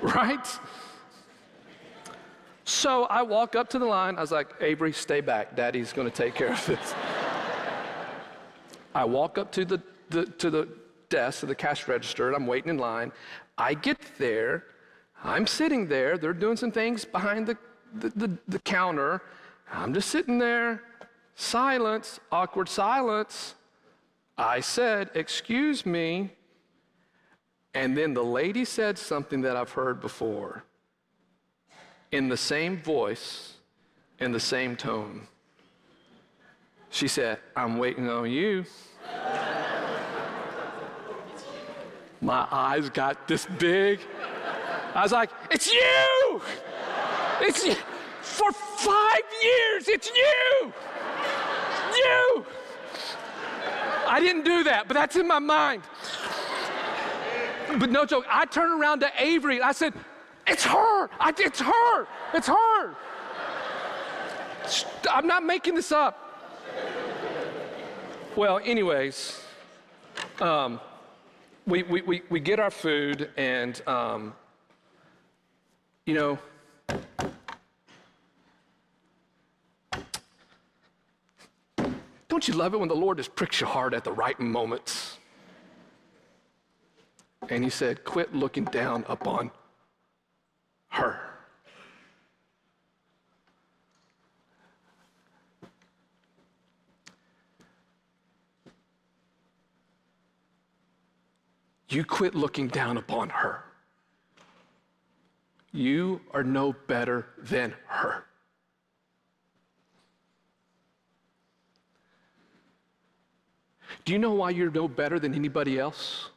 right? 0.02 0.60
So 2.64 3.04
I 3.04 3.22
walk 3.22 3.56
up 3.56 3.68
to 3.70 3.78
the 3.78 3.84
line. 3.84 4.16
I 4.16 4.20
was 4.20 4.30
like, 4.30 4.54
Avery, 4.60 4.92
stay 4.92 5.20
back. 5.20 5.56
Daddy's 5.56 5.92
going 5.92 6.08
to 6.08 6.14
take 6.14 6.34
care 6.34 6.52
of 6.52 6.66
this. 6.66 6.94
I 8.94 9.04
walk 9.04 9.38
up 9.38 9.52
to 9.52 9.64
the, 9.64 9.82
the, 10.08 10.26
to 10.26 10.50
the 10.50 10.68
desk, 11.08 11.40
to 11.40 11.46
the 11.46 11.54
cash 11.54 11.86
register, 11.88 12.28
and 12.28 12.36
I'm 12.36 12.46
waiting 12.46 12.70
in 12.70 12.78
line. 12.78 13.12
I 13.58 13.74
get 13.74 13.98
there. 14.18 14.64
I'm 15.22 15.46
sitting 15.46 15.88
there. 15.88 16.16
They're 16.16 16.32
doing 16.32 16.56
some 16.56 16.72
things 16.72 17.04
behind 17.04 17.46
the, 17.46 17.58
the, 17.94 18.08
the, 18.10 18.38
the 18.48 18.58
counter. 18.60 19.22
I'm 19.72 19.92
just 19.92 20.08
sitting 20.08 20.38
there. 20.38 20.82
Silence, 21.34 22.20
awkward 22.32 22.68
silence. 22.68 23.54
I 24.38 24.60
said, 24.60 25.10
Excuse 25.14 25.84
me. 25.84 26.30
And 27.74 27.96
then 27.96 28.14
the 28.14 28.24
lady 28.24 28.64
said 28.64 28.98
something 28.98 29.42
that 29.42 29.56
I've 29.56 29.72
heard 29.72 30.00
before 30.00 30.64
in 32.10 32.28
the 32.28 32.36
same 32.36 32.78
voice, 32.82 33.54
in 34.18 34.32
the 34.32 34.40
same 34.40 34.76
tone. 34.76 35.28
She 36.90 37.06
said, 37.06 37.38
I'm 37.54 37.78
waiting 37.78 38.08
on 38.08 38.28
you. 38.30 38.64
My 42.20 42.46
eyes 42.50 42.90
got 42.90 43.28
this 43.28 43.46
big. 43.58 44.00
I 44.94 45.02
was 45.02 45.12
like, 45.12 45.30
It's 45.50 45.72
you! 45.72 46.42
It's 47.40 47.64
you! 47.64 47.76
For 48.20 48.52
five 48.52 49.22
years, 49.42 49.88
it's 49.88 50.10
you! 50.10 50.72
You! 51.96 52.44
I 54.06 54.18
didn't 54.20 54.44
do 54.44 54.64
that, 54.64 54.88
but 54.88 54.94
that's 54.94 55.16
in 55.16 55.26
my 55.26 55.38
mind. 55.38 55.82
But 57.78 57.90
no 57.90 58.04
joke, 58.04 58.24
I 58.28 58.46
turned 58.46 58.80
around 58.80 59.00
to 59.00 59.10
Avery. 59.18 59.62
I 59.62 59.72
said, 59.72 59.94
It's 60.46 60.64
her. 60.64 61.08
I, 61.20 61.32
it's 61.38 61.60
her. 61.60 62.06
It's 62.34 62.48
her. 62.48 62.96
I'm 65.10 65.26
not 65.26 65.44
making 65.44 65.74
this 65.74 65.92
up. 65.92 66.26
Well, 68.36 68.60
anyways, 68.64 69.42
um, 70.40 70.80
we, 71.66 71.82
we, 71.82 72.02
we, 72.02 72.22
we, 72.30 72.40
get 72.40 72.60
our 72.60 72.70
food, 72.70 73.30
and, 73.36 73.80
um, 73.88 74.34
you 76.06 76.14
know, 76.14 76.38
don't 82.28 82.46
you 82.46 82.54
love 82.54 82.72
it 82.74 82.80
when 82.80 82.88
the 82.88 82.94
Lord 82.94 83.18
just 83.18 83.34
pricks 83.34 83.60
your 83.60 83.68
heart 83.68 83.94
at 83.94 84.04
the 84.04 84.12
right 84.12 84.38
moments? 84.38 85.18
And 87.50 87.64
he 87.64 87.70
said, 87.70 88.04
Quit 88.04 88.32
looking 88.32 88.64
down 88.64 89.04
upon 89.08 89.50
her. 90.88 91.20
You 101.88 102.04
quit 102.04 102.36
looking 102.36 102.68
down 102.68 102.96
upon 102.96 103.30
her. 103.30 103.64
You 105.72 106.20
are 106.32 106.44
no 106.44 106.72
better 106.86 107.26
than 107.36 107.74
her. 107.86 108.24
Do 114.04 114.12
you 114.12 114.20
know 114.20 114.34
why 114.34 114.50
you're 114.50 114.70
no 114.70 114.86
better 114.86 115.18
than 115.18 115.34
anybody 115.34 115.80
else? 115.80 116.30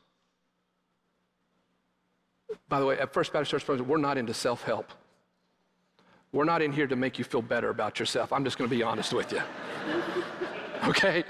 By 2.69 2.79
the 2.79 2.85
way, 2.85 2.97
at 2.99 3.13
First 3.13 3.33
Baptist 3.33 3.65
Church, 3.65 3.81
we're 3.81 3.97
not 3.97 4.17
into 4.17 4.33
self 4.33 4.63
help. 4.63 4.91
We're 6.31 6.45
not 6.45 6.61
in 6.61 6.71
here 6.71 6.87
to 6.87 6.95
make 6.95 7.19
you 7.19 7.25
feel 7.25 7.43
better 7.43 7.69
about 7.69 7.99
yourself. 7.99 8.33
I'm 8.33 8.43
just 8.43 8.57
going 8.57 8.69
to 8.69 8.75
be 8.75 8.81
honest 8.81 9.13
with 9.13 9.31
you. 9.31 9.41
okay? 10.89 11.23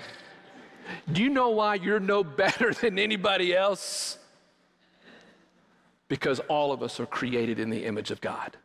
Do 1.12 1.22
you 1.22 1.30
know 1.30 1.50
why 1.50 1.76
you're 1.76 2.00
no 2.00 2.24
better 2.24 2.74
than 2.82 2.98
anybody 2.98 3.56
else? 3.56 4.18
Because 6.08 6.40
all 6.42 6.72
of 6.72 6.82
us 6.82 7.00
are 7.00 7.06
created 7.06 7.60
in 7.60 7.70
the 7.70 7.86
image 7.86 8.12
of 8.12 8.22
God. 8.22 8.56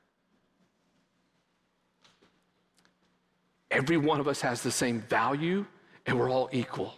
Every 3.70 3.96
one 3.96 4.20
of 4.20 4.28
us 4.28 4.40
has 4.40 4.62
the 4.62 4.70
same 4.70 5.00
value, 5.02 5.66
and 6.06 6.18
we're 6.18 6.30
all 6.30 6.48
equal. 6.52 6.94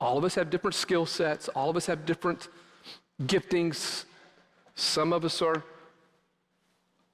All 0.00 0.16
of 0.16 0.24
us 0.24 0.34
have 0.36 0.48
different 0.48 0.74
skill 0.74 1.06
sets, 1.06 1.48
all 1.48 1.70
of 1.70 1.76
us 1.76 1.86
have 1.86 2.04
different 2.04 2.48
giftings. 3.22 4.04
Some 4.74 5.12
of 5.12 5.24
us 5.24 5.42
are 5.42 5.64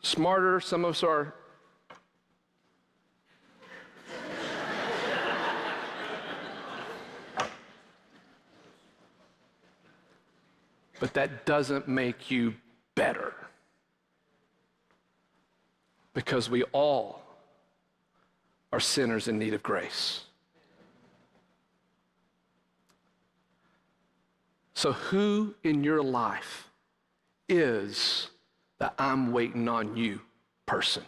smarter, 0.03 0.61
some 0.61 0.85
of 0.85 0.91
us 0.91 1.03
are 1.03 1.35
but 11.01 11.15
that 11.15 11.47
doesn't 11.47 11.89
make 11.89 12.31
you 12.31 12.55
better. 12.95 13.35
because 16.15 16.49
we 16.49 16.63
all 16.73 17.21
are 18.73 18.81
sinners 18.81 19.29
in 19.29 19.39
need 19.39 19.53
of 19.53 19.63
grace. 19.63 20.23
So, 24.85 24.93
who 24.93 25.55
in 25.63 25.83
your 25.83 26.03
life 26.03 26.69
is 27.49 28.29
the 28.79 28.93
I'm 28.99 29.33
waiting 29.33 29.67
on 29.67 29.97
you 29.97 30.21
person? 30.67 31.03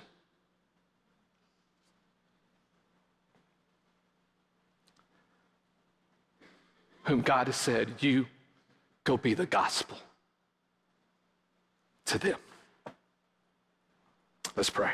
Whom 7.02 7.20
God 7.20 7.48
has 7.48 7.56
said, 7.56 7.96
You 8.00 8.24
go 9.04 9.18
be 9.18 9.34
the 9.34 9.44
gospel 9.44 9.98
to 12.06 12.16
them. 12.16 12.38
Let's 14.56 14.70
pray. 14.70 14.92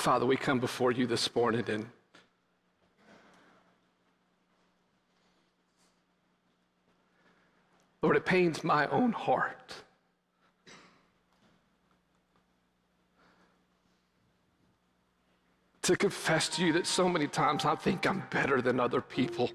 Father, 0.00 0.24
we 0.24 0.34
come 0.34 0.58
before 0.58 0.92
you 0.92 1.06
this 1.06 1.34
morning 1.34 1.62
and 1.68 1.86
Lord, 8.00 8.16
it 8.16 8.24
pains 8.24 8.64
my 8.64 8.86
own 8.86 9.12
heart. 9.12 9.74
To 15.82 15.96
confess 15.96 16.48
to 16.48 16.64
you 16.64 16.72
that 16.72 16.86
so 16.86 17.06
many 17.06 17.28
times 17.28 17.66
I 17.66 17.74
think 17.74 18.06
I'm 18.06 18.22
better 18.30 18.62
than 18.62 18.80
other 18.80 19.02
people. 19.02 19.50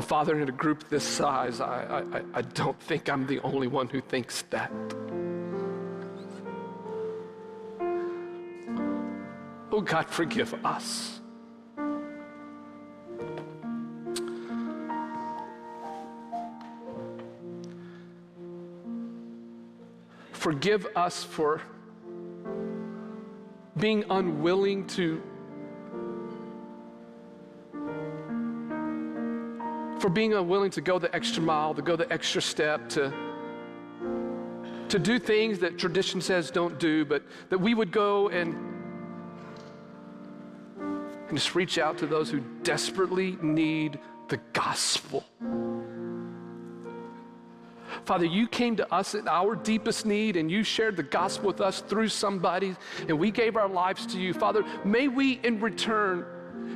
And 0.00 0.08
Father, 0.08 0.40
in 0.40 0.48
a 0.48 0.52
group 0.52 0.88
this 0.88 1.04
size, 1.04 1.60
I, 1.60 2.02
I, 2.10 2.22
I 2.32 2.40
don't 2.40 2.80
think 2.80 3.10
I'm 3.10 3.26
the 3.26 3.38
only 3.40 3.66
one 3.66 3.86
who 3.86 4.00
thinks 4.00 4.40
that. 4.48 4.72
Oh 9.70 9.82
God, 9.84 10.08
forgive 10.08 10.54
us. 10.64 11.20
Forgive 20.32 20.86
us 20.96 21.22
for 21.22 21.60
being 23.76 24.06
unwilling 24.08 24.86
to 24.86 25.22
for 30.00 30.08
being 30.08 30.32
unwilling 30.32 30.70
to 30.70 30.80
go 30.80 30.98
the 30.98 31.14
extra 31.14 31.42
mile, 31.42 31.74
to 31.74 31.82
go 31.82 31.94
the 31.94 32.10
extra 32.12 32.40
step, 32.40 32.88
to, 32.88 33.12
to 34.88 34.98
do 34.98 35.18
things 35.18 35.58
that 35.58 35.78
tradition 35.78 36.20
says 36.20 36.50
don't 36.50 36.78
do, 36.78 37.04
but 37.04 37.22
that 37.50 37.58
we 37.58 37.74
would 37.74 37.92
go 37.92 38.28
and, 38.28 38.54
and 41.28 41.36
just 41.36 41.54
reach 41.54 41.78
out 41.78 41.98
to 41.98 42.06
those 42.06 42.30
who 42.30 42.40
desperately 42.62 43.36
need 43.42 43.98
the 44.28 44.38
gospel. 44.54 45.24
Father, 48.04 48.24
you 48.24 48.48
came 48.48 48.76
to 48.76 48.92
us 48.92 49.14
in 49.14 49.28
our 49.28 49.54
deepest 49.54 50.06
need 50.06 50.36
and 50.36 50.50
you 50.50 50.62
shared 50.62 50.96
the 50.96 51.02
gospel 51.02 51.48
with 51.48 51.60
us 51.60 51.82
through 51.82 52.08
somebody, 52.08 52.74
and 53.08 53.18
we 53.18 53.30
gave 53.30 53.56
our 53.56 53.68
lives 53.68 54.06
to 54.06 54.18
you. 54.18 54.32
Father, 54.32 54.64
may 54.84 55.08
we 55.08 55.40
in 55.44 55.60
return 55.60 56.24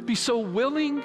be 0.04 0.14
so 0.14 0.38
willing 0.38 1.02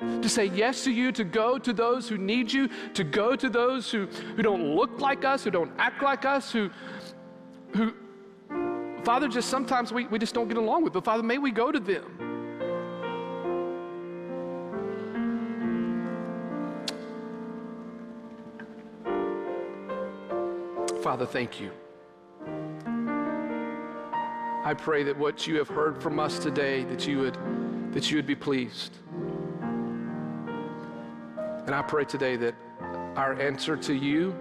to 0.00 0.28
say 0.28 0.46
yes 0.46 0.84
to 0.84 0.90
you, 0.90 1.12
to 1.12 1.24
go 1.24 1.58
to 1.58 1.72
those 1.72 2.08
who 2.08 2.18
need 2.18 2.52
you, 2.52 2.68
to 2.94 3.04
go 3.04 3.34
to 3.36 3.48
those 3.48 3.90
who, 3.90 4.06
who 4.06 4.42
don't 4.42 4.74
look 4.74 5.00
like 5.00 5.24
us, 5.24 5.44
who 5.44 5.50
don't 5.50 5.72
act 5.78 6.02
like 6.02 6.24
us, 6.24 6.52
who, 6.52 6.70
who 7.74 7.92
Father, 9.04 9.28
just 9.28 9.48
sometimes 9.48 9.92
we, 9.92 10.06
we 10.06 10.18
just 10.18 10.34
don't 10.34 10.48
get 10.48 10.56
along 10.56 10.84
with, 10.84 10.92
but 10.92 11.04
Father, 11.04 11.22
may 11.22 11.38
we 11.38 11.50
go 11.50 11.72
to 11.72 11.80
them. 11.80 12.28
Father, 21.02 21.24
thank 21.24 21.60
you. 21.60 21.70
I 24.62 24.74
pray 24.74 25.04
that 25.04 25.16
what 25.16 25.46
you 25.46 25.56
have 25.56 25.68
heard 25.68 26.02
from 26.02 26.18
us 26.18 26.38
today, 26.38 26.84
that 26.84 27.06
you 27.06 27.20
would, 27.20 27.38
that 27.94 28.10
you 28.10 28.16
would 28.16 28.26
be 28.26 28.34
pleased. 28.34 28.98
And 31.68 31.74
I 31.74 31.82
pray 31.82 32.06
today 32.06 32.36
that 32.36 32.54
our 33.14 33.38
answer 33.38 33.76
to 33.76 33.92
you 33.92 34.34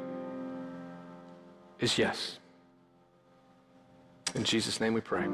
is 1.78 1.98
yes. 1.98 2.40
In 4.34 4.46
Jesus' 4.46 4.80
name 4.80 4.94
we 4.94 5.02
pray. 5.02 5.28